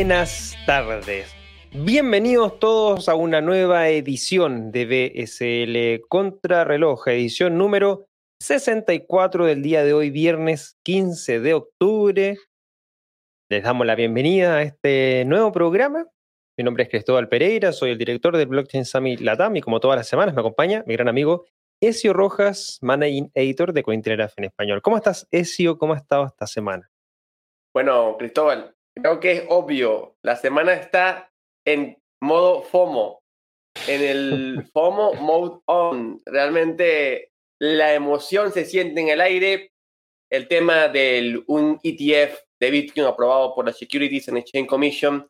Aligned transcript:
Buenas 0.00 0.56
tardes. 0.64 1.30
Bienvenidos 1.72 2.58
todos 2.58 3.10
a 3.10 3.14
una 3.14 3.42
nueva 3.42 3.90
edición 3.90 4.72
de 4.72 4.86
BSL 4.86 6.08
Contrarreloj, 6.08 7.08
edición 7.08 7.58
número 7.58 8.06
64 8.40 9.44
del 9.44 9.60
día 9.60 9.84
de 9.84 9.92
hoy, 9.92 10.08
viernes 10.08 10.78
15 10.84 11.40
de 11.40 11.52
octubre. 11.52 12.38
Les 13.50 13.62
damos 13.62 13.86
la 13.86 13.94
bienvenida 13.94 14.56
a 14.56 14.62
este 14.62 15.24
nuevo 15.26 15.52
programa. 15.52 16.06
Mi 16.56 16.64
nombre 16.64 16.84
es 16.84 16.88
Cristóbal 16.88 17.28
Pereira, 17.28 17.70
soy 17.70 17.90
el 17.90 17.98
director 17.98 18.34
del 18.38 18.48
Blockchain 18.48 18.86
Summit 18.86 19.20
Latam 19.20 19.54
y 19.56 19.60
como 19.60 19.80
todas 19.80 19.98
las 19.98 20.08
semanas 20.08 20.34
me 20.34 20.40
acompaña 20.40 20.82
mi 20.86 20.94
gran 20.94 21.08
amigo 21.08 21.44
Ezio 21.78 22.14
Rojas, 22.14 22.78
Managing 22.80 23.30
Editor 23.34 23.74
de 23.74 23.82
Cointelegraph 23.82 24.32
en 24.38 24.44
español. 24.44 24.80
¿Cómo 24.80 24.96
estás, 24.96 25.28
Ezio? 25.30 25.76
¿Cómo 25.76 25.92
has 25.92 26.00
estado 26.00 26.24
esta 26.24 26.46
semana? 26.46 26.90
Bueno, 27.74 28.16
Cristóbal, 28.18 28.74
creo 28.94 29.20
que 29.20 29.32
es 29.32 29.44
obvio. 29.48 30.16
La 30.22 30.36
semana 30.36 30.74
está 30.74 31.30
en 31.66 31.96
modo 32.20 32.62
FOMO, 32.62 33.22
en 33.86 34.02
el 34.02 34.64
FOMO 34.72 35.14
Mode 35.14 35.60
On. 35.66 36.20
Realmente 36.26 37.32
la 37.60 37.94
emoción 37.94 38.52
se 38.52 38.64
siente 38.64 39.00
en 39.00 39.08
el 39.08 39.20
aire. 39.20 39.72
El 40.30 40.46
tema 40.48 40.88
del 40.88 41.42
un 41.48 41.80
ETF 41.82 42.38
de 42.60 42.70
Bitcoin 42.70 43.06
aprobado 43.06 43.54
por 43.54 43.66
la 43.66 43.72
Securities 43.72 44.28
and 44.28 44.38
Exchange 44.38 44.68
Commission 44.68 45.28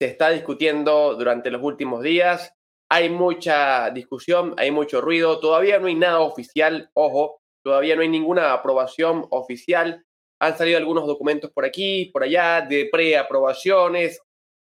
se 0.00 0.06
está 0.06 0.30
discutiendo 0.30 1.14
durante 1.16 1.50
los 1.50 1.62
últimos 1.62 2.02
días. 2.02 2.54
Hay 2.90 3.10
mucha 3.10 3.90
discusión, 3.90 4.54
hay 4.56 4.70
mucho 4.70 5.00
ruido. 5.00 5.40
Todavía 5.40 5.78
no 5.78 5.88
hay 5.88 5.96
nada 5.96 6.20
oficial, 6.20 6.90
ojo, 6.94 7.42
todavía 7.64 7.96
no 7.96 8.02
hay 8.02 8.08
ninguna 8.08 8.52
aprobación 8.52 9.26
oficial. 9.30 10.06
Han 10.40 10.56
salido 10.56 10.78
algunos 10.78 11.06
documentos 11.06 11.50
por 11.52 11.64
aquí, 11.64 12.10
por 12.12 12.22
allá, 12.22 12.60
de 12.60 12.88
preaprobaciones, 12.90 14.20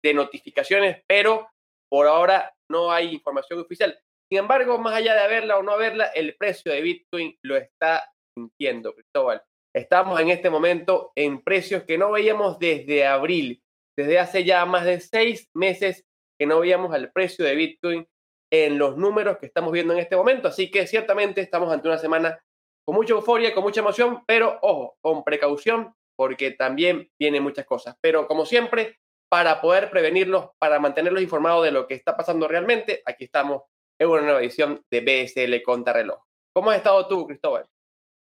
de 0.03 0.13
notificaciones, 0.13 1.03
pero 1.07 1.49
por 1.89 2.07
ahora 2.07 2.53
no 2.69 2.91
hay 2.91 3.13
información 3.13 3.59
oficial. 3.59 3.97
Sin 4.29 4.39
embargo, 4.39 4.77
más 4.77 4.95
allá 4.95 5.13
de 5.13 5.21
haberla 5.21 5.57
o 5.57 5.63
no 5.63 5.71
haberla, 5.71 6.05
el 6.07 6.35
precio 6.35 6.71
de 6.71 6.81
Bitcoin 6.81 7.37
lo 7.43 7.57
está 7.57 8.11
sintiendo, 8.35 8.93
Cristóbal. 8.93 9.41
Estamos 9.75 10.19
en 10.19 10.29
este 10.29 10.49
momento 10.49 11.11
en 11.15 11.43
precios 11.43 11.83
que 11.83 11.97
no 11.97 12.11
veíamos 12.11 12.57
desde 12.59 13.05
abril, 13.05 13.61
desde 13.97 14.19
hace 14.19 14.43
ya 14.43 14.65
más 14.65 14.85
de 14.85 14.99
seis 14.99 15.49
meses 15.53 16.05
que 16.39 16.45
no 16.45 16.59
veíamos 16.59 16.95
el 16.95 17.11
precio 17.11 17.45
de 17.45 17.55
Bitcoin 17.55 18.07
en 18.51 18.77
los 18.77 18.97
números 18.97 19.37
que 19.37 19.45
estamos 19.45 19.71
viendo 19.71 19.93
en 19.93 19.99
este 19.99 20.15
momento. 20.15 20.47
Así 20.47 20.71
que 20.71 20.87
ciertamente 20.87 21.41
estamos 21.41 21.71
ante 21.71 21.87
una 21.87 21.97
semana 21.97 22.39
con 22.85 22.95
mucha 22.95 23.13
euforia, 23.13 23.53
con 23.53 23.63
mucha 23.63 23.81
emoción, 23.81 24.23
pero 24.27 24.59
ojo, 24.61 24.97
con 25.01 25.23
precaución, 25.23 25.93
porque 26.15 26.51
también 26.51 27.09
vienen 27.19 27.43
muchas 27.43 27.65
cosas. 27.65 27.97
Pero 27.99 28.27
como 28.27 28.45
siempre, 28.45 28.99
para 29.29 29.59
poder 29.59 29.89
prevenirlos, 29.89 30.49
para 30.59 30.79
mantenerlos 30.79 31.21
informados 31.21 31.63
de 31.65 31.71
lo 31.71 31.87
que 31.87 31.95
está 31.95 32.15
pasando 32.15 32.47
realmente, 32.47 33.01
aquí 33.05 33.25
estamos 33.25 33.63
en 33.99 34.09
una 34.09 34.21
nueva 34.21 34.41
edición 34.41 34.83
de 34.89 35.01
BSL 35.01 35.61
Contrarreloj. 35.63 36.19
¿Cómo 36.53 36.69
has 36.69 36.77
estado 36.77 37.07
tú, 37.07 37.25
Cristóbal? 37.27 37.65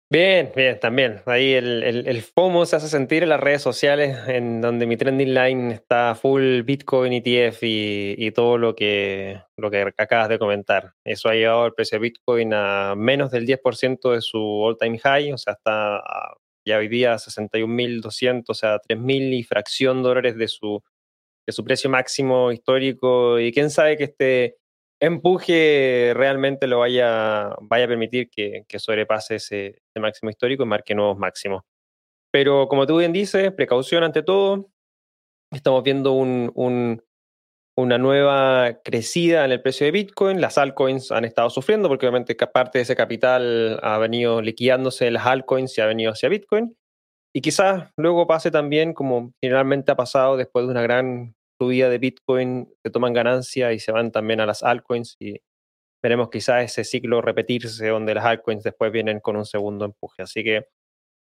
Bien, 0.09 0.53
bien, 0.55 0.79
también. 0.79 1.21
Ahí 1.27 1.55
el, 1.55 1.83
el, 1.83 2.23
FOMO 2.23 2.65
se 2.65 2.77
hace 2.77 2.87
sentir 2.89 3.25
en 3.25 3.29
las 3.29 3.41
redes 3.41 3.61
sociales, 3.61 4.17
en 4.29 4.61
donde 4.61 4.87
mi 4.87 4.97
trending 4.97 5.35
line 5.35 5.75
está 5.75 6.15
full 6.15 6.63
Bitcoin, 6.63 7.13
ETF 7.13 7.65
y, 7.65 8.15
y, 8.17 8.31
todo 8.31 8.57
lo 8.57 8.77
que, 8.77 9.43
lo 9.57 9.69
que 9.69 9.93
acabas 9.99 10.29
de 10.29 10.39
comentar. 10.39 10.95
Eso 11.03 11.29
ha 11.29 11.35
llevado 11.35 11.67
el 11.67 11.75
precio 11.75 11.99
de 11.99 12.03
Bitcoin 12.03 12.55
a 12.55 12.95
menos 12.95 13.33
del 13.33 13.47
10% 13.47 14.13
de 14.13 14.21
su 14.21 14.39
all-time 14.65 14.99
high, 15.01 15.33
o 15.33 15.39
sea, 15.39 15.55
está 15.55 16.01
ya 16.65 16.79
hoy 16.79 16.87
día 16.89 17.15
61.200, 17.15 18.45
o 18.47 18.55
sea, 18.55 18.79
3.000 18.81 19.35
y 19.35 19.43
fracción 19.43 20.05
dólares 20.05 20.37
de 20.37 20.47
su, 20.47 20.85
de 21.47 21.53
su 21.53 21.65
precio 21.65 21.91
máximo 21.91 22.53
histórico. 22.53 23.41
Y 23.41 23.53
quién 23.53 23.71
sabe 23.71 23.97
que 23.97 24.05
este 24.05 24.57
empuje 25.01 26.13
realmente 26.15 26.67
lo 26.67 26.81
vaya, 26.81 27.55
vaya 27.61 27.85
a 27.85 27.89
permitir 27.89 28.31
que, 28.31 28.65
sobrepase 28.79 29.37
ese, 29.37 29.83
máximo 29.97 30.31
histórico 30.31 30.63
y 30.63 30.67
marque 30.67 30.95
nuevos 30.95 31.19
máximos. 31.19 31.63
Pero 32.33 32.69
como 32.69 32.87
tú 32.87 32.99
bien 32.99 33.13
dices, 33.13 33.53
precaución 33.53 34.05
ante 34.05 34.23
todo. 34.23 34.71
Estamos 35.53 35.83
viendo 35.85 36.13
un, 36.13 37.03
una 37.77 37.99
nueva 37.99 38.81
crecida 38.83 39.45
en 39.45 39.53
el 39.53 39.63
precio 39.63 39.85
de 39.87 39.93
Bitcoin. 39.93 40.41
Las 40.41 40.59
altcoins 40.59 41.13
han 41.13 41.25
estado 41.25 41.51
sufriendo 41.51 41.89
porque 41.89 42.07
obviamente 42.07 42.35
parte 42.35 42.79
de 42.79 42.83
ese 42.83 42.97
capital 42.97 43.79
ha 43.83 43.99
venido 43.99 44.43
liquidándose 44.43 45.11
las 45.11 45.27
altcoins 45.27 45.77
y 45.77 45.81
ha 45.81 45.87
venido 45.87 46.13
hacia 46.13 46.29
Bitcoin. 46.29 46.77
Y 47.35 47.43
quizás 47.43 47.91
luego 47.97 48.27
pase 48.27 48.51
también, 48.51 48.95
como 48.95 49.33
generalmente 49.43 49.93
ha 49.93 49.97
pasado 49.97 50.39
después 50.39 50.65
de 50.65 50.71
una 50.71 50.83
gran 50.83 51.35
subida 51.59 51.89
de 51.89 51.99
Bitcoin, 51.99 52.73
se 52.83 52.91
toman 52.91 53.13
ganancia 53.13 53.73
y 53.73 53.79
se 53.79 53.93
van 53.93 54.13
también 54.13 54.41
a 54.41 54.47
las 54.47 54.63
altcoins 54.63 55.17
y 55.19 55.41
veremos 56.03 56.31
quizás 56.31 56.65
ese 56.65 56.85
ciclo 56.85 57.21
repetirse 57.21 57.89
donde 57.89 58.15
las 58.15 58.25
altcoins 58.25 58.63
después 58.63 58.93
vienen 58.93 59.21
con 59.21 59.37
un 59.37 59.45
segundo 59.45 59.85
empuje. 59.85 60.23
Así 60.23 60.45
que 60.45 60.69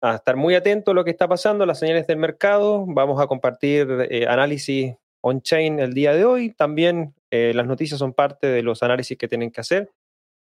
a 0.02 0.16
estar 0.16 0.36
muy 0.36 0.56
atento 0.56 0.92
a 0.92 0.94
lo 0.94 1.04
que 1.04 1.12
está 1.12 1.28
pasando, 1.28 1.66
las 1.66 1.80
señales 1.80 2.08
del 2.08 2.18
mercado. 2.18 2.86
Vamos 2.88 3.22
a 3.22 3.28
compartir 3.28 3.88
eh, 4.10 4.26
análisis 4.28 4.96
on-chain 5.22 5.80
el 5.80 5.94
día 5.94 6.14
de 6.14 6.26
hoy. 6.26 6.54
También 6.54 7.14
eh, 7.30 7.54
las 7.54 7.68
noticias 7.68 8.00
son 8.00 8.14
parte 8.14 8.48
de 8.48 8.64
los 8.64 8.82
análisis 8.82 9.18
que 9.18 9.28
tienen 9.28 9.52
que 9.52 9.62
hacer. 9.62 9.92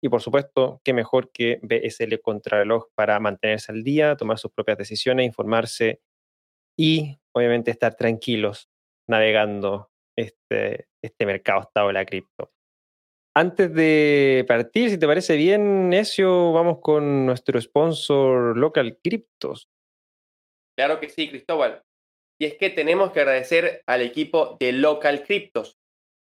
Y 0.03 0.09
por 0.09 0.23
supuesto, 0.23 0.81
qué 0.85 0.95
mejor 0.95 1.31
que 1.33 1.59
BSL 1.63 2.21
Contrarreloj 2.23 2.87
para 2.95 3.19
mantenerse 3.19 3.73
al 3.73 3.83
día, 3.83 4.17
tomar 4.17 4.39
sus 4.39 4.53
propias 4.53 4.79
decisiones, 4.79 5.27
informarse 5.27 6.01
y 6.79 7.19
obviamente 7.33 7.71
estar 7.71 7.97
tranquilos 7.97 8.70
navegando 9.11 9.91
este, 10.17 10.87
este 11.03 11.27
mercado 11.27 11.63
estado 11.63 11.89
de 11.89 11.93
la 11.93 12.07
cripto. 12.07 12.51
Antes 13.37 13.73
de 13.75 14.45
partir, 14.49 14.91
si 14.91 14.99
te 14.99 15.07
parece 15.07 15.37
bien, 15.37 15.89
Necio, 15.89 16.53
vamos 16.53 16.79
con 16.81 17.27
nuestro 17.27 17.61
sponsor 17.61 18.57
Local 18.57 18.99
Cryptos. 19.03 19.69
Claro 20.77 20.99
que 20.99 21.09
sí, 21.09 21.29
Cristóbal. 21.29 21.83
Y 22.41 22.47
es 22.47 22.55
que 22.55 22.71
tenemos 22.71 23.13
que 23.13 23.21
agradecer 23.21 23.83
al 23.87 24.03
equipo 24.03 24.57
de 24.59 24.73
Local 24.73 25.23
Cryptos. 25.25 25.77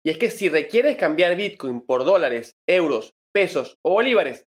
Y 0.04 0.10
es 0.10 0.18
que 0.18 0.30
si 0.30 0.48
requieres 0.48 0.96
cambiar 0.96 1.36
Bitcoin 1.36 1.80
por 1.80 2.04
dólares, 2.04 2.56
euros, 2.66 3.14
pesos 3.32 3.78
o 3.82 3.92
bolívares, 3.92 4.46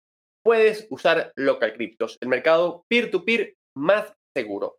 puedes 0.43 0.87
usar 0.89 1.31
Local 1.35 1.73
Cryptos, 1.73 2.17
el 2.21 2.29
mercado 2.29 2.85
peer-to-peer 2.87 3.55
más 3.75 4.13
seguro. 4.35 4.77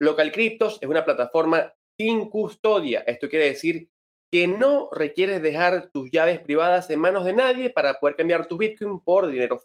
Local 0.00 0.32
Cryptos 0.32 0.78
es 0.82 0.88
una 0.88 1.04
plataforma 1.04 1.72
sin 1.98 2.28
custodia. 2.28 3.04
Esto 3.06 3.28
quiere 3.28 3.46
decir 3.46 3.88
que 4.32 4.48
no 4.48 4.88
requieres 4.90 5.42
dejar 5.42 5.90
tus 5.92 6.10
llaves 6.10 6.40
privadas 6.40 6.90
en 6.90 6.98
manos 7.00 7.24
de 7.24 7.34
nadie 7.34 7.70
para 7.70 7.94
poder 8.00 8.16
cambiar 8.16 8.46
tu 8.46 8.58
Bitcoin 8.58 9.00
por 9.00 9.28
dinero. 9.28 9.62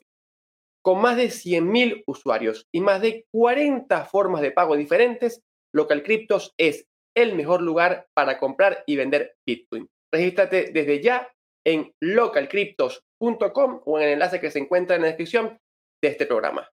Con 0.83 1.01
más 1.01 1.17
de 1.17 1.25
100.000 1.25 2.03
usuarios 2.05 2.67
y 2.71 2.81
más 2.81 3.01
de 3.01 3.25
40 3.31 4.05
formas 4.05 4.41
de 4.41 4.51
pago 4.51 4.77
diferentes, 4.77 5.41
Local 5.73 6.03
Cryptos 6.03 6.53
es 6.57 6.85
el 7.15 7.35
mejor 7.35 7.61
lugar 7.61 8.07
para 8.13 8.39
comprar 8.39 8.83
y 8.85 8.95
vender 8.95 9.35
Bitcoin. 9.45 9.87
Regístrate 10.13 10.71
desde 10.71 11.01
ya 11.01 11.29
en 11.65 11.91
localcryptos.com 11.99 13.81
o 13.85 13.99
en 13.99 14.05
el 14.05 14.13
enlace 14.13 14.39
que 14.39 14.51
se 14.51 14.59
encuentra 14.59 14.95
en 14.95 15.01
la 15.01 15.07
descripción 15.07 15.59
de 16.01 16.09
este 16.09 16.25
programa. 16.25 16.69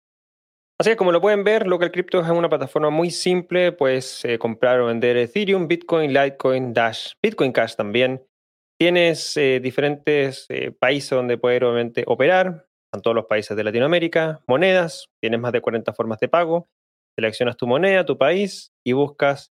Así 0.80 0.88
que 0.88 0.96
como 0.96 1.12
lo 1.12 1.20
pueden 1.20 1.44
ver, 1.44 1.66
Local 1.66 1.92
Crypto 1.92 2.20
es 2.20 2.30
una 2.30 2.48
plataforma 2.48 2.88
muy 2.88 3.10
simple, 3.10 3.70
puedes 3.70 4.24
eh, 4.24 4.38
comprar 4.38 4.80
o 4.80 4.86
vender 4.86 5.14
Ethereum, 5.18 5.68
Bitcoin, 5.68 6.14
Litecoin, 6.14 6.72
Dash, 6.72 7.12
Bitcoin 7.22 7.52
Cash 7.52 7.74
también. 7.74 8.24
Tienes 8.80 9.36
eh, 9.36 9.60
diferentes 9.62 10.46
eh, 10.48 10.72
países 10.72 11.10
donde 11.10 11.36
poder 11.36 11.64
obviamente 11.64 12.04
operar, 12.06 12.66
en 12.94 13.02
todos 13.02 13.14
los 13.14 13.26
países 13.26 13.54
de 13.58 13.62
Latinoamérica, 13.62 14.40
monedas, 14.46 15.10
tienes 15.22 15.38
más 15.38 15.52
de 15.52 15.60
40 15.60 15.92
formas 15.92 16.18
de 16.18 16.28
pago, 16.28 16.66
seleccionas 17.14 17.58
tu 17.58 17.66
moneda, 17.66 18.06
tu 18.06 18.16
país 18.16 18.72
y 18.82 18.92
buscas 18.92 19.52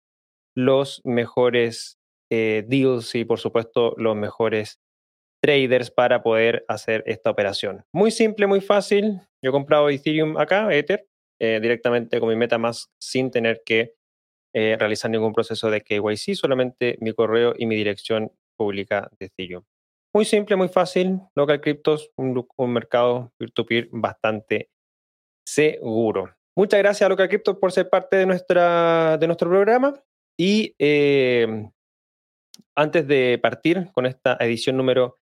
los 0.58 1.02
mejores 1.06 2.00
deals 2.32 3.14
y 3.14 3.26
por 3.26 3.40
supuesto 3.40 3.94
los 3.98 4.16
mejores 4.16 4.80
traders 5.44 5.92
para 5.92 6.24
poder 6.24 6.66
hacer 6.68 7.04
esta 7.06 7.30
operación. 7.30 7.84
Muy 7.94 8.10
simple, 8.10 8.48
muy 8.48 8.62
fácil. 8.62 9.22
Yo 9.44 9.50
he 9.50 9.52
comprado 9.52 9.90
Ethereum 9.90 10.38
acá, 10.38 10.74
Ether, 10.74 11.08
eh, 11.44 11.60
directamente 11.60 12.20
con 12.20 12.30
mi 12.30 12.36
MetaMask 12.36 12.92
sin 13.00 13.32
tener 13.32 13.64
que 13.66 13.96
eh, 14.54 14.76
realizar 14.78 15.10
ningún 15.10 15.34
proceso 15.34 15.72
de 15.72 15.82
KYC, 15.82 16.36
solamente 16.36 17.00
mi 17.02 17.14
correo 17.14 17.56
y 17.58 17.66
mi 17.66 17.76
dirección 17.76 18.32
pública 18.56 19.10
de. 19.20 19.32
Muy 20.14 20.26
simple, 20.26 20.56
muy 20.56 20.68
fácil. 20.68 21.20
Local 21.34 21.60
Cryptos, 21.60 22.12
un, 22.16 22.46
mercado 22.72 23.34
peer-to-peer 23.40 23.88
bastante 23.92 24.70
seguro. 25.44 26.30
Muchas 26.56 26.80
gracias 26.80 27.08
a 27.08 27.10
Local 27.10 27.28
Cryptos 27.28 27.58
por 27.58 27.72
ser 27.72 27.90
parte 27.90 28.18
de, 28.18 28.28
nuestra, 28.28 29.18
de 29.18 29.26
nuestro 29.26 29.50
programa. 29.50 30.00
Y 30.38 30.76
eh, 30.78 31.72
antes 32.76 33.08
de 33.08 33.40
partir 33.42 33.90
con 33.94 34.06
esta 34.06 34.38
edición 34.42 34.78
número 34.78 35.18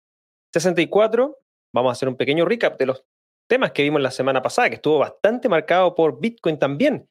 64, 0.52 1.38
vamos 1.72 1.88
a 1.88 1.92
hacer 1.92 2.10
un 2.10 2.16
pequeño 2.16 2.44
recap 2.44 2.78
de 2.78 2.84
los 2.84 3.06
temas 3.50 3.72
que 3.72 3.82
vimos 3.82 4.00
la 4.00 4.12
semana 4.12 4.42
pasada, 4.42 4.70
que 4.70 4.76
estuvo 4.76 4.98
bastante 4.98 5.48
marcado 5.48 5.96
por 5.96 6.20
Bitcoin 6.20 6.56
también. 6.56 7.08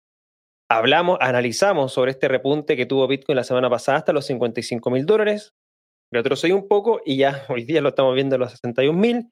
hablamos, 0.72 1.18
analizamos 1.20 1.92
sobre 1.92 2.12
este 2.12 2.30
repunte 2.30 2.78
que 2.78 2.86
tuvo 2.86 3.08
Bitcoin 3.08 3.36
la 3.36 3.44
semana 3.44 3.70
pasada 3.70 3.98
hasta 3.98 4.14
los 4.14 4.26
55 4.26 4.90
mil 4.90 5.06
dólares. 5.06 5.54
Retrocedió 6.12 6.56
un 6.56 6.70
poco 6.70 7.02
y 7.06 7.18
ya 7.18 7.44
hoy 7.50 7.66
día 7.66 7.82
lo 7.82 7.90
estamos 7.90 8.16
viendo 8.16 8.36
en 8.36 8.42
los 8.42 8.52
61 8.52 8.98
mil. 8.98 9.30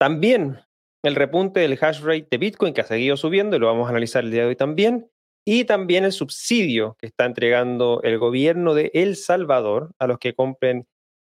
También 0.00 0.60
el 1.04 1.16
repunte 1.16 1.60
del 1.60 1.78
hash 1.78 2.00
rate 2.00 2.28
de 2.30 2.38
Bitcoin 2.38 2.72
que 2.72 2.80
ha 2.80 2.86
seguido 2.86 3.18
subiendo 3.18 3.56
y 3.56 3.58
lo 3.58 3.66
vamos 3.66 3.86
a 3.86 3.90
analizar 3.90 4.24
el 4.24 4.30
día 4.30 4.42
de 4.42 4.48
hoy 4.48 4.56
también. 4.56 5.10
Y 5.46 5.64
también 5.64 6.04
el 6.04 6.12
subsidio 6.12 6.96
que 6.98 7.06
está 7.06 7.26
entregando 7.26 8.00
el 8.04 8.18
gobierno 8.18 8.72
de 8.72 8.90
El 8.94 9.16
Salvador 9.16 9.92
a 9.98 10.06
los 10.06 10.18
que 10.18 10.34
compren 10.34 10.86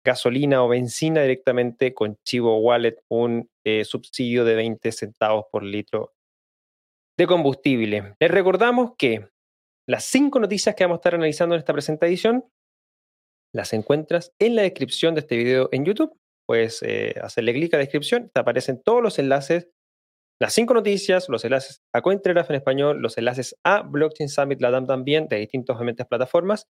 gasolina 0.07 0.63
o 0.63 0.69
benzina 0.69 1.21
directamente 1.21 1.93
con 1.93 2.17
Chivo 2.25 2.59
Wallet, 2.59 2.95
un 3.09 3.49
eh, 3.65 3.83
subsidio 3.83 4.45
de 4.45 4.55
20 4.55 4.91
centavos 4.93 5.45
por 5.51 5.63
litro 5.63 6.13
de 7.17 7.27
combustible. 7.27 8.15
Les 8.17 8.31
recordamos 8.31 8.91
que 8.97 9.27
las 9.85 10.05
cinco 10.05 10.39
noticias 10.39 10.75
que 10.75 10.85
vamos 10.85 10.95
a 10.95 10.99
estar 10.99 11.15
analizando 11.15 11.55
en 11.55 11.59
esta 11.59 11.73
presente 11.73 12.05
edición 12.05 12.45
las 13.53 13.73
encuentras 13.73 14.31
en 14.39 14.55
la 14.55 14.61
descripción 14.61 15.13
de 15.13 15.21
este 15.21 15.35
video 15.35 15.67
en 15.73 15.83
YouTube. 15.83 16.17
Puedes 16.47 16.81
eh, 16.83 17.15
hacerle 17.21 17.53
clic 17.53 17.73
a 17.73 17.77
la 17.77 17.83
descripción, 17.83 18.31
te 18.33 18.39
aparecen 18.39 18.81
todos 18.81 19.03
los 19.03 19.19
enlaces, 19.19 19.67
las 20.39 20.53
cinco 20.53 20.73
noticias, 20.73 21.27
los 21.27 21.43
enlaces 21.43 21.81
a 21.93 22.01
Cointelegraph 22.01 22.49
en 22.49 22.55
español, 22.55 23.01
los 23.01 23.17
enlaces 23.17 23.57
a 23.65 23.81
Blockchain 23.81 24.29
Summit 24.29 24.61
Latam 24.61 24.85
también, 24.85 25.27
de 25.27 25.37
distintas 25.37 25.75
plataformas. 26.07 26.67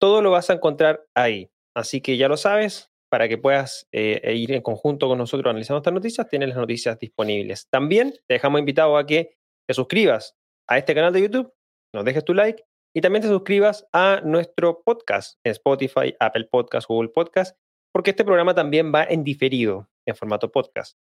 Todo 0.00 0.22
lo 0.22 0.32
vas 0.32 0.50
a 0.50 0.54
encontrar 0.54 1.04
ahí. 1.14 1.53
Así 1.74 2.00
que 2.00 2.16
ya 2.16 2.28
lo 2.28 2.36
sabes, 2.36 2.92
para 3.10 3.28
que 3.28 3.38
puedas 3.38 3.86
eh, 3.92 4.20
e 4.24 4.34
ir 4.34 4.52
en 4.52 4.62
conjunto 4.62 5.08
con 5.08 5.18
nosotros 5.18 5.50
analizando 5.50 5.78
estas 5.78 5.94
noticias, 5.94 6.28
tienes 6.28 6.48
las 6.48 6.58
noticias 6.58 6.98
disponibles. 6.98 7.68
También 7.70 8.12
te 8.26 8.34
dejamos 8.34 8.58
invitado 8.58 8.96
a 8.96 9.06
que 9.06 9.36
te 9.68 9.74
suscribas 9.74 10.36
a 10.68 10.78
este 10.78 10.94
canal 10.94 11.12
de 11.12 11.22
YouTube, 11.22 11.52
nos 11.94 12.04
dejes 12.04 12.24
tu 12.24 12.34
like 12.34 12.64
y 12.92 13.00
también 13.00 13.22
te 13.22 13.28
suscribas 13.28 13.86
a 13.92 14.20
nuestro 14.24 14.82
podcast 14.82 15.38
en 15.44 15.52
Spotify, 15.52 16.14
Apple 16.18 16.48
Podcast, 16.50 16.88
Google 16.88 17.10
Podcast, 17.10 17.56
porque 17.92 18.10
este 18.10 18.24
programa 18.24 18.54
también 18.54 18.92
va 18.92 19.04
en 19.04 19.22
diferido 19.22 19.88
en 20.06 20.16
formato 20.16 20.50
podcast. 20.50 20.98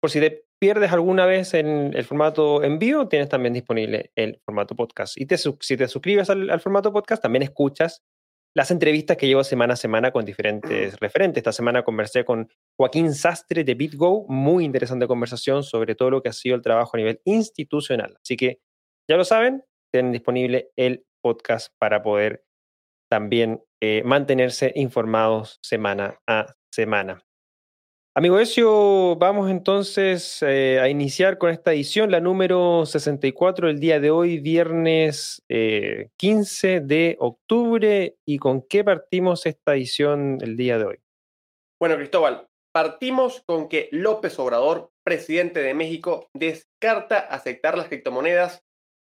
Por 0.00 0.10
si 0.10 0.20
te 0.20 0.46
pierdes 0.58 0.90
alguna 0.90 1.26
vez 1.26 1.54
en 1.54 1.94
el 1.94 2.04
formato 2.04 2.64
en 2.64 2.78
vivo, 2.78 3.08
tienes 3.08 3.28
también 3.28 3.52
disponible 3.52 4.10
el 4.16 4.40
formato 4.44 4.74
podcast. 4.74 5.16
Y 5.16 5.26
si 5.60 5.76
te 5.76 5.88
suscribes 5.88 6.28
al, 6.28 6.60
formato 6.60 6.92
podcast, 6.92 7.22
también 7.22 7.42
escuchas 7.42 8.02
las 8.54 8.70
entrevistas 8.70 9.16
que 9.16 9.26
llevo 9.26 9.44
semana 9.44 9.74
a 9.74 9.76
semana 9.76 10.10
con 10.10 10.24
diferentes 10.24 10.98
referentes. 11.00 11.40
Esta 11.40 11.52
semana 11.52 11.82
conversé 11.82 12.24
con 12.24 12.50
Joaquín 12.78 13.14
Sastre 13.14 13.64
de 13.64 13.74
BitGo, 13.74 14.26
muy 14.28 14.64
interesante 14.64 15.06
conversación 15.06 15.62
sobre 15.62 15.94
todo 15.94 16.10
lo 16.10 16.22
que 16.22 16.28
ha 16.28 16.32
sido 16.32 16.56
el 16.56 16.62
trabajo 16.62 16.90
a 16.94 16.98
nivel 16.98 17.20
institucional. 17.24 18.16
Así 18.22 18.36
que 18.36 18.60
ya 19.08 19.16
lo 19.16 19.24
saben, 19.24 19.64
tienen 19.90 20.12
disponible 20.12 20.70
el 20.76 21.06
podcast 21.22 21.72
para 21.78 22.02
poder 22.02 22.44
también 23.10 23.62
eh, 23.80 24.02
mantenerse 24.04 24.72
informados 24.74 25.58
semana 25.62 26.20
a 26.26 26.54
semana. 26.70 27.22
Amigo 28.14 28.38
Ezio, 28.38 29.16
vamos 29.16 29.50
entonces 29.50 30.42
eh, 30.42 30.78
a 30.78 30.90
iniciar 30.90 31.38
con 31.38 31.48
esta 31.48 31.72
edición, 31.72 32.10
la 32.10 32.20
número 32.20 32.84
64 32.84 33.68
del 33.68 33.80
día 33.80 34.00
de 34.00 34.10
hoy, 34.10 34.38
viernes 34.38 35.42
15 35.48 36.74
eh, 36.74 36.80
de 36.80 37.16
octubre. 37.18 38.16
¿Y 38.26 38.36
con 38.36 38.66
qué 38.68 38.84
partimos 38.84 39.46
esta 39.46 39.74
edición 39.76 40.36
el 40.42 40.58
día 40.58 40.76
de 40.76 40.84
hoy? 40.84 40.98
Bueno, 41.80 41.96
Cristóbal, 41.96 42.48
partimos 42.70 43.42
con 43.46 43.70
que 43.70 43.88
López 43.92 44.38
Obrador, 44.38 44.90
presidente 45.02 45.62
de 45.62 45.72
México, 45.72 46.28
descarta 46.34 47.18
aceptar 47.18 47.78
las 47.78 47.88
criptomonedas 47.88 48.62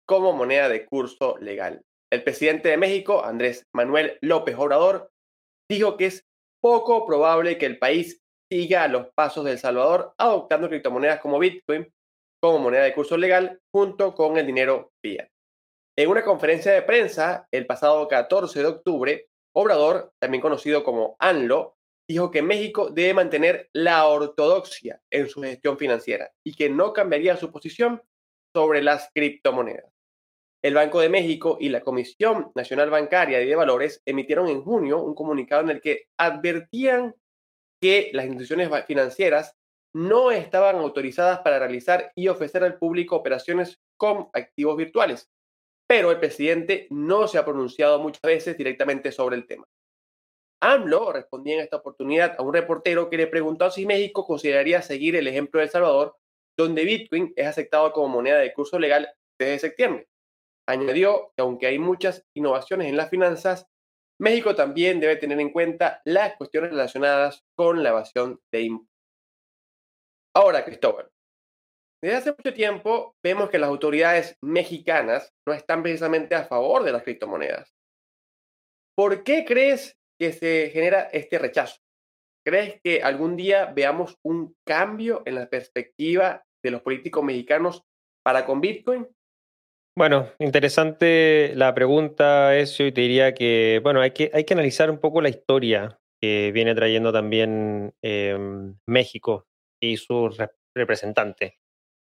como 0.07 0.33
moneda 0.33 0.69
de 0.69 0.87
curso 0.87 1.37
legal. 1.37 1.83
El 2.11 2.23
presidente 2.23 2.69
de 2.69 2.77
México, 2.77 3.23
Andrés 3.23 3.67
Manuel 3.75 4.17
López 4.21 4.55
Obrador, 4.57 5.11
dijo 5.69 5.97
que 5.97 6.07
es 6.07 6.23
poco 6.63 7.05
probable 7.05 7.59
que 7.59 7.67
el 7.67 7.77
país 7.77 8.23
siga 8.49 8.87
los 8.87 9.07
pasos 9.13 9.45
de 9.45 9.51
El 9.51 9.59
Salvador 9.59 10.13
adoptando 10.17 10.69
criptomonedas 10.69 11.19
como 11.19 11.39
Bitcoin 11.39 11.91
como 12.41 12.59
moneda 12.59 12.83
de 12.83 12.93
curso 12.93 13.17
legal 13.17 13.59
junto 13.73 14.13
con 14.13 14.37
el 14.37 14.45
dinero 14.45 14.91
fiat. 15.01 15.27
En 15.97 16.09
una 16.09 16.23
conferencia 16.23 16.71
de 16.71 16.83
prensa 16.83 17.47
el 17.51 17.65
pasado 17.65 18.07
14 18.07 18.59
de 18.59 18.65
octubre, 18.65 19.29
Obrador, 19.55 20.13
también 20.19 20.41
conocido 20.41 20.83
como 20.83 21.15
ANLO, 21.19 21.77
dijo 22.07 22.29
que 22.29 22.43
México 22.43 22.89
debe 22.89 23.15
mantener 23.15 23.69
la 23.73 24.07
ortodoxia 24.07 25.01
en 25.11 25.27
su 25.27 25.41
gestión 25.41 25.77
financiera 25.77 26.31
y 26.45 26.53
que 26.53 26.69
no 26.69 26.93
cambiaría 26.93 27.35
su 27.37 27.51
posición 27.51 28.01
sobre 28.55 28.83
las 28.83 29.09
criptomonedas. 29.13 29.91
El 30.63 30.75
Banco 30.75 30.99
de 30.99 31.09
México 31.09 31.57
y 31.59 31.69
la 31.69 31.81
Comisión 31.81 32.51
Nacional 32.55 32.89
Bancaria 32.89 33.41
y 33.41 33.47
de 33.47 33.55
Valores 33.55 34.01
emitieron 34.05 34.47
en 34.47 34.63
junio 34.63 35.01
un 35.01 35.15
comunicado 35.15 35.63
en 35.63 35.69
el 35.69 35.81
que 35.81 36.05
advertían 36.17 37.15
que 37.81 38.09
las 38.13 38.25
instituciones 38.25 38.69
financieras 38.85 39.55
no 39.93 40.31
estaban 40.31 40.77
autorizadas 40.77 41.39
para 41.39 41.59
realizar 41.59 42.11
y 42.15 42.27
ofrecer 42.27 42.63
al 42.63 42.77
público 42.77 43.15
operaciones 43.15 43.79
con 43.97 44.29
activos 44.33 44.77
virtuales, 44.77 45.29
pero 45.87 46.11
el 46.11 46.19
presidente 46.19 46.87
no 46.89 47.27
se 47.27 47.37
ha 47.37 47.45
pronunciado 47.45 47.99
muchas 47.99 48.21
veces 48.21 48.57
directamente 48.57 49.11
sobre 49.11 49.37
el 49.37 49.47
tema. 49.47 49.65
AMLO 50.61 51.13
respondía 51.13 51.55
en 51.55 51.61
esta 51.61 51.77
oportunidad 51.77 52.35
a 52.37 52.41
un 52.41 52.53
reportero 52.53 53.09
que 53.09 53.17
le 53.17 53.27
preguntó 53.27 53.69
si 53.69 53.85
México 53.85 54.25
consideraría 54.25 54.81
seguir 54.81 55.15
el 55.15 55.27
ejemplo 55.27 55.59
de 55.59 55.65
El 55.65 55.71
Salvador, 55.71 56.15
donde 56.57 56.83
Bitcoin 56.83 57.31
es 57.35 57.47
aceptado 57.47 57.91
como 57.91 58.07
moneda 58.09 58.39
de 58.39 58.53
curso 58.53 58.79
legal 58.79 59.07
desde 59.39 59.59
septiembre. 59.59 60.07
Añadió 60.67 61.31
que 61.35 61.43
aunque 61.43 61.67
hay 61.67 61.79
muchas 61.79 62.25
innovaciones 62.33 62.87
en 62.87 62.97
las 62.97 63.09
finanzas, 63.09 63.67
México 64.19 64.55
también 64.55 64.99
debe 64.99 65.15
tener 65.15 65.39
en 65.39 65.51
cuenta 65.51 66.01
las 66.05 66.35
cuestiones 66.37 66.71
relacionadas 66.71 67.43
con 67.55 67.83
la 67.83 67.89
evasión 67.89 68.39
de 68.51 68.61
impuestos. 68.61 68.97
Ahora, 70.35 70.63
Cristóbal, 70.65 71.09
desde 72.01 72.17
hace 72.17 72.31
mucho 72.31 72.53
tiempo 72.53 73.15
vemos 73.23 73.49
que 73.49 73.57
las 73.57 73.69
autoridades 73.69 74.37
mexicanas 74.41 75.33
no 75.47 75.53
están 75.53 75.81
precisamente 75.81 76.35
a 76.35 76.45
favor 76.45 76.83
de 76.83 76.91
las 76.91 77.01
criptomonedas. 77.01 77.73
¿Por 78.95 79.23
qué 79.23 79.45
crees 79.45 79.97
que 80.19 80.31
se 80.31 80.69
genera 80.71 81.01
este 81.11 81.39
rechazo? 81.39 81.79
¿Crees 82.45 82.79
que 82.83 83.01
algún 83.01 83.35
día 83.35 83.65
veamos 83.65 84.15
un 84.23 84.55
cambio 84.65 85.23
en 85.25 85.35
la 85.35 85.49
perspectiva 85.49 86.43
de 86.63 86.71
los 86.71 86.81
políticos 86.81 87.23
mexicanos 87.23 87.83
para 88.23 88.45
con 88.45 88.61
Bitcoin? 88.61 89.07
Bueno, 89.97 90.27
interesante 90.37 91.53
la 91.55 91.73
pregunta, 91.73 92.55
eso, 92.55 92.83
y 92.83 92.91
te 92.91 93.01
diría 93.01 93.33
que, 93.33 93.79
bueno, 93.81 93.99
hay 93.99 94.11
que, 94.11 94.29
hay 94.31 94.43
que 94.43 94.53
analizar 94.53 94.91
un 94.91 94.99
poco 94.99 95.21
la 95.21 95.29
historia 95.29 95.99
que 96.21 96.51
viene 96.51 96.75
trayendo 96.75 97.11
también 97.11 97.95
em, 98.03 98.77
México 98.87 99.47
y 99.81 99.97
sus 99.97 100.37
representantes. 100.75 101.55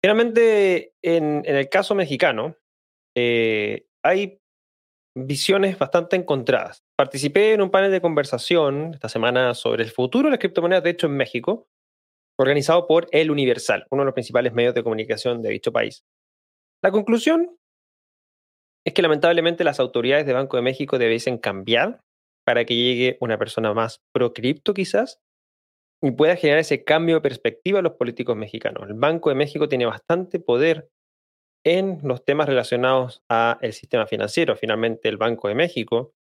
Finalmente, 0.04 0.96
en, 1.02 1.44
el 1.46 1.70
caso 1.70 1.96
mexicano, 1.96 2.58
eh, 3.16 3.86
hay 4.04 4.42
visiones 5.16 5.80
bastante 5.80 6.18
encontradas. 6.18 6.84
Participé 6.98 7.54
en 7.54 7.62
un 7.62 7.72
panel 7.72 7.92
de 7.92 8.02
conversación 8.02 8.96
esta 8.96 9.08
semana 9.08 9.54
sobre 9.54 9.86
el 9.86 9.92
futuro 9.92 10.28
de 10.28 10.32
las 10.32 10.40
criptomonedas, 10.40 10.84
de 10.84 10.90
hecho, 10.90 11.08
en 11.08 11.16
México, 11.16 11.70
organizado 12.38 12.86
por 12.86 13.08
El 13.14 13.32
Universal, 13.32 13.88
uno 13.92 14.02
de 14.02 14.08
los 14.08 14.14
principales 14.14 14.52
medios 14.52 14.76
de 14.76 14.84
comunicación 14.84 15.42
de 15.42 15.52
dicho 15.52 15.72
país. 15.72 16.04
La 16.84 16.92
conclusión 16.92 17.58
es 18.88 18.94
que 18.94 19.02
lamentablemente 19.02 19.66
las 19.66 19.82
autoridades 19.82 20.26
de 20.26 20.32
Banco 20.32 20.56
de 20.56 20.64
México 20.64 20.98
debiesen 20.98 21.40
cambiar 21.40 22.00
para 22.46 22.64
que 22.64 22.74
llegue 22.74 23.18
una 23.20 23.38
persona 23.38 23.74
más 23.74 24.00
pro 24.14 24.32
cripto 24.32 24.74
quizás 24.74 25.20
y 26.02 26.12
pueda 26.12 26.38
generar 26.38 26.62
ese 26.62 26.86
cambio 26.86 27.16
de 27.16 27.22
perspectiva 27.22 27.80
a 27.80 27.82
los 27.82 27.96
políticos 27.96 28.38
mexicanos. 28.38 28.88
El 28.88 28.94
Banco 28.94 29.28
de 29.28 29.36
México 29.36 29.68
tiene 29.68 29.86
bastante 29.86 30.40
poder 30.40 30.88
en 31.66 32.00
los 32.02 32.24
temas 32.24 32.48
relacionados 32.48 33.24
al 33.28 33.74
sistema 33.74 34.08
financiero. 34.08 34.56
Finalmente, 34.56 35.10
el 35.10 35.18
Banco 35.18 35.50
de 35.50 35.56
México 35.56 36.14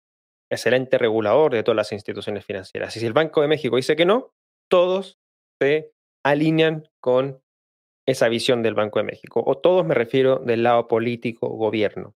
es 0.51 0.65
el 0.65 0.73
ente 0.73 0.97
regulador 0.97 1.53
de 1.53 1.61
todas 1.61 1.75
las 1.75 1.91
instituciones 1.91 2.45
financieras. 2.45 2.97
Y 2.97 2.99
si 2.99 3.05
el 3.05 3.13
Banco 3.13 3.43
de 3.43 3.47
México 3.47 3.75
dice 3.75 3.95
que 3.95 4.05
no, 4.05 4.33
todos 4.71 5.19
se 5.61 5.91
alinean 6.25 6.89
con 6.99 7.43
esa 8.07 8.27
visión 8.27 8.63
del 8.63 8.73
Banco 8.73 8.97
de 8.97 9.05
México. 9.05 9.43
O 9.45 9.55
todos 9.59 9.85
me 9.85 9.93
refiero 9.93 10.39
del 10.39 10.63
lado 10.63 10.87
político, 10.87 11.47
gobierno. 11.49 12.15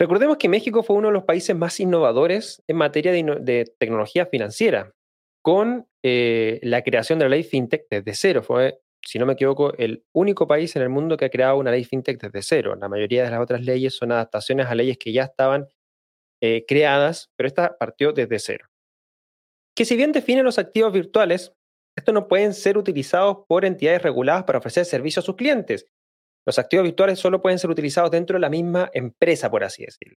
Recordemos 0.00 0.36
que 0.36 0.48
México 0.48 0.82
fue 0.82 0.96
uno 0.96 1.08
de 1.08 1.14
los 1.14 1.24
países 1.24 1.56
más 1.56 1.80
innovadores 1.80 2.62
en 2.68 2.76
materia 2.76 3.10
de, 3.10 3.74
tecnología 3.78 4.26
financiera, 4.26 4.94
con 5.42 5.88
eh, 6.04 6.60
la 6.62 6.82
creación 6.82 7.18
de 7.18 7.24
la 7.24 7.30
ley 7.30 7.42
FinTech 7.42 7.86
desde 7.90 8.14
cero. 8.14 8.42
Fue, 8.44 8.80
si 9.04 9.18
no 9.18 9.26
me 9.26 9.32
equivoco, 9.32 9.74
el 9.76 10.04
único 10.12 10.46
país 10.46 10.76
en 10.76 10.82
el 10.82 10.88
mundo 10.88 11.16
que 11.16 11.24
ha 11.24 11.30
creado 11.30 11.56
una 11.56 11.72
ley 11.72 11.84
FinTech 11.84 12.20
desde 12.20 12.42
cero. 12.42 12.76
La 12.80 12.88
mayoría 12.88 13.24
de 13.24 13.30
las 13.30 13.40
otras 13.40 13.62
leyes 13.62 13.96
son 13.96 14.12
adaptaciones 14.12 14.66
a 14.66 14.74
leyes 14.76 14.98
que 14.98 15.12
ya 15.12 15.24
estaban 15.24 15.66
eh, 16.40 16.64
creadas, 16.68 17.32
pero 17.34 17.48
esta 17.48 17.76
partió 17.76 18.12
desde 18.12 18.38
cero. 18.38 18.68
Que 19.74 19.84
si 19.84 19.96
bien 19.96 20.12
define 20.12 20.44
los 20.44 20.58
activos 20.58 20.92
virtuales, 20.92 21.52
estos 21.96 22.14
no 22.14 22.28
pueden 22.28 22.54
ser 22.54 22.78
utilizados 22.78 23.38
por 23.48 23.64
entidades 23.64 24.02
reguladas 24.02 24.44
para 24.44 24.60
ofrecer 24.60 24.84
servicios 24.84 25.24
a 25.24 25.26
sus 25.26 25.34
clientes. 25.34 25.86
Los 26.48 26.58
activos 26.58 26.84
virtuales 26.84 27.18
solo 27.18 27.42
pueden 27.42 27.58
ser 27.58 27.68
utilizados 27.68 28.10
dentro 28.10 28.32
de 28.32 28.40
la 28.40 28.48
misma 28.48 28.88
empresa, 28.94 29.50
por 29.50 29.64
así 29.64 29.84
decirlo. 29.84 30.16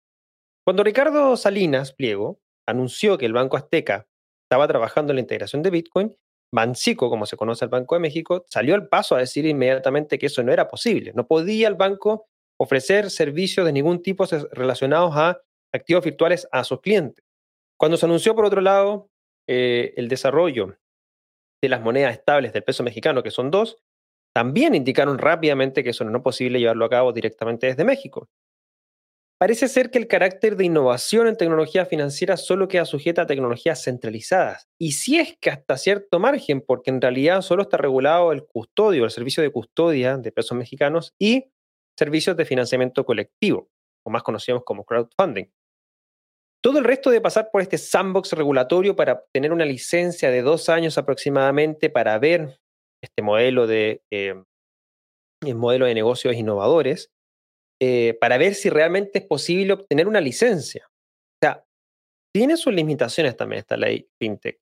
Cuando 0.63 0.83
Ricardo 0.83 1.35
Salinas 1.35 1.91
Pliego 1.91 2.39
anunció 2.67 3.17
que 3.17 3.25
el 3.25 3.33
Banco 3.33 3.57
Azteca 3.57 4.07
estaba 4.45 4.67
trabajando 4.67 5.11
en 5.11 5.15
la 5.15 5.21
integración 5.21 5.63
de 5.63 5.71
Bitcoin, 5.71 6.15
Bancico, 6.53 7.09
como 7.09 7.25
se 7.25 7.35
conoce 7.35 7.65
al 7.65 7.71
Banco 7.71 7.95
de 7.95 8.01
México, 8.01 8.45
salió 8.47 8.75
al 8.75 8.87
paso 8.87 9.15
a 9.15 9.19
decir 9.21 9.47
inmediatamente 9.47 10.19
que 10.19 10.27
eso 10.27 10.43
no 10.43 10.53
era 10.53 10.67
posible. 10.67 11.13
No 11.15 11.25
podía 11.25 11.67
el 11.67 11.73
banco 11.73 12.27
ofrecer 12.59 13.09
servicios 13.09 13.65
de 13.65 13.73
ningún 13.73 14.03
tipo 14.03 14.27
relacionados 14.51 15.15
a 15.15 15.41
activos 15.73 16.05
virtuales 16.05 16.47
a 16.51 16.63
sus 16.63 16.79
clientes. 16.79 17.25
Cuando 17.75 17.97
se 17.97 18.05
anunció, 18.05 18.35
por 18.35 18.45
otro 18.45 18.61
lado, 18.61 19.09
eh, 19.47 19.95
el 19.97 20.07
desarrollo 20.07 20.77
de 21.59 21.69
las 21.69 21.81
monedas 21.81 22.13
estables 22.13 22.53
del 22.53 22.63
peso 22.63 22.83
mexicano, 22.83 23.23
que 23.23 23.31
son 23.31 23.49
dos, 23.49 23.77
también 24.33 24.75
indicaron 24.75 25.17
rápidamente 25.17 25.83
que 25.83 25.89
eso 25.89 26.03
no 26.03 26.17
es 26.17 26.23
posible 26.23 26.59
llevarlo 26.59 26.85
a 26.85 26.89
cabo 26.89 27.13
directamente 27.13 27.67
desde 27.67 27.83
México. 27.83 28.29
Parece 29.39 29.69
ser 29.69 29.89
que 29.89 29.97
el 29.97 30.07
carácter 30.07 30.57
de 30.57 30.65
innovación 30.65 31.27
en 31.27 31.37
tecnología 31.37 31.85
financiera 31.85 32.35
solo 32.35 32.67
queda 32.67 32.83
sujeta 32.83 33.21
a 33.21 33.25
tecnologías 33.25 33.81
centralizadas. 33.81 34.67
Y 34.77 34.91
si 34.91 35.17
es 35.17 35.37
que 35.39 35.49
hasta 35.49 35.77
cierto 35.77 36.19
margen, 36.19 36.59
porque 36.59 36.89
en 36.89 36.99
realidad 36.99 37.41
solo 37.41 37.61
está 37.61 37.77
regulado 37.77 38.33
el 38.33 38.45
custodio, 38.45 39.05
el 39.05 39.11
servicio 39.11 39.41
de 39.41 39.49
custodia 39.49 40.17
de 40.17 40.33
pesos 40.33 40.57
mexicanos 40.57 41.13
y 41.17 41.45
servicios 41.97 42.35
de 42.35 42.43
financiamiento 42.43 43.05
colectivo, 43.05 43.69
o 44.03 44.09
más 44.09 44.23
conocidos 44.23 44.63
como 44.65 44.83
crowdfunding. 44.83 45.45
Todo 46.61 46.79
el 46.79 46.83
resto 46.83 47.09
de 47.09 47.21
pasar 47.21 47.49
por 47.49 47.61
este 47.61 47.77
sandbox 47.77 48.33
regulatorio 48.33 48.93
para 48.93 49.13
obtener 49.13 49.53
una 49.53 49.63
licencia 49.63 50.29
de 50.31 50.41
dos 50.41 50.67
años 50.67 50.97
aproximadamente 50.97 51.89
para 51.89 52.19
ver 52.19 52.59
este 53.01 53.21
modelo 53.21 53.67
de, 53.67 54.01
eh, 54.11 54.35
modelo 55.55 55.85
de 55.85 55.93
negocios 55.93 56.35
innovadores, 56.35 57.11
eh, 57.81 58.17
para 58.19 58.37
ver 58.37 58.55
si 58.55 58.69
realmente 58.69 59.19
es 59.19 59.25
posible 59.25 59.73
obtener 59.73 60.07
una 60.07 60.19
licencia. 60.19 60.85
O 60.87 61.37
sea, 61.41 61.63
tiene 62.33 62.57
sus 62.57 62.73
limitaciones 62.73 63.37
también 63.37 63.59
esta 63.59 63.77
ley 63.77 64.07
FinTech. 64.19 64.59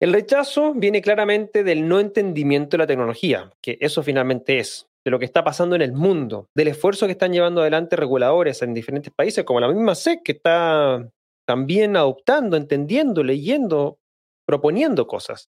El 0.00 0.12
rechazo 0.12 0.74
viene 0.74 1.00
claramente 1.00 1.62
del 1.62 1.86
no 1.86 2.00
entendimiento 2.00 2.76
de 2.76 2.78
la 2.78 2.86
tecnología, 2.88 3.52
que 3.62 3.78
eso 3.80 4.02
finalmente 4.02 4.58
es, 4.58 4.88
de 5.04 5.12
lo 5.12 5.20
que 5.20 5.24
está 5.24 5.44
pasando 5.44 5.76
en 5.76 5.82
el 5.82 5.92
mundo, 5.92 6.48
del 6.56 6.68
esfuerzo 6.68 7.06
que 7.06 7.12
están 7.12 7.32
llevando 7.32 7.60
adelante 7.60 7.94
reguladores 7.94 8.62
en 8.62 8.74
diferentes 8.74 9.12
países, 9.14 9.44
como 9.44 9.60
la 9.60 9.68
misma 9.68 9.94
SEC, 9.94 10.24
que 10.24 10.32
está 10.32 11.08
también 11.46 11.96
adoptando, 11.96 12.56
entendiendo, 12.56 13.22
leyendo, 13.22 14.00
proponiendo 14.44 15.06
cosas 15.06 15.48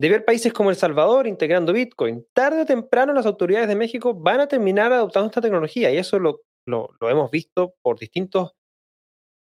de 0.00 0.08
ver 0.08 0.24
países 0.24 0.52
como 0.52 0.70
El 0.70 0.76
Salvador 0.76 1.26
integrando 1.26 1.72
Bitcoin. 1.72 2.24
Tarde 2.32 2.62
o 2.62 2.66
temprano 2.66 3.12
las 3.12 3.26
autoridades 3.26 3.68
de 3.68 3.76
México 3.76 4.14
van 4.14 4.40
a 4.40 4.48
terminar 4.48 4.92
adoptando 4.92 5.28
esta 5.28 5.40
tecnología 5.40 5.90
y 5.90 5.96
eso 5.96 6.18
lo, 6.18 6.40
hemos 7.00 7.30
visto 7.30 7.74
por 7.82 7.98
distintos 7.98 8.52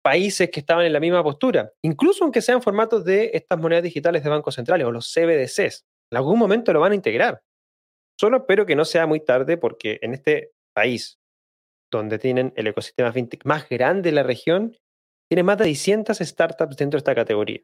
países 0.02 0.50
que 0.50 0.61
estaban 0.61 0.87
en 0.87 0.92
la 0.92 1.00
misma 1.00 1.23
postura, 1.23 1.73
incluso 1.83 2.25
aunque 2.25 2.40
sean 2.40 2.62
formatos 2.62 3.04
de 3.04 3.30
estas 3.35 3.59
monedas 3.59 3.85
digitales 3.85 4.25
de 4.25 4.30
bancos 4.30 4.54
centrales 4.54 4.87
o 4.87 4.90
los 4.90 5.12
CBDCs. 5.12 5.85
En 6.11 6.16
algún 6.16 6.38
momento 6.38 6.73
lo 6.73 6.80
van 6.80 6.92
a 6.92 6.97
integrar. 6.97 7.42
Solo 8.19 8.38
espero 8.38 8.66
que 8.66 8.76
no 8.76 8.85
sea 8.85 9.07
muy 9.07 9.21
tarde 9.21 9.57
porque 9.57 9.99
en 10.02 10.14
este 10.14 10.52
país, 10.75 11.19
donde 11.92 12.19
tienen 12.19 12.52
el 12.57 12.66
ecosistema 12.66 13.12
fintech 13.12 13.45
más 13.45 13.69
grande 13.69 14.11
de 14.11 14.16
la 14.16 14.23
región, 14.23 14.76
tiene 15.30 15.42
más 15.42 15.59
de 15.59 15.64
600 15.66 16.19
startups 16.19 16.76
dentro 16.76 16.97
de 16.97 17.00
esta 17.00 17.14
categoría. 17.14 17.61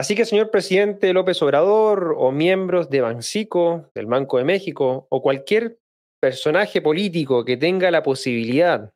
Así 0.00 0.14
que, 0.14 0.24
señor 0.24 0.50
presidente 0.50 1.12
López 1.12 1.42
Obrador 1.42 2.14
o 2.16 2.32
miembros 2.32 2.88
de 2.88 3.02
Bancico, 3.02 3.90
del 3.94 4.06
Banco 4.06 4.38
de 4.38 4.44
México 4.44 5.06
o 5.10 5.20
cualquier 5.20 5.78
personaje 6.22 6.80
político 6.80 7.44
que 7.44 7.58
tenga 7.58 7.90
la 7.90 8.02
posibilidad 8.02 8.94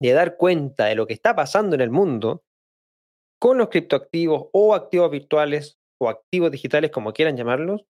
de 0.00 0.12
dar 0.12 0.36
cuenta 0.36 0.84
de 0.86 0.94
lo 0.94 1.08
que 1.08 1.14
está 1.14 1.34
pasando 1.34 1.74
en 1.74 1.80
el 1.80 1.90
mundo 1.90 2.44
con 3.40 3.58
los 3.58 3.68
criptoactivos 3.68 4.46
o 4.52 4.76
activos 4.76 5.10
virtuales 5.10 5.80
o 6.00 6.08
activos 6.08 6.52
digitales, 6.52 6.92
como 6.92 7.12
quieran 7.12 7.36
llamarlos, 7.36 7.84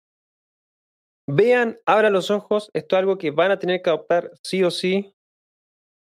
vean, 1.26 1.80
abran 1.84 2.12
los 2.12 2.30
ojos, 2.30 2.70
esto 2.75 2.94
es 2.94 3.00
algo 3.00 3.18
que 3.18 3.32
van 3.32 3.50
a 3.50 3.58
tener 3.58 3.82
que 3.82 3.90
adoptar 3.90 4.30
sí 4.44 4.62
o 4.62 4.70
sí. 4.70 5.16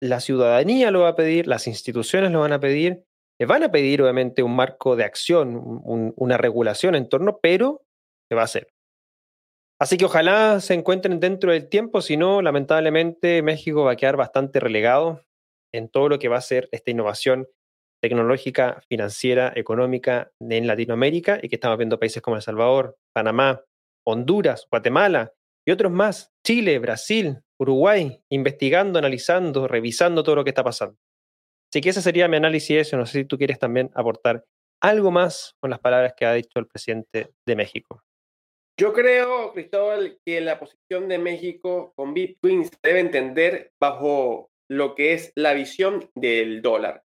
La 0.01 0.19
ciudadanía 0.19 0.89
lo 0.89 1.01
va 1.01 1.09
a 1.09 1.15
pedir, 1.15 1.45
las 1.45 1.67
instituciones 1.67 2.31
lo 2.31 2.39
van 2.39 2.53
a 2.53 2.59
pedir 2.59 3.05
van 3.39 3.63
a 3.63 3.71
pedir 3.71 4.01
obviamente 4.01 4.43
un 4.43 4.55
marco 4.55 4.95
de 4.95 5.03
acción, 5.03 5.61
una 6.15 6.37
regulación 6.37 6.95
en 6.95 7.09
torno, 7.09 7.39
pero 7.41 7.81
se 8.29 8.35
va 8.35 8.41
a 8.41 8.45
hacer. 8.45 8.69
Así 9.77 9.97
que 9.97 10.05
ojalá 10.05 10.61
se 10.61 10.73
encuentren 10.73 11.19
dentro 11.19 11.51
del 11.51 11.67
tiempo, 11.67 12.01
si 12.01 12.15
no, 12.15 12.41
lamentablemente 12.41 13.41
México 13.41 13.83
va 13.83 13.91
a 13.91 13.95
quedar 13.97 14.15
bastante 14.15 14.61
relegado 14.61 15.25
en 15.73 15.89
todo 15.89 16.07
lo 16.07 16.17
que 16.17 16.29
va 16.29 16.37
a 16.37 16.41
ser 16.41 16.69
esta 16.71 16.91
innovación 16.91 17.49
tecnológica, 18.01 18.81
financiera, 18.87 19.51
económica 19.55 20.31
en 20.39 20.67
Latinoamérica 20.67 21.39
y 21.41 21.49
que 21.49 21.55
estamos 21.55 21.77
viendo 21.77 21.99
países 21.99 22.21
como 22.21 22.37
El 22.37 22.41
Salvador, 22.41 22.97
Panamá, 23.13 23.63
Honduras, 24.05 24.65
Guatemala 24.71 25.33
y 25.67 25.71
otros 25.71 25.91
más, 25.91 26.31
Chile, 26.45 26.79
Brasil, 26.79 27.41
Uruguay, 27.59 28.21
investigando, 28.29 28.99
analizando, 28.99 29.67
revisando 29.67 30.23
todo 30.23 30.35
lo 30.35 30.43
que 30.43 30.51
está 30.51 30.63
pasando. 30.63 30.97
Así 31.75 31.81
que 31.81 31.89
ese 31.89 32.01
sería 32.01 32.29
mi 32.29 32.37
análisis 32.37 32.77
eso. 32.77 32.95
No 32.95 33.05
sé 33.05 33.19
si 33.19 33.25
tú 33.25 33.37
quieres 33.37 33.59
también 33.59 33.91
aportar 33.95 34.45
algo 34.81 35.11
más 35.11 35.57
con 35.59 35.69
las 35.69 35.79
palabras 35.79 36.13
que 36.15 36.25
ha 36.25 36.31
dicho 36.31 36.57
el 36.57 36.67
presidente 36.67 37.33
de 37.45 37.55
México. 37.57 38.01
Yo 38.79 38.93
creo, 38.93 39.51
Cristóbal, 39.51 40.17
que 40.25 40.39
la 40.39 40.57
posición 40.57 41.09
de 41.09 41.17
México 41.17 41.91
con 41.97 42.13
Bitcoin 42.13 42.63
se 42.63 42.77
debe 42.81 43.01
entender 43.01 43.73
bajo 43.77 44.51
lo 44.69 44.95
que 44.95 45.11
es 45.11 45.33
la 45.35 45.51
visión 45.51 46.09
del 46.15 46.61
dólar. 46.61 47.03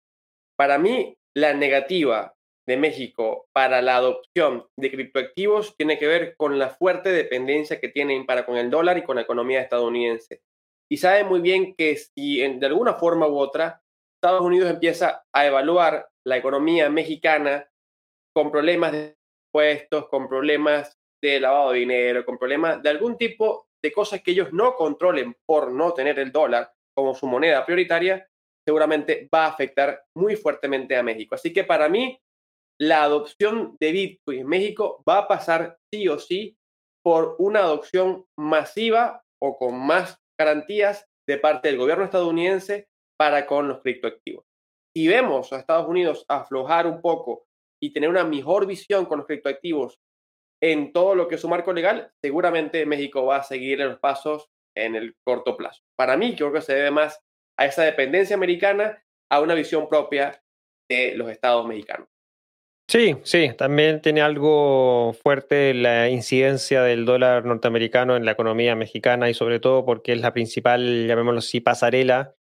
Para 0.58 0.78
mí, 0.78 1.16
la 1.34 1.54
negativa 1.54 2.34
de 2.68 2.76
México 2.76 3.48
para 3.54 3.82
la 3.82 3.96
adopción 3.96 4.68
de 4.78 4.92
criptoactivos 4.92 5.78
tiene 5.78 5.98
que 5.98 6.08
ver 6.08 6.36
con 6.36 6.60
la 6.60 6.72
fuerte 6.72 7.14
dependencia 7.14 7.80
que 7.80 7.88
tienen 7.88 8.26
para 8.26 8.46
con 8.46 8.58
el 8.58 8.70
dólar 8.70 8.98
y 8.98 9.04
con 9.04 9.16
la 9.16 9.22
economía 9.22 9.62
estadounidense. 9.62 10.42
Y 10.92 10.98
sabe 10.98 11.24
muy 11.24 11.40
bien 11.40 11.74
que 11.74 11.96
si 11.96 12.40
de 12.40 12.66
alguna 12.66 12.96
forma 12.96 13.30
u 13.30 13.38
otra 13.38 13.82
Estados 14.18 14.42
Unidos 14.42 14.72
empieza 14.72 15.24
a 15.32 15.46
evaluar 15.46 16.10
la 16.26 16.38
economía 16.38 16.90
mexicana 16.90 17.70
con 18.34 18.52
problemas 18.52 18.92
de 18.92 19.16
impuestos, 19.48 20.10
con 20.10 20.28
problemas 20.28 20.98
de 21.22 21.40
lavado 21.40 21.72
de 21.72 21.80
dinero, 21.80 22.26
con 22.26 22.38
problemas 22.38 22.82
de 22.82 22.90
algún 22.90 23.18
tipo 23.18 23.68
de 23.82 23.92
cosas 23.92 24.22
que 24.22 24.32
ellos 24.32 24.52
no 24.54 24.76
controlen 24.76 25.36
por 25.46 25.72
no 25.72 25.94
tener 25.94 26.18
el 26.18 26.32
dólar 26.32 26.72
como 26.96 27.14
su 27.14 27.28
moneda 27.28 27.64
prioritaria, 27.64 28.28
seguramente 28.66 29.30
va 29.34 29.46
a 29.46 29.50
afectar 29.50 30.04
muy 30.16 30.36
fuertemente 30.36 30.96
a 30.96 31.04
México. 31.04 31.36
Así 31.36 31.54
que 31.54 31.64
para 31.64 31.88
mí, 31.88 32.20
la 32.80 33.04
adopción 33.04 33.78
de 33.80 33.92
Bitcoin 33.92 34.40
en 34.40 34.48
México 34.48 35.04
va 35.08 35.20
a 35.20 35.28
pasar 35.28 35.78
sí 35.94 36.08
o 36.08 36.18
sí 36.18 36.58
por 37.04 37.36
una 37.38 37.60
adopción 37.60 38.26
masiva 38.36 39.24
o 39.40 39.58
con 39.58 39.80
más 39.80 40.20
garantías 40.40 41.08
de 41.28 41.38
parte 41.38 41.68
del 41.70 41.78
gobierno 41.78 42.06
estadounidense 42.06 42.88
para 43.18 43.46
con 43.46 43.68
los 43.68 43.82
criptoactivos. 43.82 44.46
Si 44.96 45.08
vemos 45.08 45.52
a 45.52 45.60
Estados 45.60 45.88
Unidos 45.88 46.26
aflojar 46.28 46.88
un 46.88 47.02
poco 47.02 47.46
y 47.82 47.94
tener 47.94 48.10
una 48.10 48.24
mejor 48.24 48.66
visión 48.66 49.06
con 49.06 49.20
los 49.20 49.28
criptoactivos 49.28 50.00
en 50.62 50.92
todo 50.92 51.14
lo 51.16 51.28
que 51.28 51.36
es 51.36 51.42
su 51.42 51.50
marco 51.50 51.74
legal, 51.74 52.12
seguramente 52.24 52.86
México 52.86 53.26
va 53.26 53.38
a 53.38 53.44
seguir 53.44 53.80
los 53.80 54.00
pasos 54.00 54.50
en 54.76 54.96
el 54.96 55.16
corto 55.24 55.56
plazo. 55.56 55.82
Para 55.96 56.18
mí, 56.18 56.36
creo 56.36 56.52
que 56.52 56.62
se 56.62 56.74
debe 56.74 56.92
más 56.92 57.20
a 57.60 57.66
esa 57.66 57.84
dependencia 57.84 58.36
americana, 58.36 59.04
a 59.30 59.42
una 59.42 59.54
visión 59.54 59.88
propia 59.90 60.42
de 60.90 61.16
los 61.16 61.30
estados 61.30 61.68
mexicanos. 61.68 62.08
Sí, 62.90 63.18
sí, 63.24 63.52
también 63.58 64.02
tiene 64.02 64.22
algo 64.22 65.12
fuerte 65.22 65.74
la 65.74 66.08
incidencia 66.10 66.84
del 66.84 67.04
dólar 67.04 67.44
norteamericano 67.44 68.16
en 68.16 68.24
la 68.24 68.32
economía 68.32 68.76
mexicana 68.76 69.30
y 69.30 69.34
sobre 69.34 69.60
todo 69.60 69.84
porque 69.84 70.14
es 70.14 70.22
la 70.22 70.32
principal, 70.32 71.06
llamémoslo 71.06 71.40
así, 71.40 71.60
pasarela 71.60 72.37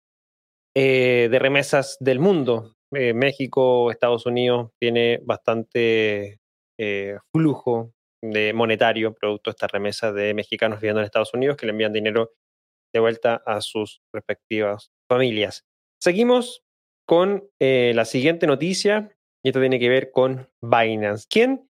eh, 0.75 1.27
de 1.29 1.39
remesas 1.39 1.97
del 1.99 2.19
mundo. 2.19 2.75
Eh, 2.91 3.13
México, 3.13 3.91
Estados 3.91 4.25
Unidos 4.25 4.71
tiene 4.79 5.19
bastante 5.23 6.39
eh, 6.79 7.17
flujo 7.31 7.93
de 8.21 8.53
monetario 8.53 9.13
producto 9.13 9.49
de 9.49 9.53
estas 9.53 9.71
remesas 9.71 10.13
de 10.13 10.33
mexicanos 10.33 10.79
viviendo 10.79 11.01
en 11.01 11.05
Estados 11.05 11.33
Unidos 11.33 11.57
que 11.57 11.65
le 11.65 11.71
envían 11.71 11.93
dinero 11.93 12.31
de 12.93 12.99
vuelta 12.99 13.41
a 13.45 13.61
sus 13.61 14.01
respectivas 14.13 14.91
familias. 15.09 15.65
Seguimos 16.01 16.63
con 17.05 17.49
la 17.59 18.05
siguiente 18.05 18.47
noticia 18.47 19.11
y 19.43 19.49
esto 19.49 19.59
tiene 19.59 19.79
que 19.79 19.89
ver 19.89 20.11
con 20.11 20.49
Binance, 20.61 21.27
quien 21.29 21.69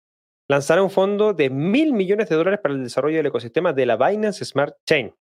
lanzará 0.48 0.82
un 0.82 0.90
fondo 0.90 1.32
de 1.32 1.50
mil 1.50 1.92
millones 1.92 2.28
de 2.28 2.36
dólares 2.36 2.60
para 2.62 2.74
el 2.74 2.84
desarrollo 2.84 3.16
del 3.16 3.26
ecosistema 3.26 3.72
de 3.72 3.86
la 3.86 3.96
Binance 3.96 4.44
Smart 4.44 4.76
Chain. 4.86 5.14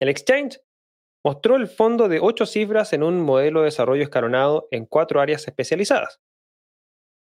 El 0.00 0.08
exchange 0.08 0.60
mostró 1.24 1.56
el 1.56 1.66
fondo 1.66 2.08
de 2.08 2.20
ocho 2.20 2.46
cifras 2.46 2.92
en 2.92 3.02
un 3.02 3.20
modelo 3.20 3.60
de 3.60 3.66
desarrollo 3.66 4.02
escalonado 4.02 4.68
en 4.70 4.86
cuatro 4.86 5.20
áreas 5.20 5.46
especializadas. 5.46 6.20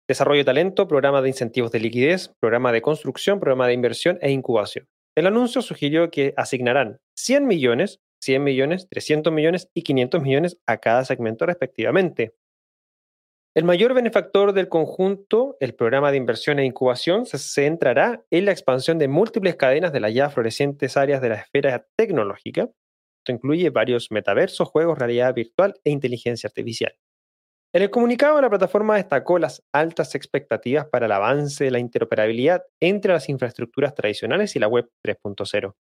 Desarrollo 0.08 0.40
de 0.40 0.44
talento, 0.44 0.86
programa 0.86 1.22
de 1.22 1.28
incentivos 1.28 1.70
de 1.70 1.80
liquidez, 1.80 2.30
programa 2.40 2.72
de 2.72 2.82
construcción, 2.82 3.40
programa 3.40 3.66
de 3.66 3.74
inversión 3.74 4.18
e 4.20 4.30
incubación. 4.30 4.86
El 5.16 5.26
anuncio 5.26 5.62
sugirió 5.62 6.10
que 6.10 6.34
asignarán 6.36 6.98
100 7.16 7.46
millones, 7.46 8.00
100 8.20 8.42
millones, 8.42 8.88
300 8.90 9.32
millones 9.32 9.70
y 9.74 9.82
500 9.82 10.22
millones 10.22 10.58
a 10.66 10.78
cada 10.78 11.04
segmento 11.04 11.46
respectivamente. 11.46 12.34
El 13.56 13.64
mayor 13.64 13.94
benefactor 13.94 14.52
del 14.52 14.68
conjunto, 14.68 15.56
el 15.60 15.74
programa 15.76 16.10
de 16.10 16.16
inversión 16.16 16.58
e 16.58 16.64
incubación, 16.64 17.24
se 17.24 17.38
centrará 17.38 18.24
en 18.30 18.46
la 18.46 18.50
expansión 18.50 18.98
de 18.98 19.06
múltiples 19.06 19.54
cadenas 19.54 19.92
de 19.92 20.00
las 20.00 20.12
ya 20.12 20.28
florecientes 20.28 20.96
áreas 20.96 21.22
de 21.22 21.28
la 21.28 21.36
esfera 21.36 21.86
tecnológica. 21.96 22.68
Esto 23.24 23.32
incluye 23.32 23.70
varios 23.70 24.10
metaversos, 24.10 24.68
juegos, 24.68 24.98
realidad 24.98 25.32
virtual 25.32 25.72
e 25.82 25.90
inteligencia 25.90 26.46
artificial. 26.46 26.94
En 27.72 27.80
el 27.80 27.88
comunicado, 27.88 28.38
la 28.38 28.50
plataforma 28.50 28.96
destacó 28.96 29.38
las 29.38 29.64
altas 29.72 30.14
expectativas 30.14 30.88
para 30.88 31.06
el 31.06 31.12
avance 31.12 31.64
de 31.64 31.70
la 31.70 31.78
interoperabilidad 31.78 32.64
entre 32.82 33.14
las 33.14 33.30
infraestructuras 33.30 33.94
tradicionales 33.94 34.54
y 34.56 34.58
la 34.58 34.68
Web 34.68 34.90
3.0. 35.02 35.74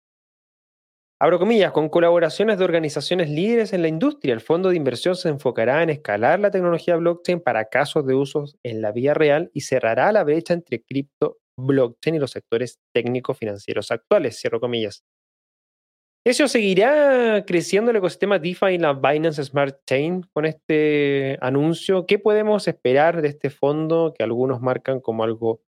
Abro 1.19 1.39
comillas, 1.39 1.71
con 1.71 1.89
colaboraciones 1.89 2.59
de 2.59 2.63
organizaciones 2.63 3.27
líderes 3.31 3.73
en 3.73 3.81
la 3.81 3.87
industria, 3.87 4.35
el 4.35 4.41
fondo 4.41 4.69
de 4.69 4.75
inversión 4.75 5.15
se 5.15 5.29
enfocará 5.29 5.81
en 5.81 5.89
escalar 5.89 6.39
la 6.39 6.51
tecnología 6.51 6.95
blockchain 6.95 7.41
para 7.41 7.65
casos 7.69 8.05
de 8.05 8.13
usos 8.13 8.55
en 8.61 8.83
la 8.83 8.91
vía 8.91 9.15
real 9.15 9.49
y 9.51 9.61
cerrará 9.61 10.11
la 10.11 10.23
brecha 10.23 10.53
entre 10.53 10.83
cripto, 10.83 11.39
blockchain 11.57 12.17
y 12.17 12.19
los 12.19 12.29
sectores 12.29 12.77
técnicos 12.93 13.35
financieros 13.35 13.89
actuales, 13.89 14.39
cierro 14.39 14.59
comillas. 14.59 15.03
¿Eso 16.23 16.47
seguirá 16.47 17.45
creciendo 17.47 17.89
el 17.89 17.97
ecosistema 17.97 18.37
DeFi 18.37 18.73
y 18.73 18.77
la 18.77 18.93
Binance 18.93 19.43
Smart 19.43 19.81
Chain 19.87 20.21
con 20.33 20.45
este 20.45 21.39
anuncio? 21.41 22.05
¿Qué 22.05 22.19
podemos 22.19 22.67
esperar 22.67 23.23
de 23.23 23.29
este 23.29 23.49
fondo 23.49 24.13
que 24.15 24.23
algunos 24.23 24.61
marcan 24.61 24.99
como 24.99 25.23
algo 25.23 25.63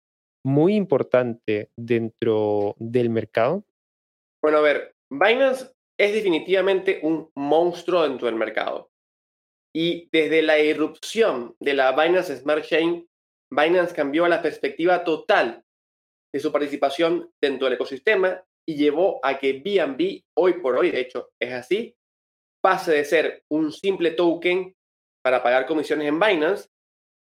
muy 0.45 0.75
importante 0.75 1.71
dentro 1.75 2.75
del 2.77 3.09
mercado? 3.09 3.65
Bueno, 4.43 4.59
a 4.59 4.61
ver, 4.61 4.93
Binance 5.09 5.71
es 5.99 6.13
definitivamente 6.13 6.99
un 7.01 7.31
monstruo 7.35 8.03
dentro 8.03 8.27
del 8.27 8.35
mercado. 8.35 8.91
Y 9.75 10.07
desde 10.11 10.43
la 10.43 10.59
irrupción 10.59 11.55
de 11.59 11.73
la 11.73 11.93
Binance 11.93 12.37
Smart 12.37 12.63
Chain, 12.63 13.07
Binance 13.51 13.95
cambió 13.95 14.27
la 14.27 14.43
perspectiva 14.43 15.03
total 15.03 15.63
de 16.31 16.39
su 16.39 16.51
participación 16.51 17.31
dentro 17.41 17.65
del 17.65 17.73
ecosistema 17.73 18.43
y 18.65 18.75
llevó 18.75 19.19
a 19.23 19.39
que 19.39 19.53
BNB, 19.53 20.23
hoy 20.35 20.53
por 20.61 20.77
hoy, 20.77 20.91
de 20.91 21.01
hecho 21.01 21.29
es 21.39 21.51
así, 21.51 21.95
pase 22.61 22.91
de 22.91 23.05
ser 23.05 23.43
un 23.49 23.71
simple 23.71 24.11
token 24.11 24.73
para 25.21 25.43
pagar 25.43 25.65
comisiones 25.65 26.07
en 26.07 26.19
Binance 26.19 26.69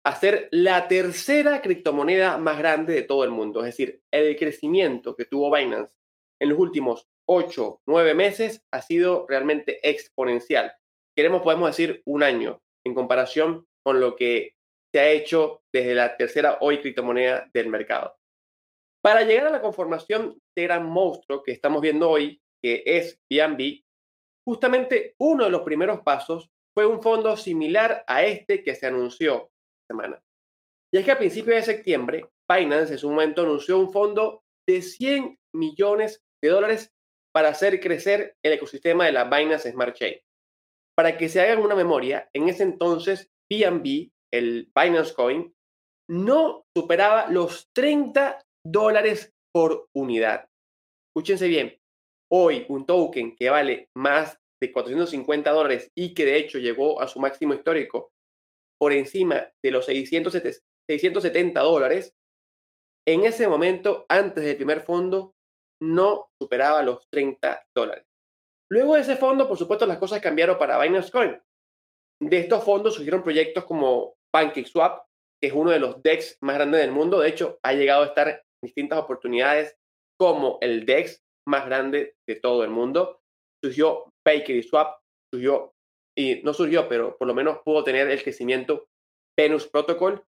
a 0.05 0.17
ser 0.17 0.49
la 0.51 0.89
tercera 0.89 1.63
criptomoneda 1.63 2.37
más 2.39 2.59
grande 2.59 2.95
de 2.95 3.03
todo 3.03 3.25
el 3.25 3.31
mundo. 3.31 3.61
Es 3.61 3.67
decir, 3.67 4.01
el 4.13 4.37
crecimiento 4.37 5.15
que 5.15 5.25
tuvo 5.25 5.55
Binance 5.55 5.95
en 6.41 6.49
los 6.49 6.59
últimos 6.59 7.09
8, 7.27 7.83
9 7.87 8.15
meses 8.15 8.63
ha 8.73 8.83
sido 8.83 9.27
realmente 9.29 9.79
exponencial. 9.89 10.73
Queremos, 11.17 11.43
podemos 11.43 11.71
decir, 11.71 12.03
un 12.05 12.23
año 12.23 12.61
en 12.85 12.95
comparación 12.95 13.67
con 13.85 14.01
lo 14.01 14.17
que 14.17 14.55
se 14.93 15.01
ha 15.01 15.11
hecho 15.11 15.63
desde 15.73 15.95
la 15.95 16.17
tercera 16.17 16.59
hoy 16.61 16.81
criptomoneda 16.81 17.49
del 17.55 17.69
mercado. 17.69 18.17
Para 19.03 19.25
llegar 19.25 19.49
a 19.49 19.51
la 19.51 19.61
conformación 19.61 20.41
de 20.57 20.63
gran 20.63 20.87
monstruo 20.87 21.43
que 21.43 21.51
estamos 21.51 21.83
viendo 21.83 22.09
hoy, 22.09 22.41
que 22.63 22.85
es 22.87 23.21
BNB, 23.29 23.83
justamente 24.47 25.15
uno 25.19 25.45
de 25.45 25.51
los 25.51 25.63
primeros 25.63 26.01
pasos 26.03 26.51
fue 26.73 26.87
un 26.87 27.03
fondo 27.03 27.37
similar 27.37 28.05
a 28.07 28.25
este 28.25 28.63
que 28.63 28.77
se 28.77 28.87
anunció 28.87 29.51
esta 29.51 29.87
semana. 29.89 30.23
Y 30.95 30.99
es 30.99 31.05
que 31.05 31.11
a 31.11 31.19
principios 31.19 31.57
de 31.57 31.75
septiembre, 31.75 32.29
Binance 32.49 32.93
en 32.93 32.99
su 32.99 33.11
momento 33.11 33.43
anunció 33.43 33.79
un 33.79 33.93
fondo 33.93 34.45
de 34.69 34.83
100 34.83 35.37
millones 35.55 36.23
de 36.41 36.51
dólares 36.51 36.93
para 37.35 37.49
hacer 37.49 37.81
crecer 37.81 38.37
el 38.45 38.53
ecosistema 38.53 39.07
de 39.07 39.13
la 39.13 39.25
Binance 39.25 39.73
Smart 39.73 39.97
Chain. 39.97 40.17
Para 40.97 41.17
que 41.17 41.29
se 41.29 41.41
hagan 41.41 41.61
una 41.61 41.75
memoria, 41.75 42.29
en 42.33 42.49
ese 42.49 42.63
entonces 42.63 43.31
BNB, 43.51 44.11
el 44.33 44.71
Binance 44.75 45.15
Coin, 45.15 45.53
no 46.09 46.67
superaba 46.77 47.27
los 47.29 47.71
30 47.73 48.39
dólares 48.65 49.33
por 49.53 49.89
unidad. 49.95 50.49
Escúchense 51.11 51.49
bien, 51.49 51.79
hoy 52.31 52.65
un 52.69 52.87
token 52.87 53.37
que 53.37 53.51
vale 53.51 53.89
más 53.97 54.39
de 54.61 54.73
450 54.73 55.51
dólares 55.51 55.91
y 55.95 56.15
que 56.15 56.25
de 56.25 56.37
hecho 56.37 56.59
llegó 56.59 57.01
a 57.01 57.09
su 57.09 57.21
máximo 57.21 57.55
histórico 57.55 58.13
por 58.79 58.93
encima 58.93 59.49
de 59.63 59.71
los 59.71 59.87
670 59.87 61.61
dólares, 61.61 62.15
en 63.07 63.25
ese 63.25 63.49
momento, 63.49 64.07
antes 64.09 64.45
del 64.45 64.57
primer 64.57 64.83
fondo, 64.83 65.35
no 65.81 66.31
superaba 66.41 66.83
los 66.83 67.09
30 67.11 67.65
dólares. 67.77 68.05
Luego 68.71 68.95
de 68.95 69.01
ese 69.01 69.17
fondo, 69.17 69.49
por 69.49 69.59
supuesto, 69.59 69.87
las 69.87 69.99
cosas 69.99 70.21
cambiaron 70.21 70.57
para 70.59 70.81
Binance 70.81 71.11
Coin. 71.11 71.41
De 72.21 72.39
estos 72.39 72.65
fondos 72.65 72.95
surgieron 72.95 73.23
proyectos 73.23 73.65
como 73.65 74.15
PancakeSwap, 74.33 75.05
que 75.41 75.49
es 75.49 75.53
uno 75.53 75.73
de 75.73 75.81
los 75.81 76.01
DEX 76.03 76.39
más 76.41 76.55
grandes 76.55 76.81
del 76.81 76.93
mundo. 76.93 77.19
De 77.19 77.29
hecho, 77.29 77.59
ha 77.63 77.73
llegado 77.73 78.05
a 78.05 78.07
estar 78.07 78.43
distintas 78.63 78.99
oportunidades 78.99 79.77
como 80.19 80.59
el 80.61 80.87
DEX 80.87 81.23
más 81.49 81.67
grande 81.67 82.17
de 82.29 82.37
todo 82.37 82.65
el 82.65 82.71
mundo. 82.71 83.21
Surgió 83.65 84.13
PancakeSwap, 84.25 85.01
surgió, 85.33 85.73
y 86.17 86.43
no 86.43 86.53
surgió, 86.53 86.89
pero 86.89 87.17
por 87.17 87.27
lo 87.27 87.35
menos 87.35 87.59
pudo 87.65 87.85
tener 87.85 88.11
el 88.11 88.23
crecimiento 88.23 88.87
Venus 89.39 89.67
Protocol. 89.67 90.25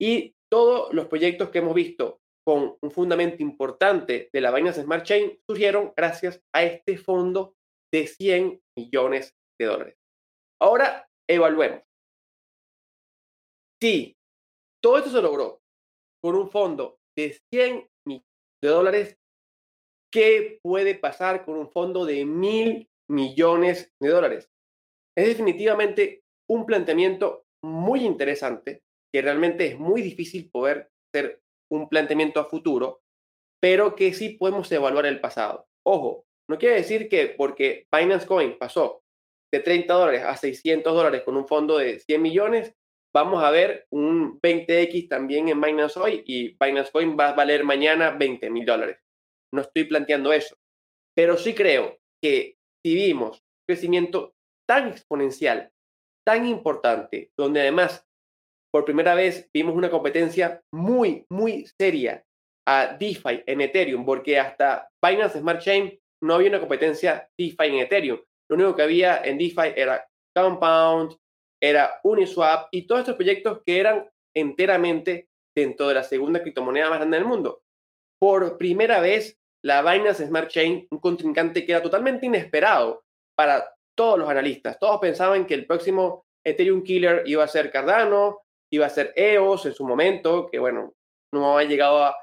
Y 0.00 0.34
todos 0.50 0.92
los 0.92 1.06
proyectos 1.06 1.50
que 1.50 1.58
hemos 1.58 1.74
visto 1.74 2.20
con 2.44 2.76
un 2.82 2.90
fundamento 2.90 3.42
importante 3.42 4.28
de 4.32 4.40
la 4.40 4.50
Binance 4.50 4.82
Smart 4.82 5.04
Chain 5.04 5.40
surgieron 5.48 5.92
gracias 5.96 6.42
a 6.54 6.64
este 6.64 6.98
fondo 6.98 7.54
de 7.92 8.06
100 8.06 8.60
millones 8.76 9.34
de 9.60 9.66
dólares. 9.66 9.96
Ahora 10.60 11.08
evaluemos. 11.28 11.82
Si 13.80 14.16
todo 14.82 14.98
esto 14.98 15.10
se 15.10 15.22
logró 15.22 15.60
con 16.22 16.34
un 16.34 16.50
fondo 16.50 16.98
de 17.16 17.38
100 17.52 17.88
millones 18.06 18.26
de 18.62 18.68
dólares, 18.68 19.16
¿qué 20.12 20.58
puede 20.62 20.94
pasar 20.94 21.44
con 21.44 21.56
un 21.56 21.70
fondo 21.70 22.04
de 22.04 22.24
mil 22.24 22.88
millones 23.10 23.92
de 24.00 24.08
dólares? 24.08 24.48
Es 25.16 25.26
definitivamente 25.26 26.22
un 26.50 26.66
planteamiento 26.66 27.44
muy 27.64 28.04
interesante 28.04 28.82
que 29.12 29.22
realmente 29.22 29.66
es 29.66 29.78
muy 29.78 30.02
difícil 30.02 30.50
poder 30.50 30.90
hacer 31.12 31.40
un 31.70 31.88
planteamiento 31.88 32.40
a 32.40 32.46
futuro, 32.46 33.00
pero 33.60 33.94
que 33.94 34.12
sí 34.14 34.30
podemos 34.30 34.70
evaluar 34.72 35.06
el 35.06 35.20
pasado. 35.20 35.66
Ojo, 35.86 36.24
no 36.50 36.58
quiere 36.58 36.76
decir 36.76 37.08
que 37.08 37.28
porque 37.28 37.86
Binance 37.94 38.26
Coin 38.26 38.58
pasó 38.58 39.02
de 39.52 39.60
30 39.60 39.92
dólares 39.92 40.22
a 40.24 40.36
600 40.36 40.94
dólares 40.94 41.22
con 41.24 41.36
un 41.36 41.46
fondo 41.46 41.78
de 41.78 42.00
100 42.00 42.22
millones, 42.22 42.74
vamos 43.14 43.42
a 43.42 43.50
ver 43.50 43.86
un 43.90 44.40
20x 44.40 45.08
también 45.08 45.48
en 45.48 45.60
Binance 45.60 45.98
hoy 45.98 46.22
y 46.26 46.56
Binance 46.58 46.90
Coin 46.90 47.16
va 47.18 47.28
a 47.28 47.34
valer 47.34 47.64
mañana 47.64 48.10
20 48.10 48.50
mil 48.50 48.64
dólares. 48.64 48.98
No 49.52 49.62
estoy 49.62 49.84
planteando 49.84 50.32
eso, 50.32 50.56
pero 51.14 51.36
sí 51.36 51.54
creo 51.54 51.98
que 52.22 52.56
si 52.84 52.94
vimos 52.94 53.38
un 53.38 53.64
crecimiento 53.68 54.34
tan 54.66 54.88
exponencial, 54.88 55.70
tan 56.26 56.46
importante, 56.46 57.30
donde 57.36 57.60
además 57.60 58.06
por 58.72 58.84
primera 58.84 59.14
vez 59.14 59.50
vimos 59.52 59.74
una 59.74 59.90
competencia 59.90 60.62
muy, 60.72 61.26
muy 61.30 61.66
seria 61.78 62.24
a 62.66 62.96
DeFi 62.98 63.42
en 63.46 63.60
Ethereum, 63.60 64.04
porque 64.04 64.38
hasta 64.38 64.88
Binance 65.04 65.40
Smart 65.40 65.60
Chain 65.60 65.98
no 66.22 66.34
había 66.34 66.48
una 66.48 66.60
competencia 66.60 67.28
DeFi 67.36 67.66
en 67.66 67.74
Ethereum. 67.74 68.20
Lo 68.48 68.56
único 68.56 68.76
que 68.76 68.82
había 68.82 69.22
en 69.22 69.36
DeFi 69.36 69.74
era 69.76 70.06
Compound, 70.34 71.16
era 71.62 72.00
Uniswap 72.02 72.68
y 72.72 72.86
todos 72.86 73.00
estos 73.00 73.16
proyectos 73.16 73.60
que 73.64 73.78
eran 73.78 74.10
enteramente 74.34 75.28
dentro 75.56 75.88
de 75.88 75.94
la 75.94 76.02
segunda 76.02 76.42
criptomoneda 76.42 76.90
más 76.90 76.98
grande 76.98 77.18
del 77.18 77.26
mundo. 77.26 77.62
Por 78.18 78.58
primera 78.58 79.00
vez, 79.00 79.38
la 79.64 79.82
Binance 79.82 80.26
Smart 80.26 80.48
Chain, 80.48 80.88
un 80.90 80.98
contrincante 80.98 81.64
que 81.64 81.72
era 81.72 81.82
totalmente 81.82 82.26
inesperado 82.26 83.04
para 83.36 83.74
todos 83.96 84.18
los 84.18 84.28
analistas. 84.28 84.78
Todos 84.78 85.00
pensaban 85.00 85.46
que 85.46 85.54
el 85.54 85.66
próximo 85.66 86.24
Ethereum 86.44 86.82
Killer 86.82 87.22
iba 87.26 87.44
a 87.44 87.48
ser 87.48 87.70
Cardano, 87.70 88.40
iba 88.72 88.86
a 88.86 88.90
ser 88.90 89.12
EOS 89.14 89.66
en 89.66 89.74
su 89.74 89.86
momento, 89.86 90.48
que 90.50 90.58
bueno, 90.58 90.94
no 91.32 91.58
ha 91.58 91.64
llegado 91.64 92.04
a, 92.04 92.16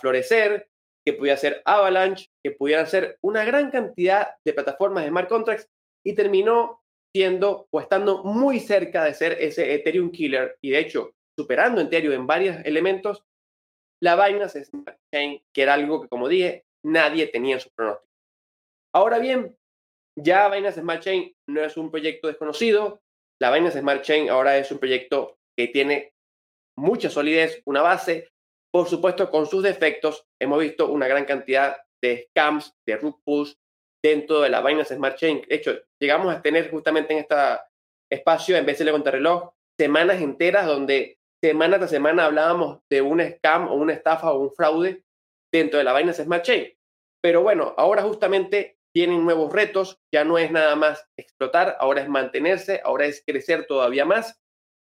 florecer, 0.00 0.68
que 1.04 1.12
pudiera 1.12 1.36
ser 1.36 1.62
Avalanche, 1.64 2.26
que 2.42 2.50
pudieran 2.50 2.88
ser 2.88 3.18
una 3.22 3.44
gran 3.44 3.70
cantidad 3.70 4.34
de 4.44 4.52
plataformas 4.52 5.04
de 5.04 5.10
smart 5.10 5.28
contracts 5.28 5.68
y 6.04 6.12
terminó 6.16 6.82
siendo 7.16 7.66
o 7.70 7.80
estando 7.80 8.24
muy 8.24 8.60
cerca 8.60 9.02
de 9.02 9.14
ser 9.14 9.38
ese 9.40 9.72
Ethereum 9.72 10.10
killer 10.10 10.58
y 10.60 10.68
de 10.72 10.80
hecho 10.80 11.14
superando 11.34 11.80
Ethereum 11.80 12.12
en 12.12 12.26
varios 12.26 12.56
elementos, 12.62 13.24
la 14.02 14.22
Binance 14.22 14.66
Smart 14.66 14.98
Chain, 15.10 15.42
que 15.50 15.62
era 15.62 15.72
algo 15.72 16.02
que 16.02 16.08
como 16.08 16.28
dije, 16.28 16.66
nadie 16.84 17.26
tenía 17.28 17.54
en 17.54 17.60
su 17.60 17.70
pronóstico. 17.70 18.12
Ahora 18.94 19.18
bien, 19.18 19.56
ya 20.14 20.50
Binance 20.50 20.82
Smart 20.82 21.02
Chain 21.02 21.34
no 21.48 21.64
es 21.64 21.78
un 21.78 21.90
proyecto 21.90 22.28
desconocido, 22.28 23.00
la 23.40 23.50
Binance 23.50 23.80
Smart 23.80 24.02
Chain 24.02 24.28
ahora 24.28 24.58
es 24.58 24.70
un 24.70 24.78
proyecto 24.78 25.38
que 25.56 25.68
tiene 25.68 26.12
mucha 26.78 27.08
solidez, 27.08 27.62
una 27.64 27.80
base. 27.80 28.28
Por 28.70 28.88
supuesto, 28.88 29.30
con 29.30 29.46
sus 29.46 29.62
defectos, 29.62 30.26
hemos 30.38 30.60
visto 30.60 30.92
una 30.92 31.08
gran 31.08 31.24
cantidad 31.24 31.78
de 32.02 32.28
scams, 32.28 32.74
de 32.86 32.98
rug 32.98 33.22
pulls 33.24 33.56
dentro 34.08 34.40
de 34.40 34.50
la 34.50 34.62
Binance 34.62 34.94
Smart 34.94 35.16
Chain. 35.16 35.42
De 35.48 35.56
hecho, 35.56 35.76
llegamos 36.00 36.34
a 36.34 36.40
tener 36.40 36.70
justamente 36.70 37.12
en 37.12 37.20
este 37.20 37.34
espacio, 38.10 38.56
en 38.56 38.64
vez 38.64 38.78
de 38.78 38.90
contrarreloj, 38.90 39.50
semanas 39.78 40.20
enteras 40.20 40.66
donde 40.66 41.18
semana 41.42 41.78
tras 41.78 41.90
semana 41.90 42.26
hablábamos 42.26 42.80
de 42.90 43.02
un 43.02 43.20
scam 43.20 43.68
o 43.68 43.74
una 43.74 43.92
estafa 43.92 44.32
o 44.32 44.40
un 44.40 44.52
fraude 44.52 45.02
dentro 45.52 45.78
de 45.78 45.84
la 45.84 45.96
Binance 45.96 46.24
Smart 46.24 46.44
Chain. 46.44 46.72
Pero 47.22 47.42
bueno, 47.42 47.74
ahora 47.76 48.02
justamente 48.02 48.78
tienen 48.94 49.24
nuevos 49.24 49.52
retos, 49.52 49.98
ya 50.12 50.24
no 50.24 50.38
es 50.38 50.50
nada 50.50 50.76
más 50.76 51.04
explotar, 51.18 51.76
ahora 51.80 52.02
es 52.02 52.08
mantenerse, 52.08 52.80
ahora 52.84 53.06
es 53.06 53.22
crecer 53.26 53.66
todavía 53.66 54.04
más 54.04 54.40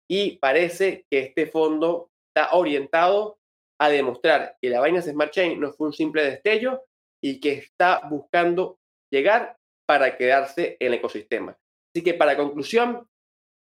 y 0.09 0.39
parece 0.39 1.07
que 1.11 1.21
este 1.21 1.47
fondo 1.47 2.11
está 2.29 2.55
orientado 2.55 3.39
a 3.81 3.89
demostrar 3.89 4.57
que 4.61 4.71
la 4.71 4.83
Binance 4.83 5.13
Smart 5.13 5.33
Chain 5.33 5.61
no 5.61 5.73
fue 5.73 5.89
un 5.89 5.93
simple 5.93 6.25
destello 6.25 6.83
y 7.23 7.41
que 7.41 7.53
está 7.53 8.03
buscando 8.11 8.79
llegar 9.13 9.57
para 9.87 10.17
quedarse 10.17 10.77
en 10.81 10.89
el 10.89 10.95
ecosistema. 10.95 11.57
Así 11.95 12.03
que 12.03 12.15
para 12.15 12.37
conclusión, 12.37 13.09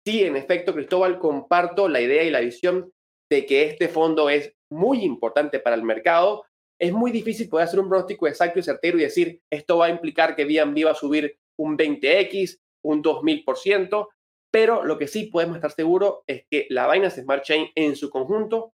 sí, 0.06 0.24
en 0.24 0.36
efecto, 0.36 0.74
Cristóbal, 0.74 1.18
comparto 1.18 1.88
la 1.88 2.00
idea 2.00 2.22
y 2.22 2.30
la 2.30 2.40
visión 2.40 2.92
de 3.30 3.46
que 3.46 3.64
este 3.64 3.88
fondo 3.88 4.28
es 4.28 4.54
muy 4.70 5.04
importante 5.04 5.60
para 5.60 5.76
el 5.76 5.82
mercado. 5.82 6.44
Es 6.80 6.92
muy 6.92 7.10
difícil 7.10 7.48
poder 7.48 7.66
hacer 7.66 7.80
un 7.80 7.88
pronóstico 7.88 8.26
exacto 8.26 8.58
y 8.58 8.62
certero 8.62 8.98
y 8.98 9.02
decir 9.02 9.40
esto 9.50 9.78
va 9.78 9.86
a 9.86 9.90
implicar 9.90 10.34
que 10.34 10.44
BNB 10.44 10.86
va 10.86 10.92
a 10.92 10.94
subir 10.94 11.38
un 11.58 11.76
20x, 11.76 12.58
un 12.84 13.02
2000%, 13.02 14.08
pero 14.50 14.84
lo 14.84 14.98
que 14.98 15.06
sí 15.06 15.26
podemos 15.26 15.56
estar 15.56 15.70
seguros 15.70 16.20
es 16.26 16.44
que 16.50 16.66
la 16.70 16.90
Binance 16.90 17.22
Smart 17.22 17.44
Chain 17.44 17.68
en 17.74 17.96
su 17.96 18.10
conjunto 18.10 18.72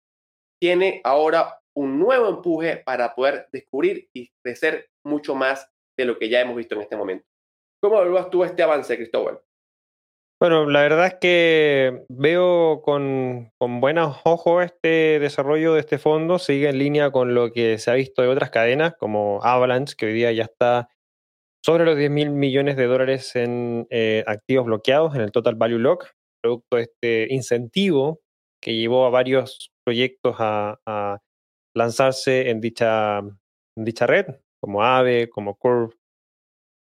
tiene 0.61 1.01
ahora 1.03 1.59
un 1.75 1.99
nuevo 1.99 2.29
empuje 2.29 2.77
para 2.77 3.13
poder 3.13 3.47
descubrir 3.51 4.09
y 4.13 4.31
crecer 4.41 4.89
mucho 5.03 5.35
más 5.35 5.69
de 5.97 6.05
lo 6.05 6.17
que 6.17 6.29
ya 6.29 6.41
hemos 6.41 6.55
visto 6.55 6.75
en 6.75 6.81
este 6.81 6.95
momento. 6.95 7.25
¿Cómo 7.81 7.97
evalúas 7.97 8.29
tú 8.29 8.43
este 8.43 8.63
avance, 8.63 8.95
Cristóbal? 8.95 9.39
Bueno, 10.41 10.69
la 10.69 10.81
verdad 10.81 11.07
es 11.07 11.15
que 11.21 12.03
veo 12.09 12.81
con, 12.83 13.51
con, 13.57 13.79
buenos 13.79 14.17
ojos 14.25 14.65
este 14.65 15.19
desarrollo 15.19 15.73
de 15.73 15.79
este 15.79 15.97
fondo, 15.97 16.39
sigue 16.39 16.67
en 16.69 16.77
línea 16.77 17.11
con 17.11 17.33
lo 17.33 17.51
que 17.51 17.77
se 17.77 17.89
ha 17.89 17.93
visto 17.93 18.21
de 18.21 18.27
otras 18.27 18.49
cadenas 18.49 18.95
como 18.97 19.39
Avalanche, 19.43 19.95
que 19.97 20.07
hoy 20.07 20.13
día 20.13 20.33
ya 20.33 20.43
está 20.43 20.89
sobre 21.65 21.85
los 21.85 21.97
10 21.97 22.11
mil 22.11 22.29
millones 22.31 22.75
de 22.75 22.85
dólares 22.85 23.35
en 23.35 23.87
eh, 23.89 24.23
activos 24.27 24.65
bloqueados 24.65 25.15
en 25.15 25.21
el 25.21 25.31
Total 25.31 25.55
Value 25.55 25.79
Lock, 25.79 26.11
producto 26.39 26.75
de 26.75 26.83
este 26.83 27.33
incentivo 27.33 28.21
que 28.61 28.75
llevó 28.75 29.05
a 29.05 29.09
varios 29.09 29.71
proyectos 29.83 30.35
a, 30.39 31.19
lanzarse 31.75 32.49
en 32.49 32.61
dicha, 32.61 33.21
dicha 33.75 34.07
red, 34.07 34.27
como 34.65 34.81
Aave, 34.81 35.29
como 35.29 35.59
Curve, 35.59 35.93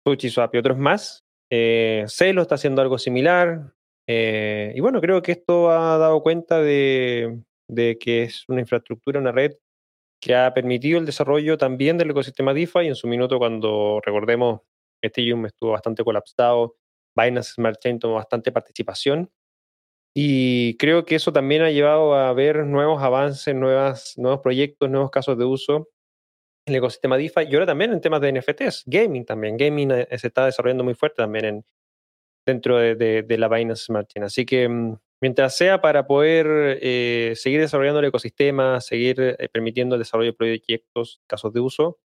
SushiSwap 0.03 0.55
y 0.55 0.59
otros 0.59 0.79
más. 0.79 1.27
Eh, 1.53 2.07
Celo 2.09 2.41
está 2.41 2.55
haciendo 2.55 2.81
algo 2.81 2.97
similar. 2.97 3.75
Eh, 4.09 4.73
y 4.75 4.81
bueno, 4.81 4.99
creo 5.03 5.21
que 5.21 5.33
esto 5.33 5.71
ha 5.71 5.99
dado 5.99 6.23
cuenta 6.23 6.63
de, 6.63 7.43
que 7.69 8.23
es 8.23 8.49
una 8.49 8.61
infraestructura, 8.61 9.21
una 9.21 9.31
red 9.31 9.53
que 10.23 10.35
ha 10.35 10.55
permitido 10.55 10.99
el 10.99 11.05
desarrollo 11.05 11.59
también 11.59 11.99
del 11.99 12.13
ecosistema 12.13 12.55
DeFi. 12.55 12.87
En 12.87 12.95
su 12.95 13.09
minuto, 13.09 13.37
cuando 13.37 14.01
recordemos, 14.03 14.63
Ethereum 15.03 15.45
estuvo 15.45 15.73
bastante 15.73 16.03
colapsado, 16.03 16.77
Binance 17.15 17.53
Smart 17.53 17.79
Chain 17.79 17.99
tomó 17.99 18.15
bastante 18.15 18.53
participación. 18.53 19.31
Y 20.15 20.79
creo 20.79 21.05
que 21.05 21.17
eso 21.17 21.31
también 21.31 21.61
ha 21.61 21.71
llevado 21.71 22.15
a 22.15 22.33
ver 22.33 22.65
nuevos 22.65 23.03
avances, 23.03 23.55
nuevas, 23.55 24.15
nuevos 24.17 24.41
proyectos, 24.41 24.89
nuevos 24.89 25.11
casos 25.11 25.37
de 25.37 25.45
uso 25.45 25.89
el 26.67 26.75
ecosistema 26.75 27.17
DeFi 27.17 27.47
y 27.49 27.55
ahora 27.55 27.67
también 27.67 27.93
en 27.93 28.01
temas 28.01 28.21
de 28.21 28.33
NFTs, 28.33 28.85
gaming 28.87 29.25
también. 29.25 29.57
Gaming 29.57 29.93
eh, 29.93 30.19
se 30.19 30.27
está 30.27 30.47
desarrollando 30.47 30.85
muy 30.85 30.95
fuerte 30.95 31.23
también 31.23 31.45
en, 31.45 31.65
dentro 32.45 32.79
de, 32.79 33.25
la 33.29 33.49
Binance 33.49 33.85
Smart 33.85 34.09
Chain. 34.09 34.25
Así 34.25 34.45
que 34.45 34.69
mm, 34.69 34.99
mientras 35.23 35.57
sea 35.57 35.81
para 35.81 36.07
poder 36.07 36.79
eh, 36.83 37.33
seguir 37.37 37.61
desarrollando 37.61 38.01
el 38.01 38.07
ecosistema, 38.07 38.81
seguir 38.81 39.21
eh, 39.21 39.49
permitiendo 39.49 39.95
el 39.95 40.01
desarrollo 40.01 40.33
de 40.33 40.37
proyectos, 40.37 41.21
casos 41.29 41.53
de 41.53 41.61
uso, 41.61 41.99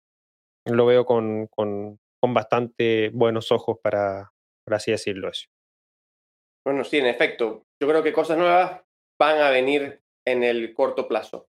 lo 0.67 0.85
veo 0.87 1.07
con, 1.07 1.47
con, 1.47 1.99
con 2.21 2.35
bastante 2.35 3.09
buenos 3.15 3.51
ojos 3.51 3.79
para, 3.83 4.33
por 4.65 4.75
así 4.75 4.91
decirlo. 4.91 5.31
Eso. 5.31 5.49
Bueno, 6.67 6.85
sí, 6.85 6.99
en 6.99 7.07
efecto. 7.07 7.65
Yo 7.81 7.89
creo 7.89 8.03
que 8.03 8.13
cosas 8.13 8.37
nuevas 8.37 8.83
van 9.19 9.39
a 9.39 9.51
venir 9.51 10.03
en 10.27 10.43
el 10.43 10.75
corto 10.75 11.09
plazo. 11.09 11.50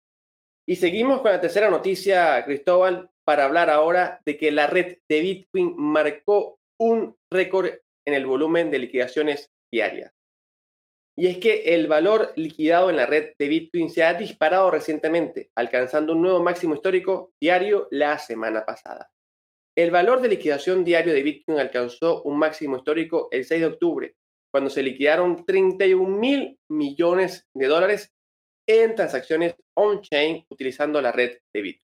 Y 0.66 0.78
seguimos 0.78 1.22
con 1.22 1.32
la 1.32 1.42
tercera 1.42 1.70
noticia, 1.70 2.44
Cristóbal, 2.46 3.10
para 3.26 3.46
hablar 3.46 3.70
ahora 3.70 4.22
de 4.26 4.38
que 4.38 4.52
la 4.52 4.68
red 4.68 4.98
de 5.10 5.22
Bitcoin 5.22 5.76
marcó 5.78 6.60
un 6.80 7.18
récord 7.30 7.70
en 8.06 8.14
el 8.14 8.26
volumen 8.26 8.72
de 8.72 8.80
liquidaciones 8.80 9.52
diarias. 9.72 10.14
Y 11.16 11.28
es 11.28 11.38
que 11.38 11.76
el 11.76 11.88
valor 11.88 12.34
liquidado 12.36 12.90
en 12.90 12.96
la 12.96 13.06
red 13.06 13.34
de 13.38 13.48
Bitcoin 13.48 13.90
se 13.90 14.04
ha 14.04 14.14
disparado 14.14 14.72
recientemente, 14.72 15.52
alcanzando 15.56 16.14
un 16.14 16.22
nuevo 16.22 16.42
máximo 16.42 16.76
histórico 16.76 17.34
diario 17.40 17.88
la 17.92 18.18
semana 18.18 18.66
pasada. 18.66 19.12
El 19.76 19.92
valor 19.92 20.22
de 20.22 20.30
liquidación 20.30 20.84
diario 20.84 21.14
de 21.14 21.24
Bitcoin 21.24 21.60
alcanzó 21.60 22.24
un 22.24 22.38
máximo 22.38 22.78
histórico 22.78 23.28
el 23.32 23.46
6 23.46 23.62
de 23.62 23.68
octubre, 23.68 24.16
cuando 24.52 24.70
se 24.70 24.82
liquidaron 24.82 25.46
31 25.46 26.18
mil 26.18 26.60
millones 26.70 27.48
de 27.54 27.68
dólares 27.68 28.12
en 28.68 28.96
transacciones 28.96 29.56
on-chain 29.76 30.46
utilizando 30.50 31.02
la 31.02 31.12
red 31.12 31.38
de 31.54 31.62
Bitcoin. 31.62 31.84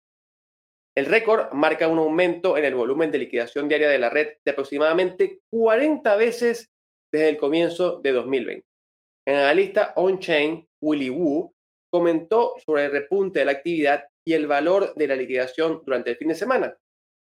El 0.97 1.05
récord 1.05 1.53
marca 1.53 1.87
un 1.87 1.99
aumento 1.99 2.57
en 2.57 2.65
el 2.65 2.73
volumen 2.73 3.11
de 3.11 3.19
liquidación 3.19 3.67
diaria 3.67 3.89
de 3.89 3.99
la 3.99 4.09
red 4.09 4.37
de 4.43 4.51
aproximadamente 4.51 5.41
40 5.51 6.15
veces 6.15 6.71
desde 7.11 7.29
el 7.29 7.37
comienzo 7.37 7.99
de 8.01 8.11
2020. 8.13 8.65
El 9.27 9.35
analista 9.35 9.93
on-chain 9.95 10.67
Willy 10.81 11.09
Wu 11.09 11.53
comentó 11.91 12.55
sobre 12.65 12.85
el 12.85 12.91
repunte 12.91 13.39
de 13.39 13.45
la 13.45 13.51
actividad 13.51 14.05
y 14.25 14.33
el 14.33 14.47
valor 14.47 14.93
de 14.95 15.07
la 15.07 15.15
liquidación 15.15 15.81
durante 15.85 16.11
el 16.11 16.17
fin 16.17 16.29
de 16.29 16.35
semana, 16.35 16.75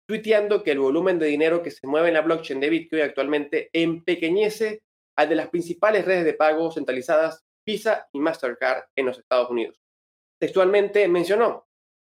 tuiteando 0.08 0.62
que 0.62 0.70
el 0.70 0.78
volumen 0.78 1.18
de 1.18 1.26
dinero 1.26 1.62
que 1.62 1.70
se 1.70 1.86
mueve 1.86 2.08
en 2.08 2.14
la 2.14 2.22
blockchain 2.22 2.60
de 2.60 2.70
Bitcoin 2.70 3.02
actualmente 3.02 3.68
empequeñece 3.72 4.82
al 5.18 5.28
de 5.28 5.34
las 5.34 5.48
principales 5.48 6.04
redes 6.04 6.24
de 6.24 6.34
pago 6.34 6.70
centralizadas 6.70 7.44
Visa 7.66 8.08
y 8.12 8.20
Mastercard 8.20 8.84
en 8.96 9.06
los 9.06 9.18
Estados 9.18 9.50
Unidos. 9.50 9.76
Textualmente 10.40 11.08
mencionó, 11.08 11.66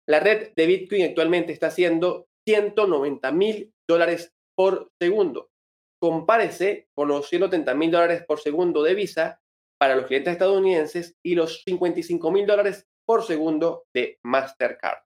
la 0.09 0.21
red 0.21 0.53
de 0.55 0.67
Bitcoin 0.67 1.05
actualmente 1.05 1.53
está 1.53 1.69
haciendo 1.69 2.29
190 2.47 3.33
mil 3.33 3.73
dólares 3.89 4.33
por 4.57 4.91
segundo. 5.01 5.51
Compárese 6.01 6.89
con 6.95 7.09
los 7.09 7.29
130 7.29 7.75
mil 7.75 7.91
dólares 7.91 8.25
por 8.27 8.41
segundo 8.41 8.83
de 8.83 8.95
Visa 8.95 9.41
para 9.79 9.97
los 9.97 10.07
clientes 10.07 10.33
estadounidenses 10.33 11.17
y 11.25 11.35
los 11.35 11.63
55 11.65 12.31
mil 12.31 12.47
dólares 12.47 12.87
por 13.07 13.25
segundo 13.25 13.85
de 13.95 14.19
Mastercard. 14.25 14.99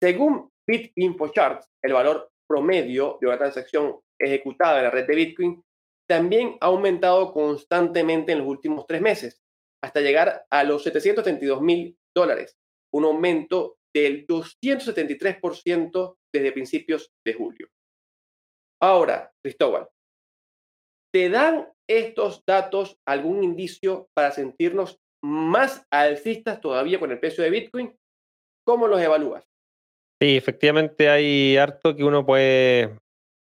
Según 0.00 0.50
BitInfoCharts, 0.66 1.68
el 1.82 1.92
valor 1.92 2.30
promedio 2.48 3.18
de 3.20 3.26
una 3.26 3.38
transacción 3.38 4.00
ejecutada 4.18 4.78
en 4.78 4.84
la 4.84 4.90
red 4.90 5.06
de 5.06 5.14
Bitcoin 5.14 5.64
también 6.08 6.56
ha 6.60 6.66
aumentado 6.66 7.32
constantemente 7.32 8.32
en 8.32 8.38
los 8.38 8.48
últimos 8.48 8.86
tres 8.86 9.00
meses, 9.00 9.42
hasta 9.82 10.00
llegar 10.00 10.46
a 10.50 10.64
los 10.64 10.82
732 10.82 11.60
mil 11.60 11.98
dólares, 12.18 12.58
un 12.92 13.04
aumento 13.04 13.76
del 13.94 14.26
273% 14.26 16.16
desde 16.34 16.52
principios 16.52 17.10
de 17.24 17.34
julio. 17.34 17.68
Ahora, 18.80 19.32
Cristóbal, 19.42 19.88
¿te 21.12 21.30
dan 21.30 21.68
estos 21.88 22.42
datos 22.46 22.98
algún 23.06 23.42
indicio 23.42 24.08
para 24.14 24.30
sentirnos 24.30 24.98
más 25.22 25.84
alcistas 25.90 26.60
todavía 26.60 27.00
con 27.00 27.10
el 27.10 27.18
precio 27.18 27.42
de 27.42 27.50
Bitcoin? 27.50 27.96
¿Cómo 28.66 28.86
los 28.86 29.00
evalúas? 29.00 29.44
Sí, 30.20 30.36
efectivamente 30.36 31.08
hay 31.08 31.56
harto 31.56 31.96
que 31.96 32.04
uno 32.04 32.26
puede 32.26 32.98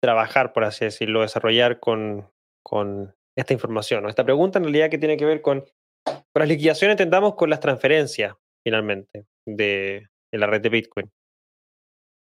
trabajar, 0.02 0.52
por 0.52 0.64
así 0.64 0.84
decirlo, 0.84 1.20
desarrollar 1.20 1.78
con, 1.78 2.28
con 2.64 3.14
esta 3.36 3.52
información. 3.52 4.08
Esta 4.08 4.24
pregunta 4.24 4.58
en 4.58 4.64
realidad 4.64 4.90
que 4.90 4.98
tiene 4.98 5.16
que 5.16 5.26
ver 5.26 5.42
con 5.42 5.64
con 6.04 6.40
las 6.40 6.48
liquidaciones 6.48 6.94
entendamos 6.94 7.34
con 7.34 7.50
las 7.50 7.60
transferencias, 7.60 8.34
finalmente, 8.64 9.26
de, 9.46 10.08
la 10.32 10.46
red 10.46 10.60
de 10.60 10.68
Bitcoin. 10.68 11.10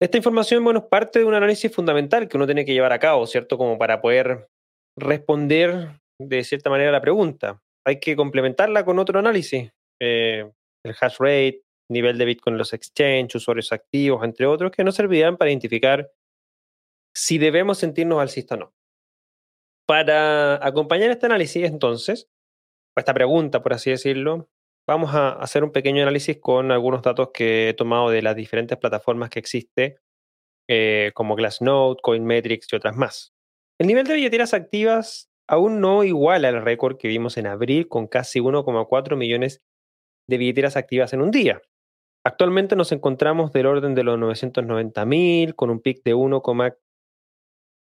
Esta 0.01 0.17
información, 0.17 0.65
bueno, 0.65 0.81
es 0.81 0.87
parte 0.87 1.19
de 1.19 1.25
un 1.27 1.35
análisis 1.35 1.75
fundamental 1.75 2.29
que 2.29 2.37
uno 2.37 2.47
tiene 2.47 2.65
que 2.65 2.73
llevar 2.73 2.93
a 2.93 2.99
cabo, 2.99 3.27
¿cierto? 3.27 3.59
Como 3.59 3.79
para 3.79 4.01
poder 4.01 4.49
responder 4.99 6.01
de 6.19 6.45
cierta 6.45 6.71
manera 6.71 6.91
la 6.91 7.03
pregunta. 7.03 7.61
Hay 7.87 8.01
que 8.01 8.17
complementarla 8.17 8.85
con 8.85 8.99
otro 8.99 9.19
análisis, 9.19 9.71
eh, 10.01 10.51
el 10.85 10.95
hash 10.99 11.17
rate, 11.19 11.63
nivel 11.91 12.17
de 12.17 12.25
Bitcoin 12.25 12.55
en 12.55 12.59
los 12.59 12.73
exchanges, 12.73 13.35
usuarios 13.35 13.73
activos, 13.73 14.25
entre 14.25 14.47
otros, 14.47 14.71
que 14.71 14.85
nos 14.85 14.95
servirán 14.95 15.37
para 15.37 15.51
identificar 15.51 16.11
si 17.15 17.39
debemos 17.39 17.79
sentirnos 17.79 18.21
alcistas 18.21 18.57
o 18.57 18.61
no. 18.61 18.75
Para 19.87 20.65
acompañar 20.65 21.11
este 21.11 21.27
análisis, 21.27 21.65
entonces, 21.65 22.29
esta 22.97 23.13
pregunta, 23.13 23.63
por 23.63 23.73
así 23.73 23.91
decirlo, 23.91 24.49
vamos 24.87 25.15
a 25.15 25.31
hacer 25.31 25.65
un 25.65 25.73
pequeño 25.73 26.03
análisis 26.03 26.39
con 26.39 26.73
algunos 26.73 27.03
datos 27.03 27.31
que 27.33 27.71
he 27.71 27.75
tomado 27.75 28.11
de 28.11 28.23
las 28.23 28.37
diferentes 28.37 28.79
plataformas 28.79 29.31
que 29.31 29.39
existe 29.39 29.99
eh, 30.69 31.11
como 31.15 31.35
Glassnode, 31.35 32.01
CoinMetrics 32.03 32.73
y 32.73 32.77
otras 32.77 32.97
más. 32.97 33.33
El 33.81 33.89
nivel 33.89 34.07
de 34.07 34.15
billeteras 34.15 34.55
activas 34.55 35.31
aún 35.49 35.81
no 35.81 36.05
iguala 36.05 36.49
el 36.49 36.63
récord 36.63 36.97
que 36.97 37.09
vimos 37.09 37.37
en 37.37 37.49
abril 37.49 37.89
con 37.89 38.07
casi 38.07 38.39
1,4 38.39 39.17
millones 39.17 39.63
de 40.29 40.39
billeteras 40.39 40.77
activas 40.77 41.13
en 41.13 41.23
un 41.23 41.33
día. 41.33 41.61
Actualmente 42.25 42.77
nos 42.77 42.93
encontramos 42.93 43.51
del 43.53 43.67
orden 43.67 43.95
de 43.95 44.05
los 44.05 44.19
990.000 44.19 45.55
con 45.57 45.71
un 45.71 45.81
pic 45.81 46.05
de 46.05 46.15
1,1 46.15 46.77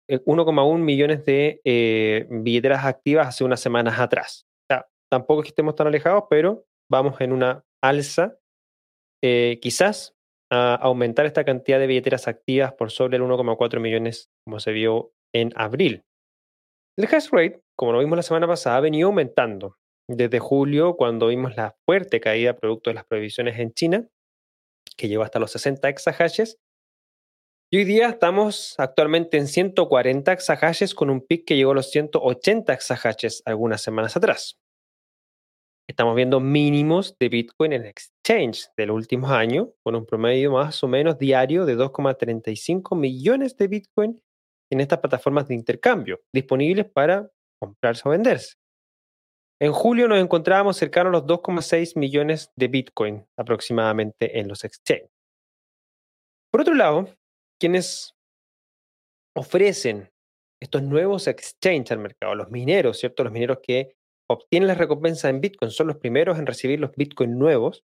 eh, 0.08 0.78
millones 0.80 1.26
de 1.26 1.62
eh, 1.64 2.26
billeteras 2.30 2.86
activas 2.86 3.28
hace 3.28 3.44
unas 3.44 3.60
semanas 3.60 4.00
atrás. 4.00 4.48
tampoco 5.12 5.42
es 5.42 5.46
que 5.46 5.50
estemos 5.50 5.76
tan 5.76 5.88
alejados, 5.88 6.24
pero 6.30 6.66
vamos 6.90 7.20
en 7.22 7.32
una 7.32 7.64
alza. 7.82 8.38
Eh, 9.24 9.60
quizás 9.62 10.16
a 10.52 10.76
aumentar 10.76 11.26
esta 11.26 11.44
cantidad 11.44 11.80
de 11.80 11.88
billeteras 11.88 12.28
activas 12.28 12.74
por 12.74 12.92
sobre 12.92 13.18
el 13.18 13.24
1,4 13.24 13.80
millones 13.80 14.30
como 14.46 14.60
se 14.60 14.72
vio 14.72 15.12
en 15.34 15.52
abril. 15.56 16.04
El 16.98 17.06
hash 17.06 17.30
rate, 17.32 17.62
como 17.76 17.94
lo 17.94 18.00
vimos 18.00 18.18
la 18.18 18.24
semana 18.24 18.48
pasada, 18.48 18.78
ha 18.78 18.82
venido 18.82 19.08
aumentando. 19.08 19.78
Desde 20.08 20.40
julio, 20.40 20.96
cuando 20.96 21.28
vimos 21.28 21.56
la 21.56 21.76
fuerte 21.86 22.20
caída 22.20 22.58
producto 22.58 22.90
de 22.90 22.96
las 22.96 23.06
prohibiciones 23.06 23.60
en 23.60 23.74
China, 23.74 24.08
que 24.98 25.08
llegó 25.08 25.24
hasta 25.24 25.40
los 25.40 25.52
60 25.52 25.88
exahashes, 25.88 26.58
y 27.72 27.78
hoy 27.78 27.84
día 27.86 28.10
estamos 28.10 28.74
actualmente 28.80 29.38
en 29.38 29.48
140 29.48 30.32
exahashes 30.34 30.96
con 30.96 31.12
un 31.12 31.22
pic 31.22 31.46
que 31.46 31.56
llegó 31.56 31.72
a 31.72 31.76
los 31.76 31.92
180 31.92 32.74
exahashes 32.74 33.44
algunas 33.46 33.82
semanas 33.82 34.18
atrás. 34.18 34.58
Estamos 35.90 36.16
viendo 36.16 36.40
mínimos 36.40 37.18
de 37.18 37.30
Bitcoin 37.30 37.74
en 37.74 37.88
exchange 37.88 38.70
del 38.78 38.92
último 38.92 39.28
año, 39.34 39.74
con 39.84 39.96
un 39.96 40.06
promedio 40.06 40.52
más 40.52 40.84
o 40.84 40.88
menos 40.88 41.18
diario 41.18 41.66
de 41.66 41.76
2,35 41.76 42.96
millones 42.96 43.58
de 43.58 43.68
Bitcoin 43.68 44.22
en 44.72 44.82
estas 44.82 45.00
plataformas 45.00 45.48
de 45.48 45.56
intercambio, 45.56 46.22
disponibles 46.32 46.86
para 46.92 47.32
comprarse 47.60 48.08
o 48.08 48.12
venderse. 48.12 48.54
En 49.60 49.72
julio 49.72 50.08
nos 50.08 50.20
encontrábamos 50.20 50.78
cercanos 50.78 51.10
a 51.10 51.14
los 51.14 51.24
2,6 51.26 51.98
millones 51.98 52.52
de 52.56 52.68
Bitcoin 52.68 53.26
aproximadamente 53.36 54.40
en 54.40 54.48
los 54.48 54.64
exchanges. 54.64 55.10
Por 56.52 56.62
otro 56.62 56.76
lado, 56.76 57.10
quienes 57.60 58.14
ofrecen 59.36 60.12
estos 60.62 60.84
nuevos 60.84 61.26
exchanges 61.26 61.92
al 61.92 61.98
mercado, 61.98 62.36
los 62.36 62.52
mineros, 62.52 63.00
¿cierto? 63.00 63.24
Los 63.24 63.34
mineros 63.34 63.58
que 63.64 63.96
obtienen 64.30 64.68
la 64.68 64.76
recompensa 64.76 65.30
en 65.30 65.42
Bitcoin 65.42 65.72
son 65.72 65.88
los 65.88 65.98
primeros 65.98 66.38
en 66.38 66.46
recibir 66.46 66.80
los 66.80 66.92
Bitcoin 66.96 67.38
nuevos. 67.38 67.84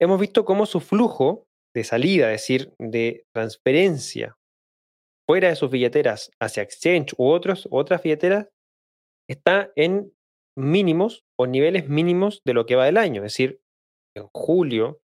Hemos 0.00 0.20
visto 0.20 0.44
cómo 0.44 0.66
su 0.66 0.80
flujo 0.80 1.46
de 1.74 1.84
salida, 1.84 2.32
es 2.32 2.42
decir, 2.42 2.74
de 2.78 3.24
transferencia 3.34 4.36
fuera 5.28 5.48
de 5.48 5.56
sus 5.56 5.70
billeteras 5.70 6.32
hacia 6.40 6.62
exchange 6.62 7.14
u 7.16 7.28
otros, 7.28 7.68
otras 7.70 8.02
billeteras, 8.02 8.48
está 9.28 9.70
en 9.76 10.12
mínimos 10.58 11.24
o 11.38 11.46
niveles 11.46 11.88
mínimos 11.88 12.42
de 12.44 12.54
lo 12.54 12.66
que 12.66 12.74
va 12.74 12.86
del 12.86 12.96
año. 12.96 13.24
Es 13.24 13.34
decir, 13.34 13.60
en 14.16 14.26
julio 14.34 15.00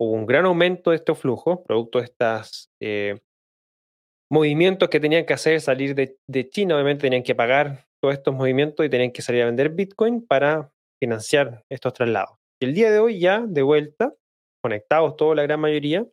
hubo 0.00 0.12
un 0.12 0.24
gran 0.24 0.46
aumento 0.46 0.90
de 0.90 0.96
estos 0.96 1.18
flujos, 1.18 1.58
producto 1.66 1.98
de 1.98 2.04
estos 2.06 2.70
eh, 2.80 3.20
movimientos 4.30 4.88
que 4.88 5.00
tenían 5.00 5.26
que 5.26 5.34
hacer 5.34 5.60
salir 5.60 5.94
de, 5.94 6.16
de, 6.26 6.48
China. 6.48 6.76
Obviamente 6.76 7.02
tenían 7.02 7.22
que 7.22 7.34
pagar 7.34 7.86
todos 8.02 8.14
estos 8.14 8.34
movimientos 8.34 8.84
y 8.84 8.90
tenían 8.90 9.12
que 9.12 9.22
salir 9.22 9.42
a 9.42 9.46
vender 9.46 9.70
Bitcoin 9.70 10.26
para 10.26 10.72
financiar 11.00 11.64
estos 11.70 11.92
traslados. 11.92 12.36
Y 12.60 12.66
el 12.66 12.74
día 12.74 12.90
de 12.90 12.98
hoy 12.98 13.20
ya, 13.20 13.40
de 13.46 13.62
vuelta, 13.62 14.14
conectados 14.62 15.16
toda 15.16 15.36
la 15.36 15.42
gran 15.42 15.60
mayoría, 15.60 16.06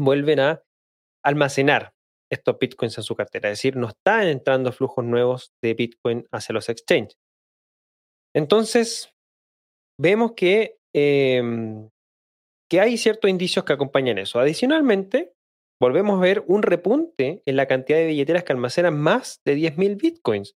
vuelven 0.00 0.40
a 0.40 0.62
almacenar 1.24 1.92
estos 2.30 2.58
bitcoins 2.58 2.96
en 2.98 3.04
su 3.04 3.16
cartera. 3.16 3.50
Es 3.50 3.58
decir, 3.58 3.76
no 3.76 3.88
están 3.88 4.28
entrando 4.28 4.72
flujos 4.72 5.04
nuevos 5.04 5.52
de 5.62 5.74
bitcoin 5.74 6.26
hacia 6.32 6.52
los 6.52 6.68
exchanges. 6.68 7.18
Entonces, 8.34 9.10
vemos 9.98 10.32
que, 10.32 10.78
em, 10.94 11.88
que 12.70 12.80
hay 12.80 12.98
ciertos 12.98 13.30
indicios 13.30 13.64
que 13.64 13.72
acompañan 13.72 14.18
eso. 14.18 14.38
Adicionalmente, 14.38 15.32
volvemos 15.80 16.18
a 16.18 16.22
ver 16.22 16.44
un 16.46 16.62
repunte 16.62 17.42
en 17.46 17.56
la 17.56 17.66
cantidad 17.66 17.98
de 17.98 18.06
billeteras 18.06 18.44
que 18.44 18.52
almacenan 18.52 18.98
más 18.98 19.40
de 19.46 19.54
10.000 19.54 19.96
bitcoins, 19.96 20.54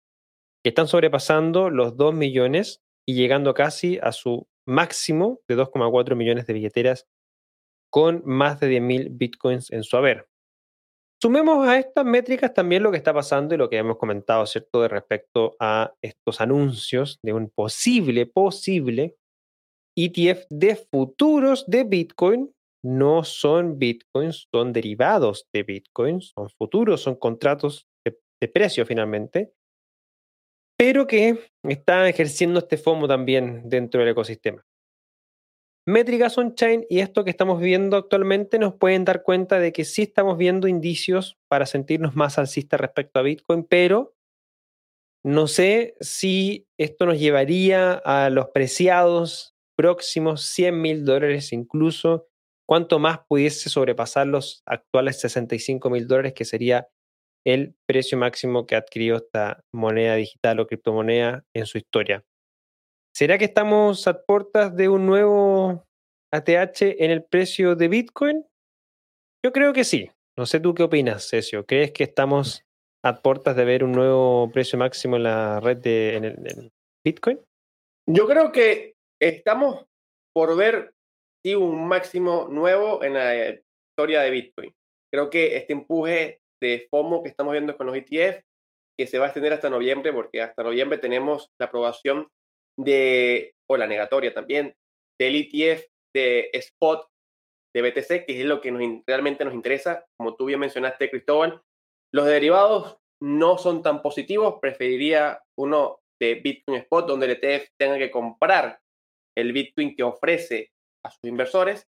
que 0.63 0.71
están 0.71 0.89
sobrepasando 0.89 1.71
los 1.71 1.97
2 1.97 2.15
millones 2.15 2.81
y 3.07 3.15
llegando 3.15 3.55
casi 3.55 3.99
a 4.03 4.13
su 4.13 4.47
máximo 4.67 5.41
de 5.49 5.57
2,4 5.57 6.15
millones 6.15 6.47
de 6.47 6.53
billeteras 6.53 7.07
con 7.91 8.23
más 8.25 8.61
de 8.61 8.81
10.000 8.81 9.09
bitcoins 9.11 9.71
en 9.71 9.83
su 9.83 9.97
haber. 9.97 10.29
Sumemos 11.21 11.69
a 11.69 11.79
estas 11.79 12.05
métricas 12.05 12.53
también 12.53 12.83
lo 12.83 12.91
que 12.91 12.97
está 12.97 13.15
pasando 13.15 13.55
y 13.55 13.59
lo 13.59 13.71
que 13.71 13.77
hemos 13.77 13.97
comentado, 13.97 14.45
¿cierto?, 14.47 14.83
de 14.83 14.89
respecto 14.89 15.55
a 15.61 15.95
estos 16.03 16.41
anuncios 16.41 17.19
de 17.23 17.33
un 17.33 17.49
posible, 17.49 18.27
posible 18.27 19.17
ETF 19.97 20.47
de 20.51 20.75
futuros 20.75 21.65
de 21.69 21.85
Bitcoin. 21.85 22.53
No 22.85 23.23
son 23.23 23.79
Bitcoins, 23.79 24.49
son 24.53 24.73
derivados 24.73 25.47
de 25.53 25.63
Bitcoin, 25.63 26.21
son 26.21 26.49
futuros, 26.51 27.03
son 27.03 27.15
contratos 27.15 27.87
de, 28.05 28.19
de 28.41 28.49
precio 28.49 28.85
finalmente, 28.85 29.53
pero 30.77 31.07
que 31.07 31.39
están 31.63 32.07
ejerciendo 32.07 32.59
este 32.59 32.77
FOMO 32.77 33.09
también 33.09 33.69
dentro 33.69 34.01
del 34.01 34.11
ecosistema. 34.11 34.65
Métricas 35.87 36.39
on-chain 36.39 36.87
y 36.89 37.01
esto 37.01 37.25
que 37.25 37.31
estamos 37.31 37.61
viendo 37.61 37.97
actualmente 37.97 38.61
nos 38.61 38.75
pueden 38.75 39.05
dar 39.05 39.25
cuenta 39.25 39.59
de 39.59 39.73
que 39.73 39.85
sí 39.85 40.03
estamos 40.03 40.39
viendo 40.39 40.69
indicios 40.69 41.39
para 41.49 41.67
sentirnos 41.67 42.15
más 42.15 42.39
alcistas 42.39 42.81
respecto 42.81 43.19
a 43.19 43.23
Bitcoin, 43.23 43.65
pero 43.65 44.15
no 45.25 45.49
sé 45.49 45.97
si 46.01 46.69
esto 46.79 47.07
nos 47.07 47.19
llevaría 47.19 47.95
a 47.95 48.31
los 48.31 48.49
preciados 48.49 49.55
próximos 49.77 50.43
100 50.43 50.81
mil 50.81 51.05
dólares 51.05 51.53
incluso, 51.53 52.29
cuánto 52.69 52.99
más 52.99 53.21
pudiese 53.29 53.69
sobrepasar 53.69 54.29
los 54.29 54.63
actuales 54.67 55.21
65 55.21 55.91
mil 55.91 56.07
dólares, 56.07 56.33
que 56.35 56.45
sería 56.45 56.89
el 57.45 57.75
precio 57.87 58.17
máximo 58.19 58.67
que 58.67 58.75
ha 58.75 58.79
adquirido 58.79 59.17
esta 59.17 59.65
moneda 59.73 60.15
digital 60.17 60.61
o 60.61 60.67
criptomoneda 60.67 61.45
en 61.55 61.67
su 61.67 61.79
historia. 61.79 62.25
¿Será 63.15 63.37
que 63.39 63.45
estamos 63.45 64.07
a 64.07 64.23
puertas 64.23 64.75
de 64.75 64.89
un 64.89 65.07
nuevo 65.07 65.85
ATH 66.33 66.83
en 66.83 67.11
el 67.11 67.25
precio 67.25 67.77
de 67.77 67.89
Bitcoin? 67.89 68.47
Yo 69.45 69.53
creo 69.53 69.73
que 69.73 69.85
sí. 69.85 70.11
No 70.39 70.47
sé 70.47 70.61
tú 70.61 70.75
qué 70.75 70.83
opinas, 70.83 71.29
Cesio. 71.29 71.67
¿Crees 71.67 71.93
que 71.93 72.05
estamos 72.05 72.65
a 73.05 73.21
puertas 73.21 73.55
de 73.57 73.65
ver 73.65 73.85
un 73.85 73.93
nuevo 73.93 74.51
precio 74.51 74.79
máximo 74.79 75.17
en 75.17 75.25
la 75.25 75.61
red 75.61 75.77
de 75.79 76.17
en 76.17 76.71
Bitcoin? 77.05 77.41
Yo 78.09 78.27
creo 78.27 78.51
que 78.51 78.95
estamos 79.21 79.85
por 80.35 80.57
ver 80.57 80.95
sí, 81.45 81.55
un 81.55 81.87
máximo 81.87 82.49
nuevo 82.49 83.05
en 83.05 83.15
la 83.15 83.61
historia 83.91 84.23
de 84.23 84.31
Bitcoin. 84.31 84.75
Creo 85.13 85.29
que 85.29 85.57
este 85.57 85.75
empuje 85.75 86.42
de 86.63 86.87
FOMO 86.89 87.23
que 87.23 87.29
estamos 87.29 87.53
viendo 87.53 87.77
con 87.77 87.89
los 87.89 87.97
ETF, 87.97 88.41
que 88.97 89.07
se 89.07 89.19
va 89.19 89.27
a 89.27 89.29
extender 89.29 89.53
hasta 89.53 89.69
noviembre, 89.69 90.13
porque 90.13 90.41
hasta 90.41 90.63
noviembre 90.63 90.99
tenemos 90.99 91.51
la 91.59 91.67
aprobación 91.67 92.29
de, 92.79 93.55
o 93.69 93.77
la 93.77 93.87
negatoria 93.87 94.33
también, 94.33 94.75
del 95.21 95.37
ETF 95.37 95.85
de 96.15 96.51
spot 96.55 97.07
de 97.75 97.83
BTC, 97.83 98.27
que 98.27 98.41
es 98.41 98.45
lo 98.45 98.61
que 98.61 98.71
nos, 98.71 98.83
realmente 99.07 99.45
nos 99.45 99.55
interesa. 99.55 100.07
Como 100.17 100.37
tú 100.37 100.47
bien 100.47 100.61
mencionaste, 100.61 101.11
Cristóbal, 101.11 101.61
los 102.15 102.27
derivados 102.27 102.99
no 103.21 103.59
son 103.59 103.83
tan 103.83 104.03
positivos. 104.03 104.59
Preferiría 104.61 105.43
uno 105.59 106.01
de 106.21 106.35
Bitcoin 106.37 106.79
Spot, 106.79 107.07
donde 107.07 107.27
el 107.27 107.33
ETF 107.33 107.69
tenga 107.79 107.99
que 107.99 108.11
comprar 108.11 108.79
el 109.37 109.53
Bitcoin 109.53 109.97
que 109.97 110.03
ofrece 110.03 110.71
a 111.05 111.11
sus 111.11 111.25
inversores. 111.25 111.89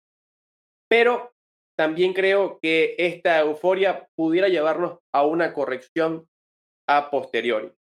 Pero 0.89 1.33
también 1.79 2.13
creo 2.13 2.59
que 2.61 2.95
esta 2.99 3.41
euforia 3.41 4.07
pudiera 4.17 4.49
llevarnos 4.49 4.99
a 5.13 5.25
una 5.27 5.53
corrección 5.53 6.29
a 6.89 7.11
posteriori. 7.11 7.73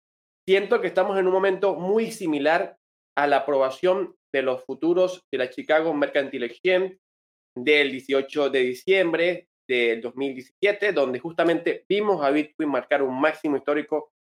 Siento 0.46 0.80
que 0.80 0.86
estamos 0.86 1.18
en 1.18 1.26
un 1.26 1.32
momento 1.32 1.74
muy 1.74 2.10
similar 2.10 2.76
a 3.16 3.26
la 3.26 3.38
aprobación 3.38 4.14
de 4.32 4.42
los 4.42 4.64
futuros 4.64 5.22
de 5.32 5.38
la 5.38 5.50
Chicago 5.50 5.92
Mercantile 5.92 6.46
Exchange 6.46 6.98
del 7.56 7.90
18 7.90 8.50
de 8.50 8.60
diciembre 8.60 9.48
del 9.68 10.00
2017, 10.00 10.92
donde 10.92 11.18
justamente 11.18 11.84
vimos 11.88 12.24
a 12.24 12.30
Bitcoin 12.30 12.70
marcar 12.70 13.02
un 13.02 13.20
máximo 13.20 13.56
histórico 13.56 14.12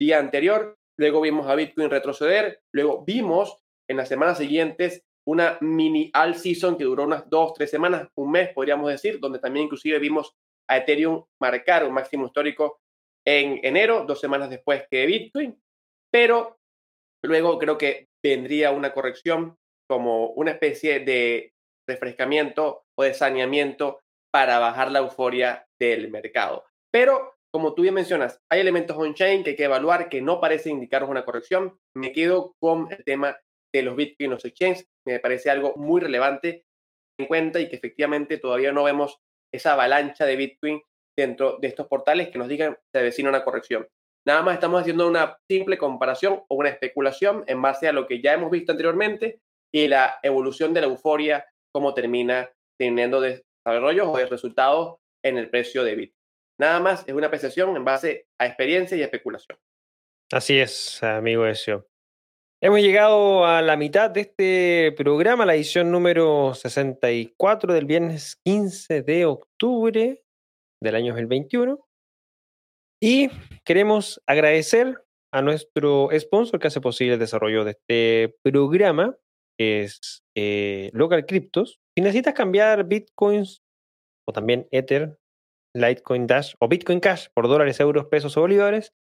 día 0.00 0.18
anterior, 0.18 0.76
luego 0.98 1.20
vimos 1.20 1.46
a 1.46 1.54
Bitcoin 1.54 1.90
retroceder, 1.90 2.60
luego 2.72 3.04
vimos 3.04 3.58
en 3.88 3.98
las 3.98 4.08
semanas 4.08 4.38
siguientes 4.38 5.02
una 5.26 5.58
mini 5.60 6.10
all 6.14 6.34
season 6.34 6.76
que 6.76 6.84
duró 6.84 7.04
unas 7.04 7.28
dos, 7.28 7.54
tres 7.54 7.70
semanas, 7.70 8.08
un 8.14 8.30
mes 8.30 8.50
podríamos 8.54 8.90
decir, 8.90 9.18
donde 9.20 9.38
también 9.38 9.64
inclusive 9.64 9.98
vimos 9.98 10.34
a 10.68 10.78
Ethereum 10.78 11.24
marcar 11.40 11.84
un 11.84 11.94
máximo 11.94 12.26
histórico 12.26 12.80
en 13.26 13.60
enero, 13.64 14.04
dos 14.06 14.20
semanas 14.20 14.50
después 14.50 14.84
que 14.90 15.06
Bitcoin, 15.06 15.60
pero 16.12 16.58
luego 17.24 17.58
creo 17.58 17.76
que 17.76 18.08
tendría 18.22 18.70
una 18.70 18.92
corrección 18.92 19.56
como 19.88 20.28
una 20.30 20.52
especie 20.52 21.00
de 21.00 21.52
refrescamiento 21.88 22.84
o 22.98 23.02
de 23.02 23.14
saneamiento 23.14 24.00
para 24.32 24.58
bajar 24.58 24.90
la 24.90 25.00
euforia 25.00 25.66
del 25.80 26.10
mercado. 26.10 26.64
Pero, 26.92 27.34
como 27.52 27.74
tú 27.74 27.82
bien 27.82 27.94
mencionas, 27.94 28.40
hay 28.50 28.60
elementos 28.60 28.96
on-chain 28.96 29.42
que 29.42 29.50
hay 29.50 29.56
que 29.56 29.64
evaluar 29.64 30.08
que 30.08 30.20
no 30.20 30.40
parecen 30.40 30.72
indicarnos 30.72 31.10
una 31.10 31.24
corrección. 31.24 31.78
Me 31.96 32.12
quedo 32.12 32.54
con 32.60 32.90
el 32.90 33.04
tema 33.04 33.38
de 33.72 33.82
los 33.82 33.96
Bitcoin 33.96 34.30
los 34.30 34.44
exchanges. 34.44 34.86
Me 35.06 35.20
parece 35.20 35.50
algo 35.50 35.74
muy 35.76 36.00
relevante 36.00 36.66
en 37.18 37.26
cuenta 37.26 37.60
y 37.60 37.68
que 37.68 37.76
efectivamente 37.76 38.38
todavía 38.38 38.72
no 38.72 38.84
vemos 38.84 39.18
esa 39.54 39.72
avalancha 39.72 40.26
de 40.26 40.36
Bitcoin 40.36 40.82
dentro 41.16 41.58
de 41.58 41.68
estos 41.68 41.86
portales 41.86 42.28
que 42.28 42.38
nos 42.38 42.48
digan 42.48 42.76
se 42.92 42.98
avecina 42.98 43.30
una 43.30 43.44
corrección. 43.44 43.88
Nada 44.26 44.42
más 44.42 44.54
estamos 44.54 44.80
haciendo 44.80 45.06
una 45.06 45.38
simple 45.48 45.78
comparación 45.78 46.42
o 46.48 46.56
una 46.56 46.68
especulación 46.68 47.44
en 47.46 47.62
base 47.62 47.88
a 47.88 47.92
lo 47.92 48.06
que 48.06 48.20
ya 48.20 48.34
hemos 48.34 48.50
visto 48.50 48.72
anteriormente 48.72 49.40
y 49.72 49.88
la 49.88 50.18
evolución 50.22 50.74
de 50.74 50.80
la 50.80 50.88
euforia, 50.88 51.46
cómo 51.72 51.94
termina 51.94 52.50
teniendo 52.78 53.20
desarrollos 53.20 54.08
o 54.08 54.16
de 54.16 54.26
resultados 54.26 54.96
en 55.24 55.38
el 55.38 55.48
precio 55.48 55.84
de 55.84 55.94
Bitcoin. 55.94 56.16
Nada 56.58 56.80
más 56.80 57.04
es 57.06 57.14
una 57.14 57.28
apreciación 57.28 57.76
en 57.76 57.84
base 57.84 58.26
a 58.38 58.46
experiencia 58.46 58.96
y 58.96 59.02
especulación. 59.02 59.58
Así 60.32 60.58
es, 60.58 61.02
amigo 61.02 61.46
Ezio. 61.46 61.86
Hemos 62.62 62.80
llegado 62.80 63.44
a 63.44 63.60
la 63.60 63.76
mitad 63.76 64.10
de 64.10 64.22
este 64.22 64.94
programa, 64.96 65.44
la 65.44 65.54
edición 65.54 65.90
número 65.90 66.54
64 66.54 67.74
del 67.74 67.84
viernes 67.84 68.36
15 68.46 69.02
de 69.02 69.26
octubre 69.26 70.24
del 70.82 70.94
año 70.94 71.12
2021. 71.12 71.86
Y 72.98 73.28
queremos 73.62 74.22
agradecer 74.26 75.04
a 75.34 75.42
nuestro 75.42 76.08
sponsor 76.18 76.58
que 76.58 76.68
hace 76.68 76.80
posible 76.80 77.12
el 77.12 77.20
desarrollo 77.20 77.62
de 77.62 77.72
este 77.72 78.34
programa, 78.42 79.18
que 79.58 79.82
es 79.82 80.22
eh, 80.34 80.88
Local 80.94 81.26
Cryptos. 81.26 81.78
Si 81.94 82.02
necesitas 82.02 82.32
cambiar 82.32 82.84
bitcoins 82.84 83.60
o 84.26 84.32
también 84.32 84.66
Ether, 84.70 85.18
Litecoin 85.74 86.26
Dash 86.26 86.54
o 86.58 86.68
Bitcoin 86.68 87.00
Cash 87.00 87.26
por 87.34 87.48
dólares, 87.48 87.80
euros, 87.80 88.06
pesos 88.06 88.34
o 88.38 88.40
bolívares, 88.40 88.94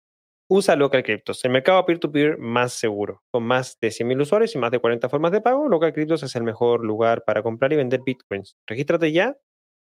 Usa 0.49 0.77
Local 0.77 1.03
Cryptos, 1.03 1.43
el 1.45 1.53
mercado 1.53 1.85
peer-to-peer 1.87 2.37
más 2.37 2.75
seguro. 2.75 3.23
Con 3.33 3.45
más 3.45 3.79
de 3.81 3.89
100.000 3.89 4.21
usuarios 4.21 4.55
y 4.55 4.59
más 4.59 4.71
de 4.71 4.79
40 4.79 5.09
formas 5.09 5.33
de 5.33 5.41
pago, 5.41 5.69
Local 5.69 5.95
Cryptos 5.95 6.23
es 6.23 6.37
el 6.37 6.43
mejor 6.43 6.85
lugar 6.85 7.25
para 7.25 7.43
comprar 7.43 7.73
y 7.73 7.77
vender 7.77 8.01
bitcoins. 8.05 8.57
Regístrate 8.67 9.11
ya 9.11 9.39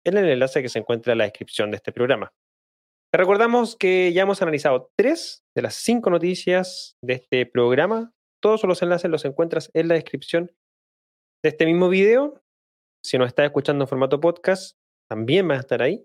en 0.05 0.19
el 0.19 0.29
enlace 0.29 0.61
que 0.61 0.69
se 0.69 0.79
encuentra 0.79 1.13
en 1.13 1.19
la 1.19 1.25
descripción 1.25 1.71
de 1.71 1.77
este 1.77 1.93
programa. 1.93 2.33
Te 3.13 3.19
recordamos 3.19 3.75
que 3.75 4.13
ya 4.13 4.23
hemos 4.23 4.43
analizado 4.43 4.91
tres 4.97 5.43
de 5.57 5.63
las 5.63 5.75
cinco 5.77 6.11
noticias 6.11 6.97
de 7.03 7.15
este 7.15 7.47
programa. 7.47 8.13
Todos 8.43 8.63
los 8.65 8.83
enlaces 8.83 9.11
los 9.11 9.25
encuentras 9.25 9.71
en 9.73 9.89
la 9.89 9.95
descripción 9.95 10.53
de 11.43 11.49
este 11.49 11.65
mismo 11.65 11.89
video. 11.89 12.43
Si 13.03 13.17
nos 13.17 13.29
estás 13.29 13.47
escuchando 13.47 13.85
en 13.85 13.89
formato 13.89 14.21
podcast, 14.21 14.77
también 15.09 15.49
va 15.49 15.55
a 15.55 15.61
estar 15.61 15.81
ahí. 15.83 16.05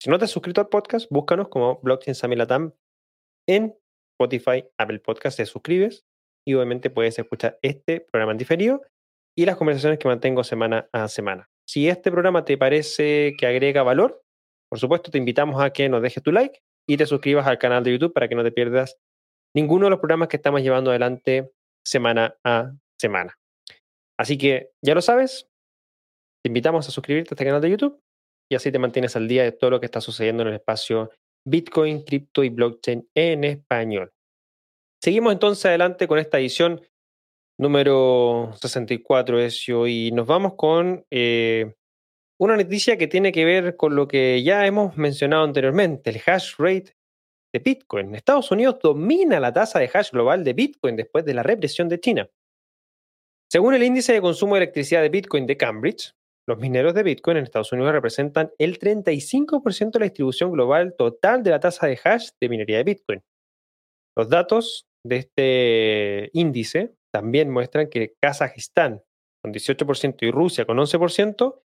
Si 0.00 0.10
no 0.10 0.18
te 0.18 0.26
has 0.26 0.30
suscrito 0.30 0.60
al 0.60 0.68
podcast, 0.68 1.06
búscanos 1.10 1.48
como 1.48 1.80
Blockchain 1.80 2.14
Samilatam 2.14 2.72
en 3.48 3.76
Spotify, 4.18 4.64
Apple 4.78 5.00
Podcast, 5.00 5.36
te 5.36 5.46
suscribes 5.46 6.04
y 6.46 6.54
obviamente 6.54 6.90
puedes 6.90 7.18
escuchar 7.18 7.58
este 7.62 8.00
programa 8.00 8.32
en 8.32 8.38
diferido 8.38 8.82
y 9.36 9.44
las 9.44 9.56
conversaciones 9.56 9.98
que 9.98 10.08
mantengo 10.08 10.44
semana 10.44 10.88
a 10.92 11.08
semana. 11.08 11.48
Si 11.68 11.88
este 11.88 12.10
programa 12.10 12.44
te 12.44 12.56
parece 12.56 13.34
que 13.38 13.46
agrega 13.46 13.82
valor, 13.82 14.22
por 14.70 14.78
supuesto 14.78 15.10
te 15.10 15.18
invitamos 15.18 15.62
a 15.62 15.70
que 15.70 15.88
nos 15.88 16.02
dejes 16.02 16.22
tu 16.22 16.32
like 16.32 16.60
y 16.88 16.96
te 16.96 17.06
suscribas 17.06 17.46
al 17.46 17.58
canal 17.58 17.84
de 17.84 17.92
YouTube 17.92 18.12
para 18.12 18.28
que 18.28 18.34
no 18.34 18.42
te 18.42 18.52
pierdas 18.52 18.96
ninguno 19.54 19.86
de 19.86 19.90
los 19.90 19.98
programas 19.98 20.28
que 20.28 20.36
estamos 20.36 20.62
llevando 20.62 20.90
adelante 20.90 21.52
semana 21.84 22.36
a 22.44 22.72
semana. 22.98 23.38
Así 24.18 24.38
que 24.38 24.70
ya 24.82 24.94
lo 24.94 25.02
sabes, 25.02 25.48
te 26.42 26.48
invitamos 26.48 26.88
a 26.88 26.90
suscribirte 26.90 27.30
a 27.30 27.34
este 27.34 27.44
canal 27.44 27.60
de 27.60 27.70
YouTube 27.70 28.00
y 28.50 28.54
así 28.54 28.70
te 28.72 28.78
mantienes 28.78 29.16
al 29.16 29.28
día 29.28 29.42
de 29.42 29.52
todo 29.52 29.70
lo 29.70 29.80
que 29.80 29.86
está 29.86 30.00
sucediendo 30.00 30.42
en 30.42 30.48
el 30.48 30.54
espacio 30.54 31.10
Bitcoin, 31.46 32.02
cripto 32.02 32.42
y 32.44 32.50
blockchain 32.50 33.08
en 33.14 33.44
español. 33.44 34.12
Seguimos 35.02 35.32
entonces 35.32 35.66
adelante 35.66 36.08
con 36.08 36.18
esta 36.18 36.38
edición 36.38 36.80
número 37.58 38.50
64 38.60 39.40
Ezio, 39.40 39.86
y 39.86 40.10
nos 40.12 40.26
vamos 40.26 40.54
con 40.54 41.06
eh, 41.10 41.74
una 42.38 42.56
noticia 42.56 42.98
que 42.98 43.06
tiene 43.06 43.32
que 43.32 43.44
ver 43.44 43.76
con 43.76 43.94
lo 43.94 44.06
que 44.08 44.42
ya 44.42 44.66
hemos 44.66 44.96
mencionado 44.96 45.44
anteriormente, 45.44 46.10
el 46.10 46.20
hash 46.26 46.54
rate 46.58 46.92
de 47.52 47.58
Bitcoin. 47.60 48.14
Estados 48.14 48.50
Unidos 48.50 48.78
domina 48.82 49.40
la 49.40 49.52
tasa 49.52 49.78
de 49.78 49.90
hash 49.92 50.10
global 50.10 50.44
de 50.44 50.52
Bitcoin 50.52 50.96
después 50.96 51.24
de 51.24 51.34
la 51.34 51.42
represión 51.42 51.88
de 51.88 52.00
China. 52.00 52.28
Según 53.50 53.74
el 53.74 53.82
índice 53.82 54.12
de 54.12 54.20
consumo 54.20 54.56
de 54.56 54.62
electricidad 54.62 55.02
de 55.02 55.08
Bitcoin 55.08 55.46
de 55.46 55.56
Cambridge, 55.56 56.12
los 56.48 56.58
mineros 56.58 56.94
de 56.94 57.02
Bitcoin 57.02 57.38
en 57.38 57.44
Estados 57.44 57.72
Unidos 57.72 57.92
representan 57.92 58.52
el 58.58 58.78
35% 58.78 59.90
de 59.92 59.98
la 59.98 60.04
distribución 60.04 60.52
global 60.52 60.94
total 60.96 61.42
de 61.42 61.50
la 61.50 61.60
tasa 61.60 61.86
de 61.86 61.98
hash 62.02 62.30
de 62.40 62.48
minería 62.48 62.78
de 62.78 62.84
Bitcoin. 62.84 63.22
Los 64.16 64.28
datos 64.28 64.86
de 65.04 65.16
este 65.16 66.30
índice 66.32 66.94
también 67.12 67.50
muestran 67.50 67.88
que 67.88 68.14
Kazajistán 68.20 69.02
con 69.42 69.52
18% 69.52 70.16
y 70.20 70.30
Rusia 70.30 70.64
con 70.64 70.78
11% 70.78 71.62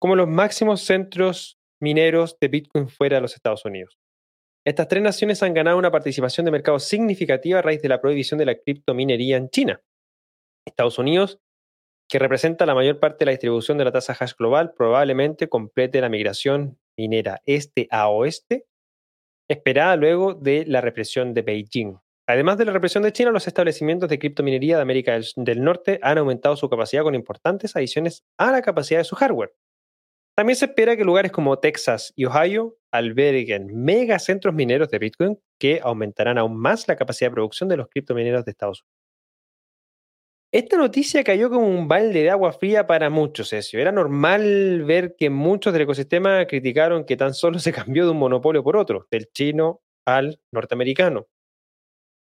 como 0.00 0.16
los 0.16 0.28
máximos 0.28 0.82
centros 0.82 1.58
mineros 1.80 2.38
de 2.40 2.48
Bitcoin 2.48 2.88
fuera 2.88 3.16
de 3.16 3.22
los 3.22 3.34
Estados 3.34 3.64
Unidos. 3.64 3.98
Estas 4.66 4.88
tres 4.88 5.02
naciones 5.02 5.42
han 5.42 5.52
ganado 5.52 5.76
una 5.76 5.90
participación 5.90 6.46
de 6.46 6.50
mercado 6.50 6.78
significativa 6.78 7.58
a 7.58 7.62
raíz 7.62 7.82
de 7.82 7.88
la 7.90 8.00
prohibición 8.00 8.38
de 8.38 8.46
la 8.46 8.54
criptominería 8.54 9.36
en 9.36 9.50
China. 9.50 9.82
Estados 10.66 10.98
Unidos 10.98 11.38
que 12.08 12.18
representa 12.18 12.66
la 12.66 12.74
mayor 12.74 13.00
parte 13.00 13.20
de 13.20 13.26
la 13.26 13.32
distribución 13.32 13.78
de 13.78 13.84
la 13.84 13.92
tasa 13.92 14.16
hash 14.18 14.34
global, 14.38 14.72
probablemente 14.76 15.48
complete 15.48 16.00
la 16.00 16.08
migración 16.08 16.78
minera 16.96 17.40
este 17.46 17.88
a 17.90 18.08
oeste, 18.08 18.66
esperada 19.48 19.96
luego 19.96 20.34
de 20.34 20.64
la 20.66 20.80
represión 20.80 21.34
de 21.34 21.42
Beijing. 21.42 21.98
Además 22.26 22.56
de 22.56 22.64
la 22.64 22.72
represión 22.72 23.02
de 23.02 23.12
China, 23.12 23.30
los 23.30 23.46
establecimientos 23.46 24.08
de 24.08 24.18
criptominería 24.18 24.76
de 24.76 24.82
América 24.82 25.18
del 25.36 25.62
Norte 25.62 25.98
han 26.02 26.16
aumentado 26.16 26.56
su 26.56 26.70
capacidad 26.70 27.02
con 27.02 27.14
importantes 27.14 27.76
adiciones 27.76 28.24
a 28.38 28.50
la 28.50 28.62
capacidad 28.62 29.00
de 29.00 29.04
su 29.04 29.14
hardware. 29.16 29.52
También 30.34 30.56
se 30.56 30.64
espera 30.64 30.96
que 30.96 31.04
lugares 31.04 31.30
como 31.30 31.58
Texas 31.58 32.12
y 32.16 32.24
Ohio 32.24 32.76
alberguen 32.90 33.66
megacentros 33.72 34.54
mineros 34.54 34.88
de 34.88 34.98
Bitcoin 34.98 35.38
que 35.60 35.80
aumentarán 35.82 36.38
aún 36.38 36.56
más 36.56 36.88
la 36.88 36.96
capacidad 36.96 37.30
de 37.30 37.34
producción 37.34 37.68
de 37.68 37.76
los 37.76 37.88
criptomineros 37.88 38.44
de 38.44 38.50
Estados 38.50 38.82
Unidos. 38.82 39.03
Esta 40.54 40.76
noticia 40.76 41.24
cayó 41.24 41.50
como 41.50 41.66
un 41.66 41.88
balde 41.88 42.22
de 42.22 42.30
agua 42.30 42.52
fría 42.52 42.86
para 42.86 43.10
muchos, 43.10 43.52
Ezio. 43.52 43.80
Era 43.80 43.90
normal 43.90 44.84
ver 44.84 45.16
que 45.16 45.28
muchos 45.28 45.72
del 45.72 45.82
ecosistema 45.82 46.46
criticaron 46.46 47.04
que 47.04 47.16
tan 47.16 47.34
solo 47.34 47.58
se 47.58 47.72
cambió 47.72 48.04
de 48.04 48.12
un 48.12 48.18
monopolio 48.20 48.62
por 48.62 48.76
otro, 48.76 49.08
del 49.10 49.32
chino 49.32 49.82
al 50.06 50.40
norteamericano. 50.52 51.26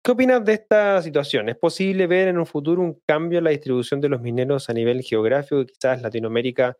¿Qué 0.03 0.13
opinas 0.13 0.43
de 0.43 0.53
esta 0.53 0.99
situación? 1.03 1.47
¿Es 1.47 1.57
posible 1.57 2.07
ver 2.07 2.27
en 2.27 2.39
un 2.39 2.47
futuro 2.47 2.81
un 2.81 2.99
cambio 3.05 3.37
en 3.37 3.43
la 3.43 3.51
distribución 3.51 4.01
de 4.01 4.09
los 4.09 4.19
mineros 4.19 4.67
a 4.67 4.73
nivel 4.73 5.03
geográfico 5.03 5.61
y 5.61 5.67
quizás 5.67 6.01
Latinoamérica 6.01 6.75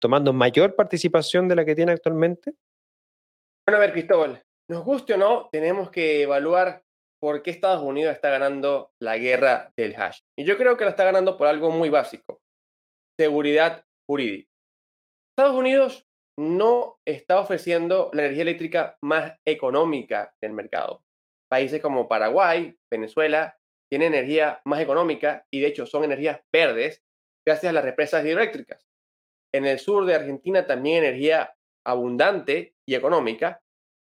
tomando 0.00 0.32
mayor 0.32 0.76
participación 0.76 1.48
de 1.48 1.56
la 1.56 1.64
que 1.64 1.74
tiene 1.74 1.90
actualmente? 1.90 2.54
Bueno, 3.66 3.78
a 3.78 3.80
ver, 3.80 3.90
Cristóbal, 3.90 4.40
nos 4.68 4.84
guste 4.84 5.14
o 5.14 5.16
no, 5.16 5.48
tenemos 5.50 5.90
que 5.90 6.22
evaluar 6.22 6.84
por 7.22 7.42
qué 7.42 7.52
Estados 7.52 7.82
Unidos 7.82 8.12
está 8.12 8.30
ganando 8.30 8.90
la 9.00 9.16
guerra 9.16 9.72
del 9.76 9.94
hash. 9.94 10.22
Y 10.36 10.44
yo 10.44 10.58
creo 10.58 10.76
que 10.76 10.84
la 10.84 10.90
está 10.90 11.04
ganando 11.04 11.36
por 11.36 11.46
algo 11.46 11.70
muy 11.70 11.88
básico, 11.88 12.40
seguridad 13.16 13.84
jurídica. 14.10 14.50
Estados 15.30 15.56
Unidos 15.56 16.04
no 16.36 16.96
está 17.06 17.38
ofreciendo 17.38 18.10
la 18.12 18.22
energía 18.22 18.42
eléctrica 18.42 18.96
más 19.04 19.38
económica 19.46 20.34
del 20.42 20.52
mercado. 20.52 21.04
Países 21.48 21.80
como 21.80 22.08
Paraguay, 22.08 22.76
Venezuela, 22.90 23.56
tienen 23.88 24.14
energía 24.14 24.60
más 24.64 24.80
económica 24.80 25.46
y 25.52 25.60
de 25.60 25.68
hecho 25.68 25.86
son 25.86 26.02
energías 26.02 26.40
verdes 26.52 27.04
gracias 27.46 27.70
a 27.70 27.74
las 27.74 27.84
represas 27.84 28.24
hidroeléctricas. 28.24 28.88
En 29.54 29.66
el 29.66 29.78
sur 29.78 30.06
de 30.06 30.16
Argentina 30.16 30.66
también 30.66 31.04
energía 31.04 31.54
abundante 31.86 32.74
y 32.88 32.96
económica, 32.96 33.60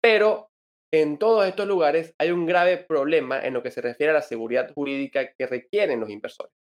pero 0.01 0.51
en 0.94 1.18
todos 1.18 1.46
estos 1.48 1.68
lugares 1.68 2.14
hay 2.18 2.32
un 2.32 2.46
grave 2.46 2.78
problema 2.78 3.44
en 3.46 3.54
lo 3.54 3.64
que 3.64 3.72
se 3.72 3.82
refiere 3.82 4.12
a 4.12 4.16
la 4.16 4.22
seguridad 4.22 4.74
jurídica 4.74 5.34
que 5.34 5.48
requieren 5.48 6.00
los 6.00 6.10
inversores. 6.10 6.54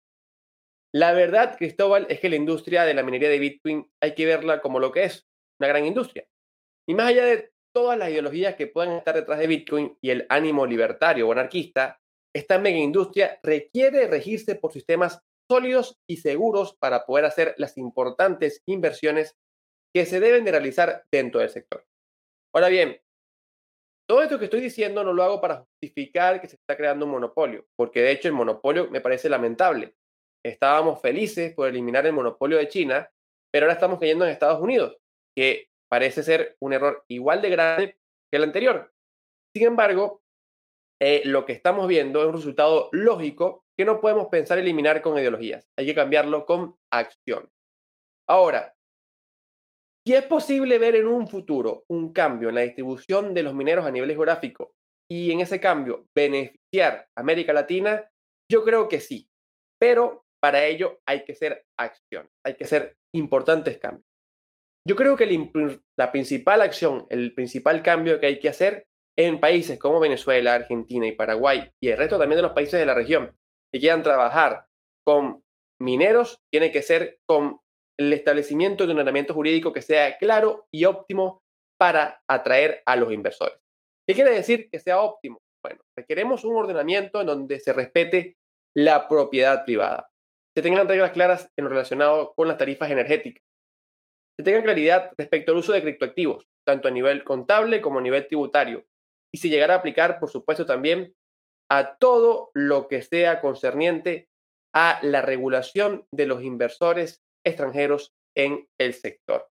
La 0.94 1.14
verdad, 1.14 1.56
Cristóbal, 1.58 2.08
es 2.10 2.20
que 2.20 2.30
la 2.30 2.36
industria 2.36 2.84
de 2.84 2.94
la 2.94 3.04
minería 3.04 3.30
de 3.30 3.40
Bitcoin 3.40 3.92
hay 4.02 4.16
que 4.16 4.26
verla 4.26 4.62
como 4.62 4.80
lo 4.80 4.92
que 4.92 5.04
es, 5.04 5.28
una 5.60 5.68
gran 5.68 5.86
industria. 5.86 6.28
Y 6.88 6.96
más 6.96 7.08
allá 7.08 7.26
de 7.26 7.52
todas 7.74 7.98
las 7.98 8.10
ideologías 8.10 8.56
que 8.56 8.68
puedan 8.68 8.94
estar 8.94 9.16
detrás 9.16 9.40
de 9.40 9.48
Bitcoin 9.48 9.98
y 10.02 10.10
el 10.10 10.26
ánimo 10.30 10.66
libertario 10.66 11.28
o 11.28 11.32
anarquista, 11.32 12.00
esta 12.36 12.58
mega 12.58 12.78
industria 12.78 13.40
requiere 13.44 14.08
regirse 14.08 14.56
por 14.56 14.74
sistemas 14.74 15.22
sólidos 15.50 15.98
y 16.08 16.18
seguros 16.18 16.76
para 16.80 17.06
poder 17.06 17.26
hacer 17.26 17.56
las 17.58 17.78
importantes 17.78 18.62
inversiones 18.68 19.36
que 19.94 20.06
se 20.06 20.20
deben 20.20 20.46
de 20.46 20.52
realizar 20.52 21.06
dentro 21.12 21.42
del 21.42 21.50
sector. 21.50 21.86
Ahora 22.54 22.70
bien, 22.70 23.00
todo 24.10 24.24
esto 24.24 24.40
que 24.40 24.46
estoy 24.46 24.62
diciendo 24.62 25.04
no 25.04 25.14
lo 25.14 25.22
hago 25.22 25.40
para 25.40 25.58
justificar 25.58 26.42
que 26.42 26.48
se 26.48 26.56
está 26.56 26.76
creando 26.76 27.06
un 27.06 27.12
monopolio, 27.12 27.68
porque 27.78 28.02
de 28.02 28.12
hecho 28.12 28.28
el 28.28 28.34
monopolio 28.34 28.90
me 28.90 29.02
parece 29.02 29.30
lamentable. 29.30 29.94
Estábamos 30.44 31.00
felices 31.00 31.54
por 31.54 31.68
eliminar 31.68 32.08
el 32.08 32.14
monopolio 32.14 32.58
de 32.58 32.68
China, 32.68 33.08
pero 33.54 33.66
ahora 33.66 33.76
estamos 33.76 34.00
cayendo 34.00 34.26
en 34.26 34.32
Estados 34.32 34.60
Unidos, 34.62 34.98
que 35.38 35.68
parece 35.92 36.24
ser 36.24 36.56
un 36.60 36.74
error 36.74 37.04
igual 37.08 37.44
de 37.44 37.50
grande 37.52 37.98
que 38.32 38.38
el 38.38 38.44
anterior. 38.46 38.92
Sin 39.56 39.68
embargo, 39.68 40.24
eh, 41.00 41.22
lo 41.26 41.46
que 41.46 41.54
estamos 41.54 41.88
viendo 41.88 42.22
es 42.22 42.28
un 42.30 42.34
resultado 42.34 42.90
lógico 42.92 43.64
que 43.78 43.86
no 43.86 44.02
podemos 44.02 44.30
pensar 44.30 44.58
eliminar 44.58 45.04
con 45.04 45.20
ideologías. 45.20 45.68
Hay 45.78 45.86
que 45.86 45.96
cambiarlo 45.96 46.48
con 46.48 46.76
acción. 46.92 47.48
Ahora, 48.28 48.74
si 50.10 50.16
es 50.16 50.26
posible 50.26 50.80
ver 50.80 50.96
en 50.96 51.06
un 51.06 51.28
futuro 51.28 51.84
un 51.88 52.12
cambio 52.14 52.50
en 52.50 52.56
la 52.56 52.62
distribución 52.62 53.32
de 53.36 53.44
los 53.44 53.54
mineros 53.54 53.86
a 53.86 53.92
nivel 53.92 54.10
geográfico 54.10 54.72
y 55.08 55.32
en 55.32 55.40
ese 55.40 55.60
cambio 55.60 56.08
beneficiar 56.18 57.06
a 57.16 57.22
América 57.22 57.54
Latina, 57.54 58.10
yo 58.52 58.64
creo 58.64 58.90
que 58.90 59.02
sí. 59.02 59.30
Pero 59.80 60.24
para 60.42 60.66
ello 60.66 61.00
hay 61.08 61.24
que 61.26 61.34
hacer 61.34 61.64
acción, 61.80 62.28
hay 62.44 62.56
que 62.56 62.64
hacer 62.64 62.96
importantes 63.14 63.78
cambios. 63.78 64.04
Yo 64.88 64.96
creo 64.96 65.16
que 65.16 65.78
la 65.96 66.12
principal 66.12 66.64
acción, 66.64 67.06
el 67.12 67.36
principal 67.36 67.84
cambio 67.84 68.20
que 68.20 68.26
hay 68.26 68.40
que 68.40 68.50
hacer 68.50 68.88
en 69.16 69.40
países 69.40 69.78
como 69.78 70.00
Venezuela, 70.00 70.56
Argentina 70.56 71.06
y 71.06 71.12
Paraguay 71.12 71.70
y 71.80 71.90
el 71.90 72.00
resto 72.00 72.18
también 72.18 72.38
de 72.38 72.48
los 72.48 72.54
países 72.54 72.80
de 72.80 72.88
la 72.88 72.96
región 72.96 73.38
que 73.72 73.80
quieran 73.80 74.02
trabajar 74.02 74.66
con 75.06 75.44
mineros, 75.80 76.40
tiene 76.52 76.72
que 76.72 76.82
ser 76.82 77.20
con 77.28 77.60
el 78.00 78.14
establecimiento 78.14 78.86
de 78.86 78.94
un 78.94 79.00
ordenamiento 79.00 79.34
jurídico 79.34 79.74
que 79.74 79.82
sea 79.82 80.18
claro 80.18 80.68
y 80.72 80.86
óptimo 80.86 81.42
para 81.78 82.22
atraer 82.30 82.82
a 82.86 82.96
los 82.96 83.12
inversores. 83.12 83.60
¿Qué 84.08 84.16
quiere 84.16 84.32
decir 84.32 84.70
que 84.72 84.80
sea 84.80 85.02
óptimo? 85.02 85.38
Bueno, 85.62 85.82
requeremos 85.98 86.46
un 86.46 86.56
ordenamiento 86.56 87.20
en 87.20 87.28
donde 87.28 87.60
se 87.60 87.74
respete 87.74 88.38
la 88.76 89.10
propiedad 89.10 89.66
privada, 89.66 90.10
se 90.56 90.62
tengan 90.62 90.88
reglas 90.88 91.12
claras 91.12 91.52
en 91.58 91.66
lo 91.66 91.70
relacionado 91.70 92.34
con 92.36 92.48
las 92.48 92.58
tarifas 92.58 92.90
energéticas, 92.90 93.44
se 94.38 94.44
tenga 94.44 94.64
claridad 94.64 95.12
respecto 95.18 95.52
al 95.52 95.58
uso 95.58 95.74
de 95.74 95.82
criptoactivos, 95.82 96.48
tanto 96.66 96.88
a 96.88 96.92
nivel 96.92 97.26
contable 97.26 97.82
como 97.82 98.00
a 98.00 98.02
nivel 98.02 98.26
tributario, 98.28 98.86
y 99.34 99.40
se 99.40 99.50
llegará 99.50 99.74
a 99.74 99.78
aplicar, 99.80 100.20
por 100.20 100.30
supuesto, 100.30 100.66
también 100.66 101.14
a 101.70 101.98
todo 101.98 102.52
lo 102.54 102.88
que 102.88 103.02
sea 103.02 103.42
concerniente 103.42 104.30
a 104.74 105.00
la 105.02 105.22
regulación 105.22 106.06
de 106.14 106.26
los 106.26 106.44
inversores 106.44 107.22
extranjeros 107.46 108.12
en 108.36 108.68
el 108.80 108.94
sector. 108.94 109.48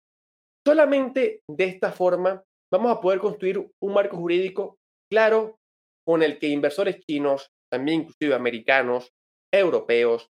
Solamente 0.67 1.43
de 1.49 1.65
esta 1.65 1.93
forma 1.93 2.43
vamos 2.73 2.91
a 2.91 3.01
poder 3.01 3.21
construir 3.21 3.71
un 3.83 3.93
marco 3.93 4.17
jurídico 4.17 4.79
claro 5.11 5.59
con 6.07 6.23
el 6.23 6.39
que 6.39 6.49
inversores 6.49 7.01
chinos, 7.07 7.51
también 7.71 8.03
inclusive 8.03 8.35
americanos, 8.35 9.11
europeos, 9.53 10.29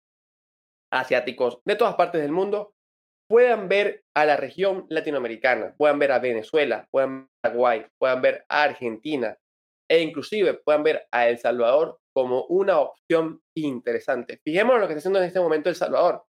asiáticos, 0.92 1.60
de 1.66 1.76
todas 1.76 1.96
partes 1.96 2.22
del 2.22 2.32
mundo, 2.32 2.74
puedan 3.30 3.70
ver 3.70 4.04
a 4.16 4.26
la 4.26 4.36
región 4.36 4.86
latinoamericana, 4.90 5.74
puedan 5.78 6.00
ver 6.00 6.12
a 6.12 6.20
Venezuela, 6.20 6.88
puedan 6.92 7.20
ver 7.20 7.28
a 7.28 7.48
Paraguay, 7.48 7.86
puedan 7.98 8.22
ver 8.22 8.46
a 8.50 8.64
Argentina 8.64 9.38
e 9.90 10.02
inclusive 10.02 10.56
puedan 10.66 10.84
ver 10.84 11.08
a 11.12 11.30
El 11.30 11.38
Salvador 11.38 12.00
como 12.14 12.46
una 12.46 12.80
opción 12.80 13.42
interesante. 13.56 14.40
Fijémonos 14.44 14.82
lo 14.82 14.88
que 14.88 14.94
está 14.94 15.00
haciendo 15.00 15.20
en 15.20 15.26
este 15.26 15.40
momento 15.40 15.70
El 15.70 15.76
Salvador. 15.76 16.26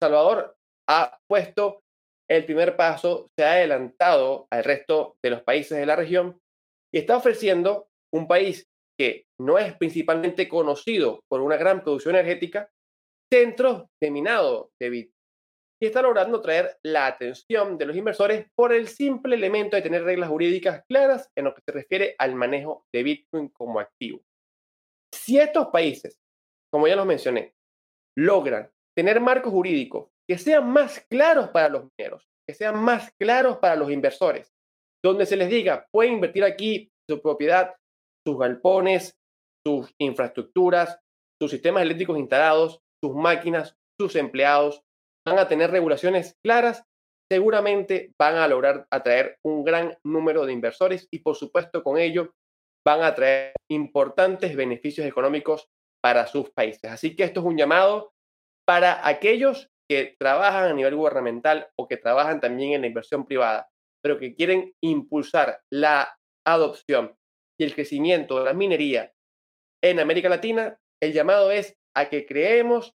Salvador 0.00 0.55
ha 0.88 1.18
puesto 1.28 1.82
el 2.28 2.44
primer 2.44 2.76
paso, 2.76 3.28
se 3.36 3.44
ha 3.44 3.52
adelantado 3.52 4.46
al 4.50 4.64
resto 4.64 5.16
de 5.22 5.30
los 5.30 5.42
países 5.42 5.78
de 5.78 5.86
la 5.86 5.96
región 5.96 6.40
y 6.92 6.98
está 6.98 7.16
ofreciendo 7.16 7.88
un 8.12 8.26
país 8.26 8.66
que 8.98 9.26
no 9.38 9.58
es 9.58 9.76
principalmente 9.76 10.48
conocido 10.48 11.20
por 11.28 11.40
una 11.40 11.56
gran 11.56 11.82
producción 11.82 12.14
energética, 12.14 12.70
centros 13.32 13.86
de 14.00 14.10
minado 14.10 14.70
de 14.80 14.90
Bitcoin. 14.90 15.16
Y 15.82 15.86
está 15.86 16.00
logrando 16.00 16.40
traer 16.40 16.78
la 16.82 17.06
atención 17.06 17.76
de 17.76 17.84
los 17.84 17.96
inversores 17.96 18.46
por 18.56 18.72
el 18.72 18.88
simple 18.88 19.36
elemento 19.36 19.76
de 19.76 19.82
tener 19.82 20.04
reglas 20.04 20.30
jurídicas 20.30 20.82
claras 20.88 21.30
en 21.36 21.44
lo 21.44 21.54
que 21.54 21.60
se 21.60 21.72
refiere 21.72 22.14
al 22.18 22.34
manejo 22.34 22.86
de 22.94 23.02
Bitcoin 23.02 23.48
como 23.50 23.78
activo. 23.78 24.22
Si 25.12 25.38
estos 25.38 25.66
países, 25.68 26.18
como 26.72 26.88
ya 26.88 26.96
los 26.96 27.04
mencioné, 27.04 27.54
logran 28.16 28.70
tener 28.96 29.20
marcos 29.20 29.52
jurídicos 29.52 30.08
que 30.28 30.38
sean 30.38 30.68
más 30.68 31.04
claros 31.08 31.48
para 31.48 31.68
los 31.68 31.84
mineros, 31.96 32.26
que 32.46 32.54
sean 32.54 32.78
más 32.82 33.12
claros 33.18 33.58
para 33.58 33.76
los 33.76 33.90
inversores, 33.90 34.52
donde 35.04 35.26
se 35.26 35.36
les 35.36 35.48
diga, 35.48 35.86
pueden 35.92 36.14
invertir 36.14 36.44
aquí 36.44 36.90
su 37.08 37.20
propiedad, 37.20 37.74
sus 38.26 38.38
galpones, 38.38 39.16
sus 39.64 39.92
infraestructuras, 39.98 40.98
sus 41.40 41.50
sistemas 41.50 41.82
eléctricos 41.82 42.18
instalados, 42.18 42.80
sus 43.02 43.14
máquinas, 43.14 43.76
sus 44.00 44.16
empleados, 44.16 44.82
van 45.26 45.38
a 45.38 45.48
tener 45.48 45.70
regulaciones 45.70 46.36
claras, 46.44 46.84
seguramente 47.30 48.12
van 48.18 48.36
a 48.36 48.48
lograr 48.48 48.86
atraer 48.90 49.38
un 49.44 49.64
gran 49.64 49.96
número 50.04 50.46
de 50.46 50.52
inversores 50.52 51.08
y 51.10 51.20
por 51.20 51.34
supuesto 51.34 51.82
con 51.82 51.98
ello 51.98 52.32
van 52.86 53.02
a 53.02 53.14
traer 53.14 53.52
importantes 53.68 54.54
beneficios 54.54 55.06
económicos 55.06 55.68
para 56.00 56.28
sus 56.28 56.50
países. 56.50 56.90
Así 56.90 57.16
que 57.16 57.24
esto 57.24 57.40
es 57.40 57.46
un 57.46 57.56
llamado 57.56 58.12
para 58.64 59.06
aquellos 59.06 59.68
que 59.88 60.16
trabajan 60.18 60.70
a 60.70 60.74
nivel 60.74 60.96
gubernamental 60.96 61.68
o 61.78 61.86
que 61.86 61.96
trabajan 61.96 62.40
también 62.40 62.72
en 62.72 62.80
la 62.82 62.86
inversión 62.86 63.26
privada, 63.26 63.68
pero 64.02 64.18
que 64.18 64.34
quieren 64.34 64.72
impulsar 64.82 65.60
la 65.70 66.16
adopción 66.46 67.16
y 67.58 67.64
el 67.64 67.74
crecimiento 67.74 68.38
de 68.38 68.44
la 68.44 68.52
minería 68.52 69.12
en 69.82 70.00
América 70.00 70.28
Latina, 70.28 70.78
el 71.02 71.12
llamado 71.12 71.50
es 71.50 71.76
a 71.94 72.08
que 72.08 72.26
creemos 72.26 72.94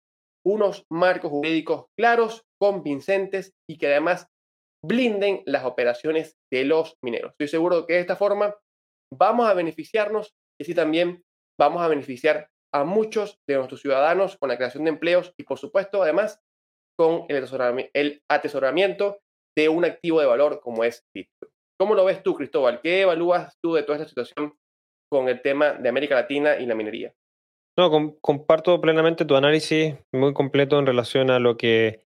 unos 0.47 0.87
marcos 0.91 1.31
jurídicos 1.31 1.87
claros, 1.99 2.45
convincentes 2.61 3.53
y 3.69 3.79
que 3.79 3.89
además 3.89 4.29
blinden 4.85 5.43
las 5.47 5.65
operaciones 5.65 6.37
de 6.53 6.65
los 6.65 6.97
mineros. 7.03 7.33
Estoy 7.33 7.49
seguro 7.49 7.87
que 7.87 7.95
de 7.95 8.01
esta 8.01 8.17
forma 8.17 8.55
vamos 9.13 9.49
a 9.49 9.55
beneficiarnos 9.55 10.35
y 10.61 10.65
así 10.65 10.75
también 10.75 11.25
vamos 11.59 11.83
a 11.83 11.89
beneficiar 11.89 12.49
a 12.73 12.85
muchos 12.85 13.39
de 13.49 13.57
nuestros 13.57 13.81
ciudadanos 13.81 14.37
con 14.39 14.49
la 14.49 14.57
creación 14.57 14.85
de 14.85 14.91
empleos 14.91 15.33
y 15.37 15.45
por 15.45 15.59
supuesto 15.59 16.03
además 16.03 16.41
con 16.99 17.27
el 17.29 18.21
atesoramiento 18.29 19.19
de 19.57 19.69
un 19.69 19.85
activo 19.85 20.21
de 20.21 20.27
valor 20.27 20.61
como 20.61 20.85
es 20.85 21.05
Bitcoin. 21.15 21.53
¿Cómo 21.79 21.95
lo 21.95 22.05
ves 22.05 22.23
tú, 22.23 22.35
Cristóbal? 22.35 22.81
¿Qué 22.83 23.03
evalúas 23.03 23.57
tú 23.63 23.75
de 23.75 23.83
toda 23.83 23.99
esta 23.99 24.09
situación 24.09 24.55
con 25.11 25.29
el 25.29 25.43
tema 25.43 25.75
de 25.75 25.89
América 25.89 26.15
Latina 26.15 26.57
y 26.57 26.67
la 26.67 26.75
minería? 26.75 27.13
No, 27.79 28.17
comparto 28.21 28.81
plenamente 28.81 29.27
tu 29.27 29.37
análisis 29.37 29.95
muy 30.15 30.33
completo 30.33 30.79
en 30.79 30.87
relación 30.87 31.31
a 31.31 31.39
lo 31.39 31.57
que 31.57 32.03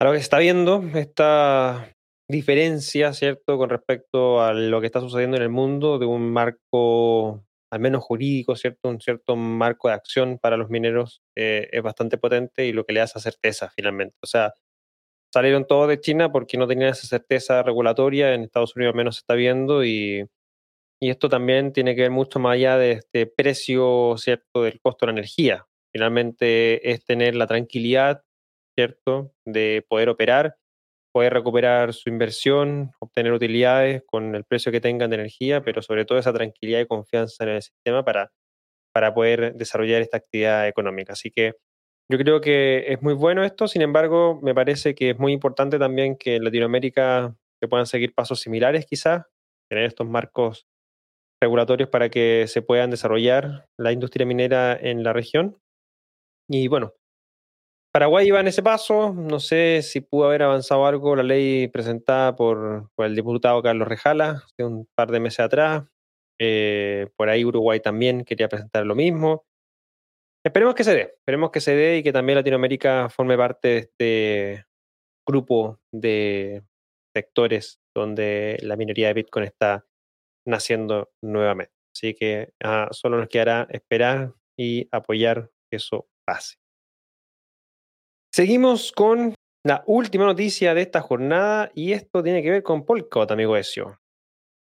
a 0.00 0.04
lo 0.04 0.10
que 0.10 0.18
se 0.18 0.24
está 0.24 0.38
viendo, 0.38 0.82
esta 0.94 1.94
diferencia, 2.28 3.12
¿cierto?, 3.12 3.56
con 3.56 3.70
respecto 3.70 4.42
a 4.42 4.52
lo 4.52 4.80
que 4.80 4.86
está 4.86 5.00
sucediendo 5.00 5.36
en 5.36 5.44
el 5.44 5.48
mundo, 5.48 5.98
de 5.98 6.06
un 6.06 6.32
marco, 6.32 7.44
al 7.72 7.80
menos 7.80 8.04
jurídico, 8.04 8.56
¿cierto?, 8.56 8.88
un 8.90 9.00
cierto 9.00 9.36
marco 9.36 9.88
de 9.88 9.94
acción 9.94 10.38
para 10.38 10.58
los 10.58 10.70
mineros 10.70 11.22
eh, 11.36 11.68
es 11.72 11.82
bastante 11.82 12.18
potente 12.18 12.66
y 12.66 12.72
lo 12.72 12.84
que 12.84 12.92
le 12.92 13.00
da 13.00 13.06
esa 13.06 13.20
certeza 13.20 13.70
finalmente. 13.74 14.16
O 14.22 14.26
sea, 14.26 14.52
salieron 15.32 15.66
todos 15.66 15.88
de 15.88 16.00
China 16.00 16.32
porque 16.32 16.58
no 16.58 16.68
tenían 16.68 16.90
esa 16.90 17.06
certeza 17.06 17.62
regulatoria, 17.62 18.34
en 18.34 18.42
Estados 18.44 18.76
Unidos 18.76 18.92
al 18.92 18.98
menos 18.98 19.16
se 19.16 19.20
está 19.20 19.34
viendo 19.34 19.84
y, 19.84 20.26
y 21.00 21.10
esto 21.10 21.28
también 21.28 21.72
tiene 21.72 21.96
que 21.96 22.02
ver 22.02 22.12
mucho 22.12 22.38
más 22.40 22.54
allá 22.54 22.78
de 22.78 22.92
este 22.92 23.26
precio, 23.26 24.16
¿cierto?, 24.18 24.62
del 24.64 24.80
costo 24.80 25.06
de 25.06 25.12
la 25.12 25.18
energía. 25.20 25.66
Finalmente 25.94 26.92
es 26.92 27.04
tener 27.04 27.36
la 27.36 27.46
tranquilidad, 27.46 28.22
¿cierto?, 28.76 29.32
de 29.46 29.84
poder 29.88 30.08
operar 30.10 30.56
poder 31.12 31.34
recuperar 31.34 31.92
su 31.92 32.08
inversión, 32.08 32.92
obtener 33.00 33.32
utilidades 33.32 34.02
con 34.06 34.34
el 34.34 34.44
precio 34.44 34.72
que 34.72 34.80
tengan 34.80 35.10
de 35.10 35.16
energía, 35.16 35.62
pero 35.62 35.82
sobre 35.82 36.04
todo 36.04 36.18
esa 36.18 36.32
tranquilidad 36.32 36.80
y 36.80 36.86
confianza 36.86 37.44
en 37.44 37.50
el 37.50 37.62
sistema 37.62 38.04
para, 38.04 38.32
para 38.92 39.14
poder 39.14 39.54
desarrollar 39.54 40.02
esta 40.02 40.16
actividad 40.16 40.68
económica. 40.68 41.12
Así 41.12 41.30
que 41.30 41.52
yo 42.10 42.18
creo 42.18 42.40
que 42.40 42.92
es 42.92 43.02
muy 43.02 43.14
bueno 43.14 43.44
esto, 43.44 43.68
sin 43.68 43.82
embargo, 43.82 44.40
me 44.42 44.54
parece 44.54 44.94
que 44.94 45.10
es 45.10 45.18
muy 45.18 45.32
importante 45.32 45.78
también 45.78 46.16
que 46.16 46.36
en 46.36 46.44
Latinoamérica 46.44 47.34
se 47.60 47.68
puedan 47.68 47.86
seguir 47.86 48.14
pasos 48.14 48.40
similares 48.40 48.86
quizás, 48.86 49.24
tener 49.70 49.84
estos 49.84 50.08
marcos 50.08 50.66
regulatorios 51.40 51.88
para 51.88 52.08
que 52.08 52.46
se 52.48 52.62
puedan 52.62 52.90
desarrollar 52.90 53.66
la 53.78 53.92
industria 53.92 54.26
minera 54.26 54.76
en 54.80 55.02
la 55.02 55.12
región. 55.12 55.58
Y 56.48 56.68
bueno, 56.68 56.94
Paraguay 57.92 58.26
iba 58.26 58.40
en 58.40 58.48
ese 58.48 58.62
paso, 58.62 59.12
no 59.12 59.38
sé 59.38 59.82
si 59.82 60.00
pudo 60.00 60.24
haber 60.24 60.42
avanzado 60.42 60.86
algo 60.86 61.14
la 61.14 61.22
ley 61.22 61.68
presentada 61.68 62.34
por, 62.34 62.90
el 62.96 63.14
diputado 63.14 63.62
Carlos 63.62 63.86
Rejala 63.86 64.42
hace 64.46 64.64
un 64.64 64.88
par 64.94 65.10
de 65.10 65.20
meses 65.20 65.40
atrás. 65.40 65.84
Eh, 66.40 67.08
por 67.16 67.28
ahí 67.28 67.44
Uruguay 67.44 67.80
también 67.80 68.24
quería 68.24 68.48
presentar 68.48 68.86
lo 68.86 68.94
mismo. 68.94 69.44
Esperemos 70.42 70.74
que 70.74 70.84
se 70.84 70.94
dé, 70.94 71.00
esperemos 71.18 71.50
que 71.50 71.60
se 71.60 71.74
dé 71.76 71.98
y 71.98 72.02
que 72.02 72.12
también 72.12 72.38
Latinoamérica 72.38 73.10
forme 73.10 73.36
parte 73.36 73.68
de 73.68 73.78
este 73.78 74.66
grupo 75.28 75.78
de 75.92 76.62
sectores 77.14 77.78
donde 77.94 78.58
la 78.62 78.76
minería 78.76 79.08
de 79.08 79.14
Bitcoin 79.14 79.44
está 79.44 79.84
naciendo 80.46 81.10
nuevamente. 81.22 81.74
Así 81.94 82.14
que 82.14 82.54
ah, 82.64 82.88
solo 82.90 83.18
nos 83.18 83.28
quedará 83.28 83.68
esperar 83.70 84.32
y 84.58 84.88
apoyar 84.90 85.50
que 85.70 85.76
eso 85.76 86.08
pase. 86.26 86.61
Seguimos 88.34 88.92
con 88.92 89.34
la 89.62 89.84
última 89.86 90.24
noticia 90.24 90.72
de 90.72 90.80
esta 90.80 91.02
jornada 91.02 91.70
y 91.74 91.92
esto 91.92 92.22
tiene 92.22 92.42
que 92.42 92.50
ver 92.50 92.62
con 92.62 92.86
Polkadot, 92.86 93.30
amigo 93.30 93.58
Ezio. 93.58 93.98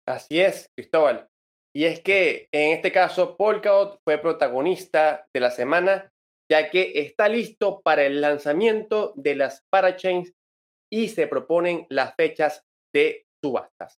Así 0.06 0.42
es, 0.42 0.68
Cristóbal. 0.76 1.30
Y 1.74 1.86
es 1.86 2.02
que 2.02 2.50
en 2.52 2.74
este 2.74 2.92
caso 2.92 3.38
Polkadot 3.38 4.02
fue 4.04 4.18
protagonista 4.18 5.26
de 5.34 5.40
la 5.40 5.52
semana 5.52 6.12
ya 6.52 6.70
que 6.70 6.92
está 6.96 7.30
listo 7.30 7.80
para 7.82 8.04
el 8.04 8.20
lanzamiento 8.20 9.14
de 9.16 9.36
las 9.36 9.64
parachains 9.72 10.34
y 10.92 11.08
se 11.08 11.28
proponen 11.28 11.88
las 11.90 12.14
fechas 12.16 12.64
de 12.94 13.24
subastas. 13.42 13.96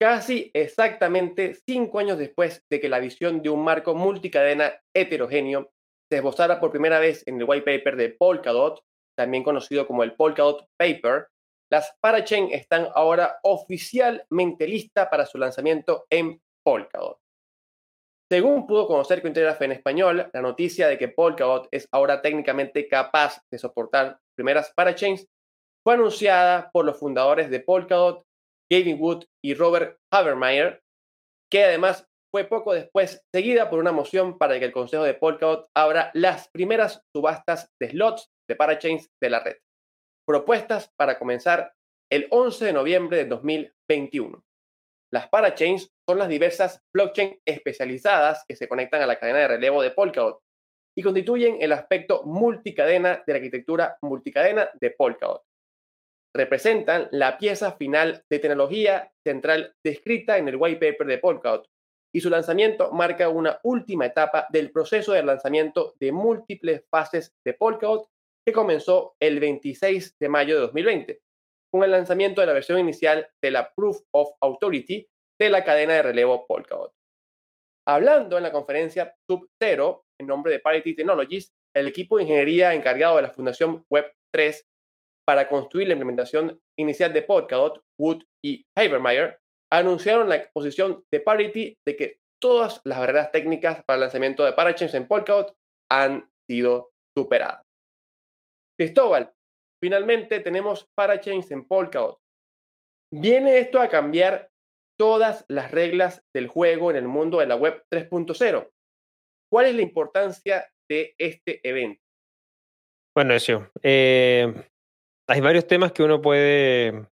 Casi 0.00 0.50
exactamente 0.54 1.54
cinco 1.68 2.00
años 2.00 2.18
después 2.18 2.64
de 2.68 2.80
que 2.80 2.88
la 2.88 2.98
visión 2.98 3.42
de 3.42 3.50
un 3.50 3.62
marco 3.62 3.94
multicadena 3.94 4.72
heterogéneo 4.92 5.70
se 6.12 6.18
esbozara 6.18 6.60
por 6.60 6.70
primera 6.70 6.98
vez 6.98 7.26
en 7.26 7.40
el 7.40 7.48
white 7.48 7.64
paper 7.64 7.96
de 7.96 8.10
Polkadot, 8.10 8.84
también 9.16 9.42
conocido 9.42 9.86
como 9.86 10.02
el 10.02 10.14
Polkadot 10.14 10.68
Paper, 10.76 11.28
las 11.70 11.96
parachain 12.02 12.52
están 12.52 12.88
ahora 12.94 13.38
oficialmente 13.42 14.68
listas 14.68 15.08
para 15.08 15.24
su 15.24 15.38
lanzamiento 15.38 16.04
en 16.10 16.38
Polkadot. 16.62 17.16
Según 18.30 18.66
pudo 18.66 18.86
conocer 18.86 19.22
Cointelegraph 19.22 19.62
en 19.62 19.72
español, 19.72 20.28
la 20.30 20.42
noticia 20.42 20.86
de 20.86 20.98
que 20.98 21.08
Polkadot 21.08 21.66
es 21.70 21.88
ahora 21.92 22.20
técnicamente 22.20 22.86
capaz 22.88 23.40
de 23.50 23.58
soportar 23.58 24.18
primeras 24.36 24.70
parachains 24.76 25.26
fue 25.82 25.94
anunciada 25.94 26.68
por 26.74 26.84
los 26.84 26.98
fundadores 26.98 27.48
de 27.48 27.60
Polkadot, 27.60 28.22
Gavin 28.70 29.00
Wood 29.00 29.24
y 29.42 29.54
Robert 29.54 29.96
Habermeyer, 30.12 30.82
que 31.50 31.64
además 31.64 32.06
fue 32.32 32.44
poco 32.44 32.72
después 32.72 33.22
seguida 33.32 33.68
por 33.68 33.78
una 33.78 33.92
moción 33.92 34.38
para 34.38 34.58
que 34.58 34.64
el 34.64 34.72
Consejo 34.72 35.04
de 35.04 35.14
Polkadot 35.14 35.68
abra 35.76 36.10
las 36.14 36.48
primeras 36.48 37.02
subastas 37.14 37.70
de 37.78 37.90
slots 37.90 38.30
de 38.48 38.56
parachains 38.56 39.10
de 39.22 39.30
la 39.30 39.40
red, 39.40 39.56
propuestas 40.26 40.90
para 40.96 41.18
comenzar 41.18 41.74
el 42.10 42.26
11 42.30 42.64
de 42.64 42.72
noviembre 42.72 43.16
de 43.18 43.26
2021. 43.26 44.42
Las 45.12 45.28
parachains 45.28 45.90
son 46.08 46.18
las 46.18 46.28
diversas 46.28 46.80
blockchains 46.94 47.38
especializadas 47.46 48.44
que 48.48 48.56
se 48.56 48.66
conectan 48.66 49.02
a 49.02 49.06
la 49.06 49.18
cadena 49.18 49.40
de 49.40 49.48
relevo 49.48 49.82
de 49.82 49.90
Polkadot 49.90 50.40
y 50.96 51.02
constituyen 51.02 51.58
el 51.60 51.72
aspecto 51.72 52.22
multicadena 52.24 53.22
de 53.26 53.32
la 53.32 53.36
arquitectura 53.36 53.98
multicadena 54.00 54.70
de 54.80 54.90
Polkadot. 54.90 55.42
Representan 56.34 57.08
la 57.10 57.36
pieza 57.36 57.72
final 57.72 58.24
de 58.30 58.38
tecnología 58.38 59.12
central 59.22 59.74
descrita 59.84 60.38
en 60.38 60.48
el 60.48 60.56
white 60.56 60.92
paper 60.92 61.06
de 61.06 61.18
Polkadot 61.18 61.71
y 62.14 62.20
su 62.20 62.30
lanzamiento 62.30 62.92
marca 62.92 63.28
una 63.28 63.58
última 63.62 64.06
etapa 64.06 64.46
del 64.50 64.70
proceso 64.70 65.12
de 65.12 65.22
lanzamiento 65.22 65.94
de 65.98 66.12
múltiples 66.12 66.84
fases 66.90 67.34
de 67.44 67.54
Polkadot 67.54 68.08
que 68.46 68.52
comenzó 68.52 69.14
el 69.20 69.40
26 69.40 70.16
de 70.18 70.28
mayo 70.28 70.54
de 70.54 70.60
2020 70.62 71.22
con 71.72 71.84
el 71.84 71.90
lanzamiento 71.90 72.40
de 72.40 72.46
la 72.46 72.52
versión 72.52 72.78
inicial 72.78 73.28
de 73.42 73.50
la 73.50 73.72
Proof 73.74 74.00
of 74.12 74.30
Authority 74.40 75.08
de 75.40 75.50
la 75.50 75.64
cadena 75.64 75.94
de 75.94 76.02
relevo 76.02 76.46
Polkadot. 76.46 76.92
Hablando 77.88 78.36
en 78.36 78.42
la 78.42 78.52
conferencia 78.52 79.16
Sub-Zero, 79.26 80.04
en 80.20 80.26
nombre 80.26 80.52
de 80.52 80.60
Parity 80.60 80.94
Technologies, 80.94 81.52
el 81.74 81.88
equipo 81.88 82.16
de 82.16 82.24
ingeniería 82.24 82.74
encargado 82.74 83.16
de 83.16 83.22
la 83.22 83.30
Fundación 83.30 83.84
Web3 83.88 84.62
para 85.26 85.48
construir 85.48 85.88
la 85.88 85.94
implementación 85.94 86.60
inicial 86.78 87.12
de 87.12 87.22
Polkadot, 87.22 87.82
Wood 87.98 88.22
y 88.44 88.66
Habermeyer, 88.76 89.38
anunciaron 89.72 90.28
la 90.28 90.36
exposición 90.36 91.04
de 91.10 91.20
Parity 91.20 91.78
de 91.86 91.96
que 91.96 92.18
todas 92.40 92.80
las 92.84 92.98
barreras 92.98 93.32
técnicas 93.32 93.82
para 93.84 93.96
el 93.96 94.00
lanzamiento 94.02 94.44
de 94.44 94.52
Parachains 94.52 94.94
en 94.94 95.06
Polkadot 95.06 95.56
han 95.90 96.30
sido 96.48 96.92
superadas. 97.16 97.62
Cristóbal, 98.78 99.32
Finalmente 99.82 100.38
tenemos 100.38 100.88
parachains 100.94 101.50
en 101.50 101.66
Polkadot. 101.66 102.20
¿Viene 103.12 103.58
esto 103.58 103.80
a 103.80 103.88
cambiar 103.88 104.48
todas 104.96 105.44
las 105.48 105.72
reglas 105.72 106.22
del 106.32 106.46
juego 106.46 106.92
en 106.92 106.96
el 106.96 107.08
mundo 107.08 107.40
de 107.40 107.46
la 107.46 107.56
web 107.56 107.84
3.0? 107.90 108.70
¿Cuál 109.50 109.66
es 109.66 109.74
la 109.74 109.82
importancia 109.82 110.70
de 110.88 111.16
este 111.18 111.68
evento? 111.68 112.00
Bueno, 113.12 113.34
eso. 113.34 113.70
Eh, 113.82 114.54
hay 115.28 115.40
varios 115.40 115.66
temas 115.66 115.90
que 115.90 116.04
uno 116.04 116.22
puede 116.22 117.08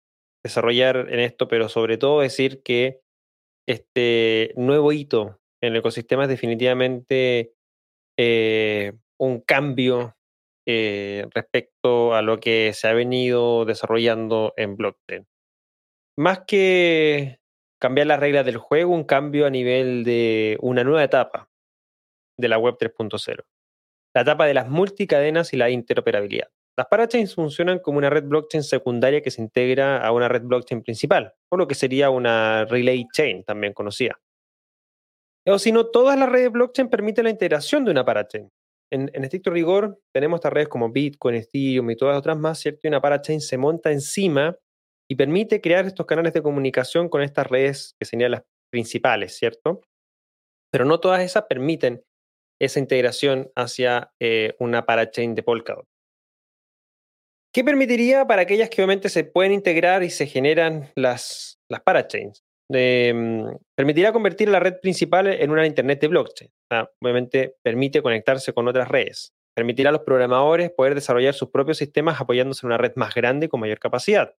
desarrollar 0.45 1.07
en 1.09 1.19
esto, 1.21 1.47
pero 1.47 1.69
sobre 1.69 1.97
todo 1.97 2.21
decir 2.21 2.61
que 2.61 3.01
este 3.67 4.53
nuevo 4.55 4.91
hito 4.91 5.39
en 5.59 5.73
el 5.73 5.77
ecosistema 5.77 6.23
es 6.23 6.29
definitivamente 6.29 7.55
eh, 8.15 8.93
un 9.19 9.41
cambio 9.41 10.15
eh, 10.67 11.25
respecto 11.33 12.13
a 12.13 12.21
lo 12.21 12.39
que 12.39 12.73
se 12.73 12.87
ha 12.87 12.93
venido 12.93 13.65
desarrollando 13.65 14.53
en 14.55 14.75
blockchain. 14.75 15.25
Más 16.15 16.41
que 16.45 17.39
cambiar 17.81 18.05
las 18.05 18.19
reglas 18.19 18.45
del 18.45 18.57
juego, 18.57 18.93
un 18.93 19.03
cambio 19.03 19.47
a 19.47 19.49
nivel 19.49 20.03
de 20.03 20.57
una 20.61 20.83
nueva 20.83 21.03
etapa 21.03 21.49
de 22.37 22.49
la 22.49 22.59
web 22.59 22.77
3.0. 22.77 23.43
La 24.13 24.21
etapa 24.21 24.45
de 24.45 24.53
las 24.53 24.69
multicadenas 24.69 25.53
y 25.53 25.57
la 25.57 25.71
interoperabilidad. 25.71 26.49
Las 26.77 26.87
parachains 26.87 27.35
funcionan 27.35 27.79
como 27.79 27.97
una 27.97 28.09
red 28.09 28.25
blockchain 28.25 28.63
secundaria 28.63 29.21
que 29.21 29.31
se 29.31 29.41
integra 29.41 30.05
a 30.05 30.11
una 30.11 30.27
red 30.27 30.43
blockchain 30.43 30.83
principal, 30.83 31.33
o 31.49 31.57
lo 31.57 31.67
que 31.67 31.75
sería 31.75 32.09
una 32.09 32.65
relay 32.65 33.05
chain, 33.13 33.43
también 33.43 33.73
conocida. 33.73 34.19
O 35.47 35.59
si 35.59 35.71
no, 35.71 35.87
todas 35.87 36.17
las 36.17 36.27
redes 36.27 36.51
blockchain 36.51 36.89
permiten 36.89 37.25
la 37.25 37.29
integración 37.29 37.85
de 37.85 37.91
una 37.91 38.03
parachain, 38.03 38.51
en, 38.91 39.23
estricto 39.23 39.51
rigor, 39.51 39.99
tenemos 40.13 40.37
estas 40.37 40.53
redes 40.53 40.67
como 40.67 40.91
Bitcoin, 40.91 41.35
Ethereum 41.35 41.89
y 41.89 41.95
todas 41.95 42.13
las 42.13 42.19
otras 42.19 42.37
más, 42.37 42.59
¿cierto? 42.59 42.81
Y 42.83 42.87
una 42.87 43.01
parachain 43.01 43.41
se 43.41 43.57
monta 43.57 43.91
encima 43.91 44.57
y 45.09 45.15
permite 45.15 45.61
crear 45.61 45.85
estos 45.85 46.05
canales 46.05 46.33
de 46.33 46.41
comunicación 46.41 47.09
con 47.09 47.21
estas 47.21 47.47
redes 47.47 47.95
que 47.99 48.05
serían 48.05 48.31
las 48.31 48.43
principales, 48.71 49.37
¿cierto? 49.37 49.81
Pero 50.71 50.85
no 50.85 50.99
todas 50.99 51.21
esas 51.21 51.43
permiten 51.43 52.03
esa 52.59 52.79
integración 52.79 53.51
hacia 53.55 54.11
eh, 54.19 54.55
una 54.59 54.85
parachain 54.85 55.35
de 55.35 55.43
Polkadot. 55.43 55.87
¿Qué 57.55 57.63
permitiría 57.63 58.27
para 58.27 58.41
aquellas 58.41 58.69
que 58.69 58.81
obviamente 58.81 59.07
se 59.07 59.23
pueden 59.23 59.53
integrar 59.53 60.03
y 60.03 60.09
se 60.09 60.27
generan 60.27 60.91
las, 60.93 61.57
las 61.69 61.79
parachains? 61.83 62.43
Mm, 62.67 63.47
permitirá 63.73 64.11
convertir 64.11 64.49
la 64.49 64.59
red 64.59 64.81
principal 64.81 65.27
en 65.27 65.51
una 65.51 65.65
Internet 65.65 66.01
de 66.01 66.09
blockchain. 66.09 66.51
obviamente 66.99 67.55
permite 67.63 68.01
conectarse 68.01 68.51
con 68.51 68.67
otras 68.67 68.89
redes. 68.89 69.33
Permitirá 69.55 69.87
a 69.87 69.93
los 69.93 70.01
programadores 70.01 70.69
poder 70.69 70.95
desarrollar 70.95 71.33
sus 71.33 71.49
propios 71.49 71.77
sistemas 71.77 72.19
apoyándose 72.19 72.65
en 72.65 72.71
una 72.71 72.77
red 72.77 72.91
más 72.97 73.15
grande 73.15 73.47
con 73.47 73.61
mayor 73.61 73.79
capacidad. 73.79 74.35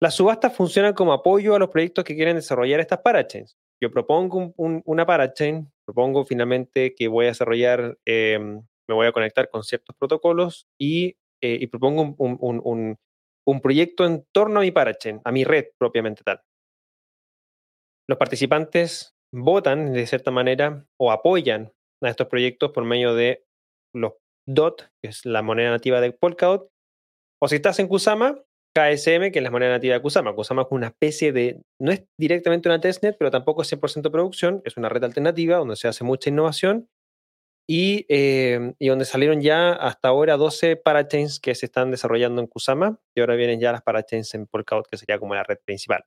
Las 0.00 0.14
subastas 0.14 0.54
funcionan 0.54 0.94
como 0.94 1.12
apoyo 1.12 1.56
a 1.56 1.58
los 1.58 1.70
proyectos 1.70 2.04
que 2.04 2.14
quieren 2.14 2.36
desarrollar 2.36 2.78
estas 2.78 3.00
parachains. 3.00 3.56
Yo 3.82 3.90
propongo 3.90 4.54
una 4.56 5.06
parachain, 5.06 5.68
propongo 5.84 6.24
finalmente 6.24 6.94
que 6.94 7.08
voy 7.08 7.24
a 7.24 7.30
desarrollar, 7.30 7.98
em, 8.04 8.62
me 8.88 8.94
voy 8.94 9.08
a 9.08 9.12
conectar 9.12 9.50
con 9.50 9.64
ciertos 9.64 9.96
protocolos 9.96 10.68
y, 10.78 11.16
eh, 11.42 11.68
propongo 11.68 12.14
un, 12.18 12.96
un 13.46 13.60
proyecto 13.60 14.06
en 14.06 14.24
torno 14.32 14.60
a 14.60 14.62
mi 14.62 14.70
parachain, 14.70 15.20
a 15.24 15.32
mi 15.32 15.44
red 15.44 15.66
propiamente 15.78 16.22
tal 16.22 16.40
los 18.10 18.18
participantes 18.18 19.14
votan 19.32 19.92
de 19.92 20.04
cierta 20.04 20.32
manera 20.32 20.84
o 20.98 21.12
apoyan 21.12 21.72
a 22.02 22.10
estos 22.10 22.26
proyectos 22.26 22.72
por 22.72 22.84
medio 22.84 23.14
de 23.14 23.44
los 23.94 24.14
DOT, 24.48 24.82
que 25.00 25.10
es 25.10 25.24
la 25.24 25.42
moneda 25.42 25.70
nativa 25.70 26.00
de 26.00 26.10
Polkadot, 26.10 26.68
o 27.40 27.48
si 27.48 27.56
estás 27.56 27.78
en 27.78 27.86
Kusama, 27.86 28.42
KSM, 28.76 29.30
que 29.30 29.38
es 29.38 29.42
la 29.42 29.52
moneda 29.52 29.70
nativa 29.70 29.94
de 29.94 30.02
Kusama. 30.02 30.34
Kusama 30.34 30.62
es 30.62 30.68
una 30.72 30.88
especie 30.88 31.32
de, 31.32 31.62
no 31.80 31.92
es 31.92 32.04
directamente 32.18 32.68
una 32.68 32.80
testnet, 32.80 33.16
pero 33.16 33.30
tampoco 33.30 33.62
es 33.62 33.72
100% 33.72 34.10
producción, 34.10 34.60
es 34.64 34.76
una 34.76 34.88
red 34.88 35.04
alternativa 35.04 35.58
donde 35.58 35.76
se 35.76 35.86
hace 35.86 36.02
mucha 36.02 36.30
innovación 36.30 36.88
y, 37.72 38.04
eh, 38.08 38.74
y, 38.80 38.88
donde 38.88 39.04
salieron 39.04 39.42
ya 39.42 39.70
hasta 39.70 40.08
ahora 40.08 40.36
12 40.36 40.74
parachains 40.74 41.38
que 41.38 41.54
se 41.54 41.66
están 41.66 41.92
desarrollando 41.92 42.40
en 42.40 42.48
Kusama 42.48 42.98
y 43.14 43.20
ahora 43.20 43.36
vienen 43.36 43.60
ya 43.60 43.70
las 43.70 43.82
parachains 43.82 44.34
en 44.34 44.48
Polkadot, 44.48 44.88
que 44.90 44.96
sería 44.96 45.20
como 45.20 45.36
la 45.36 45.44
red 45.44 45.58
principal. 45.64 46.04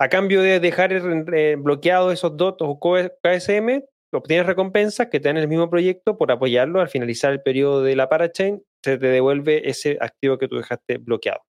A 0.00 0.08
cambio 0.08 0.42
de 0.42 0.58
dejar 0.58 0.92
eh, 0.92 1.54
bloqueados 1.56 2.12
esos 2.12 2.36
DOT 2.36 2.60
o 2.60 2.80
KSM, 2.80 3.84
obtienes 4.12 4.46
recompensas 4.46 5.06
que 5.06 5.20
te 5.20 5.28
dan 5.28 5.36
el 5.36 5.46
mismo 5.46 5.70
proyecto 5.70 6.18
por 6.18 6.32
apoyarlo. 6.32 6.80
Al 6.80 6.88
finalizar 6.88 7.30
el 7.30 7.40
periodo 7.40 7.84
de 7.84 7.94
la 7.94 8.08
parachain, 8.08 8.64
se 8.82 8.98
te 8.98 9.06
devuelve 9.06 9.70
ese 9.70 9.96
activo 10.00 10.38
que 10.38 10.48
tú 10.48 10.56
dejaste 10.56 10.98
bloqueado. 10.98 11.42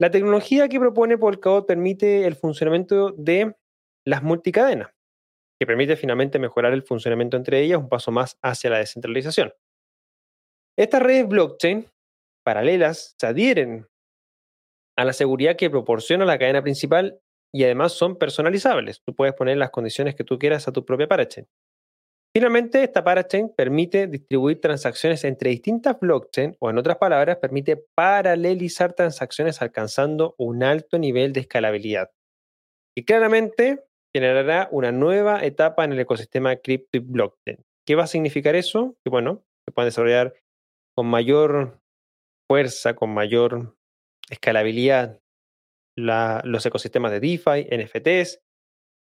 La 0.00 0.10
tecnología 0.10 0.68
que 0.68 0.80
propone 0.80 1.18
Polkadot 1.18 1.68
permite 1.68 2.26
el 2.26 2.34
funcionamiento 2.34 3.12
de 3.12 3.54
las 4.04 4.24
multicadenas, 4.24 4.90
que 5.60 5.66
permite 5.66 5.96
finalmente 5.96 6.38
mejorar 6.38 6.72
el 6.72 6.82
funcionamiento 6.82 7.36
entre 7.36 7.60
ellas, 7.60 7.78
un 7.78 7.88
paso 7.88 8.10
más 8.12 8.38
hacia 8.42 8.70
la 8.70 8.78
descentralización. 8.78 9.52
Estas 10.78 11.02
redes 11.02 11.26
blockchain 11.26 11.86
paralelas 12.44 13.14
se 13.18 13.26
adhieren 13.26 13.88
a 14.96 15.04
la 15.04 15.12
seguridad 15.12 15.56
que 15.56 15.70
proporciona 15.70 16.24
la 16.24 16.38
cadena 16.38 16.62
principal 16.62 17.20
y 17.52 17.64
además 17.64 17.92
son 17.92 18.16
personalizables. 18.16 19.02
Tú 19.04 19.14
puedes 19.14 19.34
poner 19.34 19.56
las 19.56 19.70
condiciones 19.70 20.14
que 20.14 20.24
tú 20.24 20.38
quieras 20.38 20.68
a 20.68 20.72
tu 20.72 20.84
propia 20.84 21.08
parachain. 21.08 21.46
Finalmente, 22.34 22.84
esta 22.84 23.02
parachain 23.02 23.52
permite 23.54 24.06
distribuir 24.06 24.60
transacciones 24.60 25.24
entre 25.24 25.50
distintas 25.50 25.98
blockchains 25.98 26.56
o, 26.60 26.70
en 26.70 26.78
otras 26.78 26.98
palabras, 26.98 27.38
permite 27.38 27.82
paralelizar 27.94 28.92
transacciones 28.92 29.60
alcanzando 29.62 30.34
un 30.38 30.62
alto 30.62 30.98
nivel 30.98 31.32
de 31.32 31.40
escalabilidad. 31.40 32.10
Y 32.96 33.04
claramente 33.04 33.87
generará 34.18 34.68
una 34.72 34.90
nueva 34.90 35.44
etapa 35.44 35.84
en 35.84 35.92
el 35.92 36.00
ecosistema 36.00 36.56
cripto 36.56 36.98
y 36.98 36.98
blockchain. 36.98 37.64
¿Qué 37.86 37.94
va 37.94 38.04
a 38.04 38.08
significar 38.08 38.56
eso? 38.56 38.96
Que 39.04 39.10
bueno, 39.10 39.44
se 39.64 39.72
pueden 39.72 39.88
desarrollar 39.88 40.34
con 40.96 41.06
mayor 41.06 41.80
fuerza, 42.48 42.94
con 42.94 43.14
mayor 43.14 43.76
escalabilidad 44.28 45.20
los 45.96 46.66
ecosistemas 46.66 47.12
de 47.12 47.20
DeFi, 47.20 47.68
NFTs, 47.70 48.40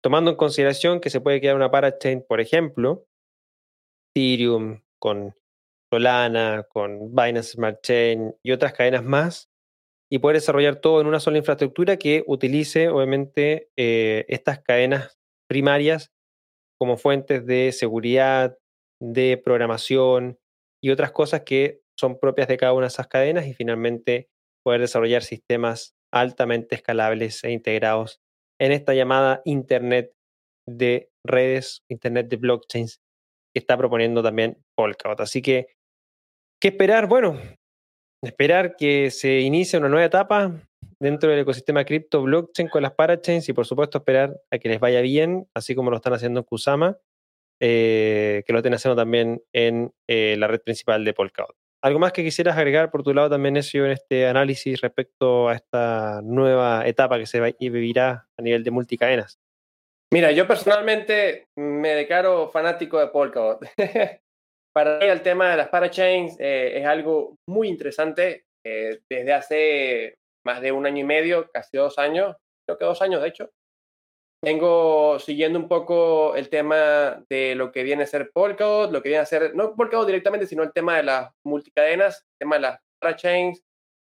tomando 0.03 0.31
en 0.31 0.37
consideración 0.37 0.99
que 0.99 1.09
se 1.09 1.21
puede 1.21 1.39
crear 1.39 1.55
una 1.55 1.71
parachain, 1.71 2.23
por 2.27 2.41
ejemplo, 2.41 3.07
Ethereum, 4.15 4.81
con 4.99 5.35
Solana, 5.91 6.65
con 6.69 7.15
Binance 7.15 7.53
Smart 7.53 7.81
Chain 7.81 8.35
y 8.43 8.51
otras 8.51 8.73
cadenas 8.73 9.03
más, 9.03 9.49
y 10.15 10.19
poder 10.19 10.37
desarrollar 10.37 10.77
todo 10.77 11.01
en 11.01 11.07
una 11.07 11.19
sola 11.19 11.39
infraestructura 11.39 11.97
que 11.97 12.23
utilice, 12.25 12.87
obviamente, 12.87 13.67
eh, 13.75 14.23
estas 14.29 14.61
cadenas 14.61 15.19
primarias 15.49 16.13
como 16.79 16.95
fuentes 16.95 17.45
de 17.45 17.73
seguridad, 17.73 18.57
de 19.01 19.35
programación 19.35 20.39
y 20.81 20.91
otras 20.91 21.11
cosas 21.11 21.41
que 21.41 21.81
son 21.99 22.17
propias 22.17 22.47
de 22.47 22.55
cada 22.55 22.71
una 22.71 22.85
de 22.85 22.93
esas 22.93 23.07
cadenas 23.07 23.45
y 23.45 23.53
finalmente 23.53 24.29
poder 24.63 24.79
desarrollar 24.79 25.21
sistemas 25.21 25.95
altamente 26.13 26.75
escalables 26.75 27.43
e 27.43 27.51
integrados 27.51 28.21
en 28.57 28.71
esta 28.71 28.93
llamada 28.93 29.41
Internet 29.43 30.13
de 30.65 31.09
redes, 31.25 31.83
Internet 31.89 32.29
de 32.29 32.37
blockchains 32.37 33.01
que 33.53 33.59
está 33.59 33.77
proponiendo 33.77 34.23
también 34.23 34.63
Polkadot. 34.77 35.19
Así 35.19 35.41
que, 35.41 35.75
¿qué 36.61 36.69
esperar? 36.69 37.07
Bueno, 37.07 37.37
esperar 38.21 38.75
que 38.75 39.11
se 39.11 39.41
inicie 39.41 39.79
una 39.79 39.89
nueva 39.89 40.05
etapa 40.05 40.53
dentro 40.99 41.29
del 41.29 41.39
ecosistema 41.39 41.85
cripto 41.85 42.21
blockchain 42.23 42.69
con 42.69 42.83
las 42.83 42.93
parachains 42.93 43.47
y 43.49 43.53
por 43.53 43.65
supuesto 43.65 43.99
esperar 43.99 44.39
a 44.51 44.57
que 44.57 44.69
les 44.69 44.79
vaya 44.79 45.01
bien, 45.01 45.47
así 45.53 45.75
como 45.75 45.91
lo 45.91 45.97
están 45.97 46.13
haciendo 46.13 46.39
en 46.39 46.45
Kusama, 46.45 46.97
eh, 47.59 48.43
que 48.45 48.53
lo 48.53 48.59
estén 48.59 48.73
haciendo 48.73 48.95
también 48.95 49.43
en 49.53 49.93
eh, 50.07 50.35
la 50.37 50.47
red 50.47 50.61
principal 50.61 51.03
de 51.03 51.13
Polkadot. 51.13 51.55
¿Algo 51.81 51.99
más 51.99 52.13
que 52.13 52.23
quisieras 52.23 52.57
agregar 52.57 52.89
por 52.89 53.03
tu 53.03 53.13
lado 53.13 53.29
también, 53.29 53.57
Ezio, 53.57 53.85
en 53.85 53.91
este 53.91 54.27
análisis 54.27 54.81
respecto 54.81 55.49
a 55.49 55.55
esta 55.55 56.21
nueva 56.23 56.87
etapa 56.87 57.19
que 57.19 57.27
se 57.27 57.39
vivirá 57.59 58.27
a 58.37 58.41
nivel 58.41 58.63
de 58.63 58.71
multicadenas? 58.71 59.39
Mira, 60.11 60.31
yo 60.31 60.47
personalmente 60.47 61.47
me 61.55 61.89
declaro 61.89 62.49
fanático 62.49 62.99
de 62.99 63.07
Polkadot. 63.07 63.65
Para 64.75 64.99
mí 64.99 65.05
el 65.05 65.21
tema 65.21 65.51
de 65.51 65.57
las 65.57 65.69
parachains 65.69 66.35
eh, 66.37 66.79
es 66.79 66.85
algo 66.85 67.37
muy 67.47 67.69
interesante. 67.69 68.43
Eh, 68.65 68.99
desde 69.09 69.33
hace 69.33 70.17
más 70.45 70.59
de 70.59 70.73
un 70.73 70.85
año 70.85 70.99
y 70.99 71.05
medio, 71.05 71.49
casi 71.49 71.77
dos 71.77 71.97
años, 71.97 72.35
creo 72.67 72.77
que 72.77 72.85
dos 72.85 73.01
años 73.01 73.21
de 73.21 73.27
hecho, 73.29 73.51
vengo 74.43 75.17
siguiendo 75.19 75.59
un 75.59 75.69
poco 75.69 76.35
el 76.35 76.49
tema 76.49 77.23
de 77.29 77.55
lo 77.55 77.71
que 77.71 77.83
viene 77.83 78.03
a 78.03 78.07
ser 78.07 78.31
Polkadot, 78.33 78.91
lo 78.91 79.01
que 79.01 79.09
viene 79.09 79.21
a 79.21 79.25
ser, 79.25 79.55
no 79.55 79.75
Polkadot 79.75 80.07
directamente, 80.07 80.45
sino 80.45 80.63
el 80.63 80.73
tema 80.73 80.97
de 80.97 81.03
las 81.03 81.31
multicadenas, 81.45 82.25
el 82.33 82.37
tema 82.39 82.55
de 82.57 82.61
las 82.63 82.79
parachains, 82.99 83.63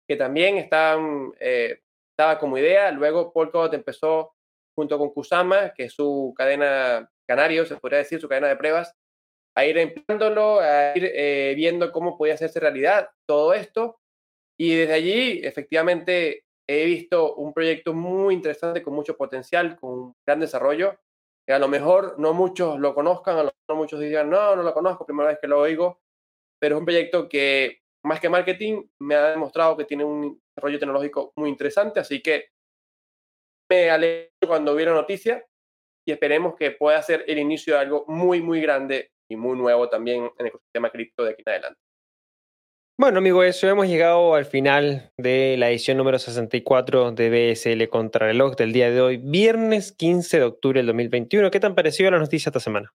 que 0.08 0.16
también 0.16 0.56
eh, 0.56 1.80
estaba 2.16 2.38
como 2.38 2.56
idea. 2.56 2.90
Luego 2.90 3.34
Polkadot 3.34 3.74
empezó 3.74 4.32
junto 4.74 4.96
con 4.98 5.10
Kusama, 5.10 5.74
que 5.74 5.84
es 5.84 5.92
su 5.92 6.32
cadena 6.34 7.10
canario, 7.28 7.66
se 7.66 7.76
podría 7.76 7.98
decir, 7.98 8.18
su 8.20 8.28
cadena 8.28 8.48
de 8.48 8.56
pruebas, 8.56 8.94
a 9.56 9.64
ir 9.64 9.78
empleándolo, 9.78 10.60
a 10.60 10.96
ir 10.96 11.10
eh, 11.14 11.54
viendo 11.56 11.92
cómo 11.92 12.16
podía 12.18 12.34
hacerse 12.34 12.60
realidad 12.60 13.10
todo 13.26 13.54
esto. 13.54 14.00
Y 14.58 14.74
desde 14.76 14.94
allí, 14.94 15.40
efectivamente, 15.42 16.44
he 16.68 16.84
visto 16.84 17.34
un 17.36 17.52
proyecto 17.52 17.92
muy 17.92 18.34
interesante 18.34 18.82
con 18.82 18.94
mucho 18.94 19.16
potencial, 19.16 19.76
con 19.78 19.90
un 19.90 20.14
gran 20.26 20.40
desarrollo, 20.40 20.98
que 21.46 21.52
a 21.52 21.58
lo 21.58 21.68
mejor 21.68 22.18
no 22.18 22.32
muchos 22.32 22.78
lo 22.78 22.94
conozcan, 22.94 23.36
a 23.36 23.44
lo 23.44 23.52
mejor 23.68 23.82
muchos 23.82 24.00
digan, 24.00 24.30
no, 24.30 24.56
no 24.56 24.62
lo 24.62 24.72
conozco, 24.72 25.06
primera 25.06 25.28
vez 25.28 25.38
que 25.40 25.48
lo 25.48 25.60
oigo, 25.60 26.00
pero 26.58 26.76
es 26.76 26.78
un 26.78 26.86
proyecto 26.86 27.28
que 27.28 27.82
más 28.04 28.20
que 28.20 28.28
marketing 28.28 28.82
me 29.00 29.14
ha 29.14 29.30
demostrado 29.30 29.76
que 29.76 29.84
tiene 29.84 30.04
un 30.04 30.40
desarrollo 30.54 30.78
tecnológico 30.78 31.32
muy 31.36 31.50
interesante, 31.50 32.00
así 32.00 32.22
que 32.22 32.48
me 33.70 33.90
alegro 33.90 34.30
cuando 34.46 34.72
hubiera 34.72 34.92
noticia 34.92 35.44
y 36.06 36.12
esperemos 36.12 36.54
que 36.56 36.70
pueda 36.70 37.02
ser 37.02 37.24
el 37.26 37.38
inicio 37.38 37.74
de 37.74 37.80
algo 37.80 38.04
muy, 38.08 38.40
muy 38.40 38.60
grande 38.60 39.13
y 39.28 39.36
muy 39.36 39.56
nuevo 39.56 39.88
también 39.88 40.24
en 40.24 40.30
el 40.38 40.46
ecosistema 40.46 40.90
cripto 40.90 41.24
de 41.24 41.30
aquí 41.30 41.42
en 41.44 41.52
adelante. 41.52 41.80
Bueno, 42.96 43.18
amigo, 43.18 43.42
eso 43.42 43.68
hemos 43.68 43.88
llegado 43.88 44.36
al 44.36 44.44
final 44.44 45.10
de 45.18 45.56
la 45.58 45.68
edición 45.68 45.96
número 45.96 46.20
64 46.20 47.10
de 47.10 47.52
BSL 47.52 47.88
Contrarreloj 47.88 48.54
del 48.54 48.72
día 48.72 48.88
de 48.88 49.00
hoy, 49.00 49.16
viernes 49.16 49.90
15 49.90 50.38
de 50.38 50.44
octubre 50.44 50.78
del 50.78 50.86
2021. 50.86 51.50
¿Qué 51.50 51.58
tan 51.58 51.74
pareció 51.74 52.08
la 52.12 52.20
noticia 52.20 52.50
esta 52.50 52.60
semana? 52.60 52.94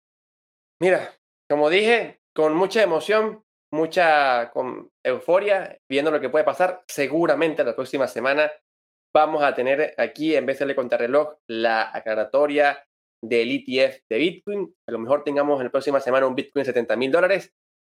Mira, 0.81 1.13
como 1.49 1.69
dije, 1.69 2.21
con 2.33 2.55
mucha 2.55 2.81
emoción, 2.81 3.43
mucha 3.73 4.51
con 4.51 4.89
euforia, 5.03 5.77
viendo 5.89 6.11
lo 6.11 6.21
que 6.21 6.29
puede 6.29 6.45
pasar. 6.45 6.81
Seguramente 6.87 7.65
la 7.65 7.75
próxima 7.75 8.07
semana 8.07 8.49
vamos 9.13 9.43
a 9.43 9.53
tener 9.53 9.95
aquí 9.97 10.33
en 10.33 10.45
BSL 10.45 10.75
Contrarreloj 10.75 11.39
la 11.49 11.89
aclaratoria 11.93 12.85
del 13.21 13.51
ETF 13.51 14.01
de 14.09 14.17
Bitcoin. 14.17 14.75
A 14.87 14.91
lo 14.91 14.99
mejor 14.99 15.23
tengamos 15.23 15.59
en 15.59 15.65
la 15.65 15.71
próxima 15.71 15.99
semana 15.99 16.27
un 16.27 16.35
Bitcoin 16.35 16.63
de 16.63 16.71
70 16.71 16.95
mil 16.95 17.11
dólares 17.11 17.53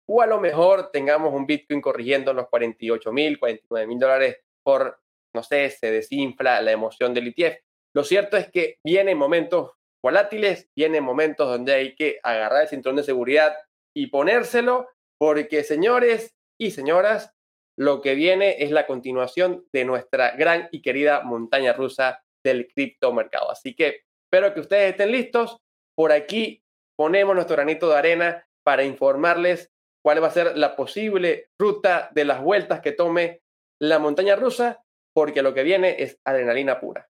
o 0.07 0.21
a 0.21 0.27
lo 0.27 0.39
mejor 0.39 0.91
tengamos 0.91 1.33
un 1.33 1.45
Bitcoin 1.45 1.81
corrigiendo 1.81 2.33
los 2.33 2.49
48 2.49 3.11
mil, 3.11 3.39
49 3.39 3.87
mil 3.87 3.99
dólares 3.99 4.37
por, 4.63 4.99
no 5.33 5.43
sé, 5.43 5.69
se 5.69 5.91
desinfla 5.91 6.61
la 6.61 6.71
emoción 6.71 7.13
del 7.13 7.27
ETF. 7.27 7.57
Lo 7.95 8.03
cierto 8.03 8.37
es 8.37 8.49
que 8.49 8.77
vienen 8.83 9.17
momentos 9.17 9.71
volátiles, 10.03 10.69
vienen 10.75 11.03
momentos 11.03 11.47
donde 11.47 11.73
hay 11.73 11.95
que 11.95 12.19
agarrar 12.23 12.63
el 12.63 12.67
cinturón 12.67 12.97
de 12.97 13.03
seguridad 13.03 13.55
y 13.95 14.07
ponérselo, 14.07 14.87
porque 15.19 15.63
señores 15.63 16.35
y 16.59 16.71
señoras, 16.71 17.33
lo 17.77 18.01
que 18.01 18.15
viene 18.15 18.63
es 18.63 18.71
la 18.71 18.87
continuación 18.87 19.65
de 19.71 19.85
nuestra 19.85 20.35
gran 20.35 20.67
y 20.71 20.81
querida 20.81 21.21
montaña 21.21 21.73
rusa 21.73 22.23
del 22.43 22.67
criptomercado. 22.67 23.49
Así 23.51 23.75
que 23.75 24.01
espero 24.31 24.53
que 24.53 24.61
ustedes 24.61 24.91
estén 24.91 25.11
listos. 25.11 25.57
Por 25.93 26.13
aquí 26.13 26.63
ponemos 26.97 27.35
nuestro 27.35 27.57
granito 27.57 27.89
de 27.89 27.97
arena 27.97 28.47
para 28.63 28.85
informarles 28.85 29.71
cuál 30.01 30.23
va 30.23 30.27
a 30.27 30.31
ser 30.31 30.57
la 30.57 30.75
posible 30.77 31.49
ruta 31.59 32.09
de 32.13 32.23
las 32.23 32.41
vueltas 32.41 32.79
que 32.79 32.93
tome 32.93 33.41
la 33.79 33.99
montaña 33.99 34.37
rusa, 34.37 34.83
porque 35.13 35.41
lo 35.41 35.53
que 35.53 35.63
viene 35.63 35.97
es 35.99 36.17
adrenalina 36.23 36.79
pura. 36.79 37.09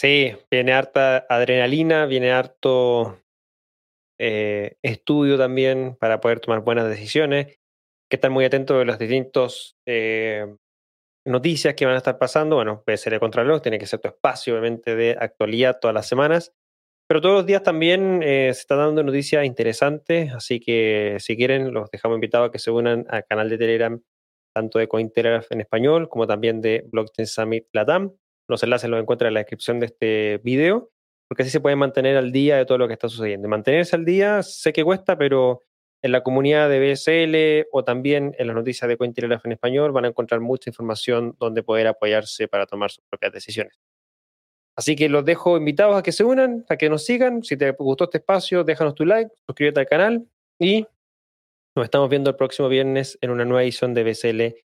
Sí, 0.00 0.36
viene 0.50 0.72
harta 0.72 1.26
adrenalina, 1.28 2.06
viene 2.06 2.30
harto 2.30 3.18
eh, 4.20 4.76
estudio 4.82 5.36
también 5.38 5.96
para 5.96 6.20
poder 6.20 6.38
tomar 6.38 6.60
buenas 6.60 6.88
decisiones, 6.88 7.58
que 8.08 8.16
estar 8.16 8.30
muy 8.30 8.44
atentos 8.44 8.78
de 8.78 8.84
las 8.84 8.98
distintas 8.98 9.76
eh, 9.86 10.54
noticias 11.26 11.74
que 11.74 11.84
van 11.84 11.94
a 11.94 11.98
estar 11.98 12.18
pasando. 12.18 12.56
Bueno, 12.56 12.82
el 12.86 13.20
Contralor, 13.20 13.60
tiene 13.60 13.78
que 13.78 13.86
ser 13.86 14.00
tu 14.00 14.08
espacio, 14.08 14.54
obviamente, 14.54 14.96
de 14.96 15.16
actualidad 15.18 15.78
todas 15.80 15.94
las 15.94 16.08
semanas. 16.08 16.52
Pero 17.08 17.20
todos 17.20 17.34
los 17.36 17.46
días 17.46 17.62
también 17.62 18.20
eh, 18.22 18.50
se 18.52 18.60
está 18.60 18.74
dando 18.74 19.02
noticias 19.02 19.44
interesantes, 19.44 20.32
así 20.32 20.58
que 20.58 21.18
si 21.20 21.36
quieren 21.36 21.72
los 21.72 21.88
dejamos 21.90 22.16
invitados 22.16 22.48
a 22.48 22.52
que 22.52 22.58
se 22.58 22.72
unan 22.72 23.06
al 23.08 23.24
canal 23.24 23.48
de 23.48 23.58
Telegram, 23.58 24.00
tanto 24.52 24.78
de 24.78 24.88
Cointelegraph 24.88 25.52
en 25.52 25.60
español 25.60 26.08
como 26.08 26.26
también 26.26 26.60
de 26.60 26.84
Blockchain 26.90 27.26
Summit 27.26 27.66
Latam. 27.72 28.12
Los 28.48 28.62
enlaces 28.62 28.90
los 28.90 29.00
encuentran 29.00 29.28
en 29.28 29.34
la 29.34 29.40
descripción 29.40 29.78
de 29.78 29.86
este 29.86 30.40
video, 30.42 30.90
porque 31.28 31.42
así 31.42 31.50
se 31.50 31.60
pueden 31.60 31.78
mantener 31.78 32.16
al 32.16 32.32
día 32.32 32.56
de 32.56 32.66
todo 32.66 32.78
lo 32.78 32.88
que 32.88 32.94
está 32.94 33.08
sucediendo. 33.08 33.48
Mantenerse 33.48 33.94
al 33.94 34.04
día 34.04 34.42
sé 34.42 34.72
que 34.72 34.82
cuesta, 34.82 35.16
pero 35.16 35.60
en 36.06 36.12
la 36.12 36.22
comunidad 36.22 36.70
de 36.70 36.92
BSL 36.92 37.68
o 37.72 37.82
también 37.82 38.34
en 38.38 38.46
las 38.46 38.54
noticias 38.54 38.88
de 38.88 38.96
Cointelegraph 38.96 39.44
en 39.44 39.52
español 39.52 39.90
van 39.90 40.04
a 40.04 40.08
encontrar 40.08 40.40
mucha 40.40 40.70
información 40.70 41.34
donde 41.40 41.64
poder 41.64 41.88
apoyarse 41.88 42.46
para 42.46 42.64
tomar 42.66 42.92
sus 42.92 43.04
propias 43.10 43.32
decisiones. 43.32 43.74
Así 44.76 44.94
que 44.94 45.08
los 45.08 45.24
dejo 45.24 45.56
invitados 45.56 45.96
a 45.96 46.02
que 46.02 46.12
se 46.12 46.22
unan, 46.22 46.64
a 46.68 46.76
que 46.76 46.88
nos 46.88 47.04
sigan. 47.04 47.42
Si 47.42 47.56
te 47.56 47.72
gustó 47.72 48.04
este 48.04 48.18
espacio, 48.18 48.62
déjanos 48.62 48.94
tu 48.94 49.04
like, 49.04 49.32
suscríbete 49.46 49.80
al 49.80 49.86
canal 49.86 50.26
y 50.60 50.86
nos 51.74 51.84
estamos 51.84 52.08
viendo 52.08 52.30
el 52.30 52.36
próximo 52.36 52.68
viernes 52.68 53.18
en 53.20 53.30
una 53.30 53.44
nueva 53.44 53.64
edición 53.64 53.92
de 53.92 54.04
BCL 54.04 54.64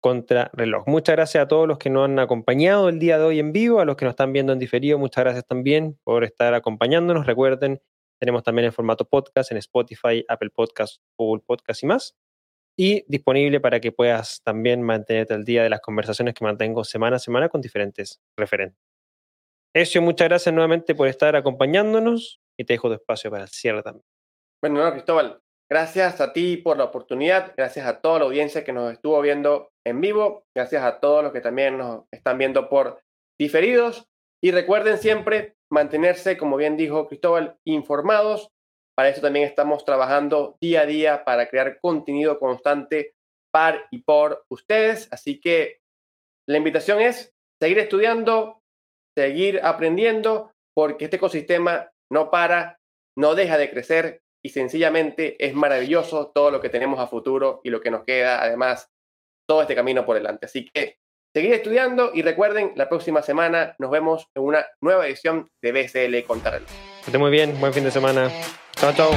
contra 0.00 0.50
reloj. 0.52 0.86
Muchas 0.86 1.16
gracias 1.16 1.44
a 1.44 1.48
todos 1.48 1.66
los 1.66 1.78
que 1.78 1.88
nos 1.88 2.04
han 2.04 2.18
acompañado 2.18 2.90
el 2.90 2.98
día 2.98 3.16
de 3.16 3.24
hoy 3.24 3.38
en 3.38 3.52
vivo, 3.52 3.80
a 3.80 3.86
los 3.86 3.96
que 3.96 4.04
nos 4.04 4.12
están 4.12 4.34
viendo 4.34 4.52
en 4.52 4.58
diferido, 4.58 4.98
muchas 4.98 5.24
gracias 5.24 5.46
también 5.46 5.98
por 6.04 6.24
estar 6.24 6.52
acompañándonos. 6.52 7.24
Recuerden, 7.24 7.80
tenemos 8.22 8.44
también 8.44 8.66
en 8.66 8.72
formato 8.72 9.04
podcast 9.04 9.50
en 9.50 9.56
Spotify, 9.56 10.24
Apple 10.28 10.50
Podcasts, 10.50 11.00
Google 11.18 11.42
Podcasts 11.44 11.82
y 11.82 11.86
más. 11.86 12.16
Y 12.78 13.04
disponible 13.08 13.58
para 13.58 13.80
que 13.80 13.90
puedas 13.90 14.44
también 14.44 14.80
mantenerte 14.80 15.34
al 15.34 15.44
día 15.44 15.64
de 15.64 15.68
las 15.68 15.80
conversaciones 15.80 16.32
que 16.32 16.44
mantengo 16.44 16.84
semana 16.84 17.16
a 17.16 17.18
semana 17.18 17.48
con 17.48 17.60
diferentes 17.60 18.20
referentes. 18.38 18.80
Ezio, 19.74 20.02
muchas 20.02 20.28
gracias 20.28 20.54
nuevamente 20.54 20.94
por 20.94 21.08
estar 21.08 21.34
acompañándonos 21.34 22.40
y 22.56 22.62
te 22.62 22.74
dejo 22.74 22.86
tu 22.86 22.94
espacio 22.94 23.28
para 23.28 23.42
el 23.42 23.48
cierre 23.48 23.82
también. 23.82 24.04
Bueno, 24.62 24.84
no, 24.84 24.92
Cristóbal, 24.92 25.42
gracias 25.68 26.20
a 26.20 26.32
ti 26.32 26.58
por 26.58 26.76
la 26.76 26.84
oportunidad, 26.84 27.54
gracias 27.56 27.86
a 27.86 28.00
toda 28.00 28.20
la 28.20 28.26
audiencia 28.26 28.62
que 28.62 28.72
nos 28.72 28.92
estuvo 28.92 29.20
viendo 29.20 29.72
en 29.84 30.00
vivo, 30.00 30.44
gracias 30.54 30.84
a 30.84 31.00
todos 31.00 31.24
los 31.24 31.32
que 31.32 31.40
también 31.40 31.76
nos 31.76 32.04
están 32.12 32.38
viendo 32.38 32.68
por 32.68 33.02
diferidos 33.36 34.06
y 34.40 34.52
recuerden 34.52 34.98
siempre 34.98 35.56
mantenerse, 35.72 36.36
como 36.36 36.56
bien 36.56 36.76
dijo 36.76 37.08
Cristóbal, 37.08 37.56
informados. 37.64 38.50
Para 38.94 39.08
eso 39.08 39.22
también 39.22 39.46
estamos 39.46 39.84
trabajando 39.84 40.56
día 40.60 40.82
a 40.82 40.86
día 40.86 41.24
para 41.24 41.48
crear 41.48 41.80
contenido 41.80 42.38
constante 42.38 43.14
par 43.50 43.86
y 43.90 44.02
por 44.02 44.44
ustedes. 44.50 45.08
Así 45.10 45.40
que 45.40 45.80
la 46.46 46.58
invitación 46.58 47.00
es 47.00 47.32
seguir 47.60 47.78
estudiando, 47.78 48.60
seguir 49.16 49.60
aprendiendo, 49.62 50.52
porque 50.76 51.04
este 51.04 51.16
ecosistema 51.16 51.90
no 52.10 52.30
para, 52.30 52.78
no 53.16 53.34
deja 53.34 53.56
de 53.56 53.70
crecer 53.70 54.22
y 54.44 54.50
sencillamente 54.50 55.42
es 55.44 55.54
maravilloso 55.54 56.32
todo 56.34 56.50
lo 56.50 56.60
que 56.60 56.68
tenemos 56.68 56.98
a 56.98 57.06
futuro 57.06 57.60
y 57.64 57.70
lo 57.70 57.80
que 57.80 57.90
nos 57.90 58.04
queda, 58.04 58.42
además, 58.42 58.90
todo 59.48 59.62
este 59.62 59.74
camino 59.74 60.04
por 60.04 60.16
delante. 60.16 60.46
Así 60.46 60.66
que 60.66 60.98
seguir 61.34 61.54
estudiando 61.54 62.10
y 62.14 62.22
recuerden, 62.22 62.72
la 62.76 62.88
próxima 62.88 63.22
semana 63.22 63.74
nos 63.78 63.90
vemos 63.90 64.28
en 64.34 64.42
una 64.42 64.66
nueva 64.80 65.06
edición 65.06 65.48
de 65.62 65.72
BSL 65.72 66.24
Contrarreloj. 66.26 66.68
Que 66.68 67.06
esté 67.06 67.18
muy 67.18 67.30
bien, 67.30 67.58
buen 67.58 67.72
fin 67.72 67.84
de 67.84 67.90
semana. 67.90 68.30
Chao, 68.76 68.92
chao. 68.92 69.10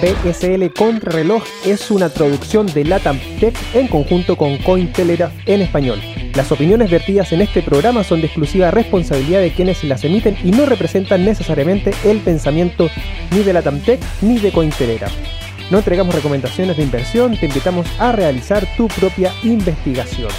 BSL 0.00 0.72
Contrarreloj 0.74 1.42
es 1.64 1.90
una 1.90 2.08
traducción 2.08 2.66
de 2.66 2.84
Latam 2.84 3.18
Tech 3.40 3.56
en 3.74 3.88
conjunto 3.88 4.36
con 4.36 4.56
Cointelegraph 4.58 5.32
en 5.46 5.62
español. 5.62 6.00
Las 6.34 6.52
opiniones 6.52 6.88
vertidas 6.88 7.32
en 7.32 7.40
este 7.40 7.62
programa 7.62 8.04
son 8.04 8.20
de 8.20 8.26
exclusiva 8.26 8.70
responsabilidad 8.70 9.40
de 9.40 9.52
quienes 9.52 9.82
las 9.82 10.04
emiten 10.04 10.36
y 10.44 10.52
no 10.52 10.66
representan 10.66 11.24
necesariamente 11.24 11.92
el 12.04 12.20
pensamiento 12.20 12.88
ni 13.32 13.42
de 13.42 13.54
Latam 13.54 13.80
Tech 13.80 13.98
ni 14.20 14.38
de 14.38 14.52
Cointelegraph. 14.52 15.47
No 15.70 15.78
entregamos 15.78 16.14
recomendaciones 16.14 16.76
de 16.76 16.82
inversión, 16.82 17.36
te 17.36 17.46
invitamos 17.46 17.86
a 17.98 18.12
realizar 18.12 18.66
tu 18.76 18.88
propia 18.88 19.32
investigación. 19.42 20.30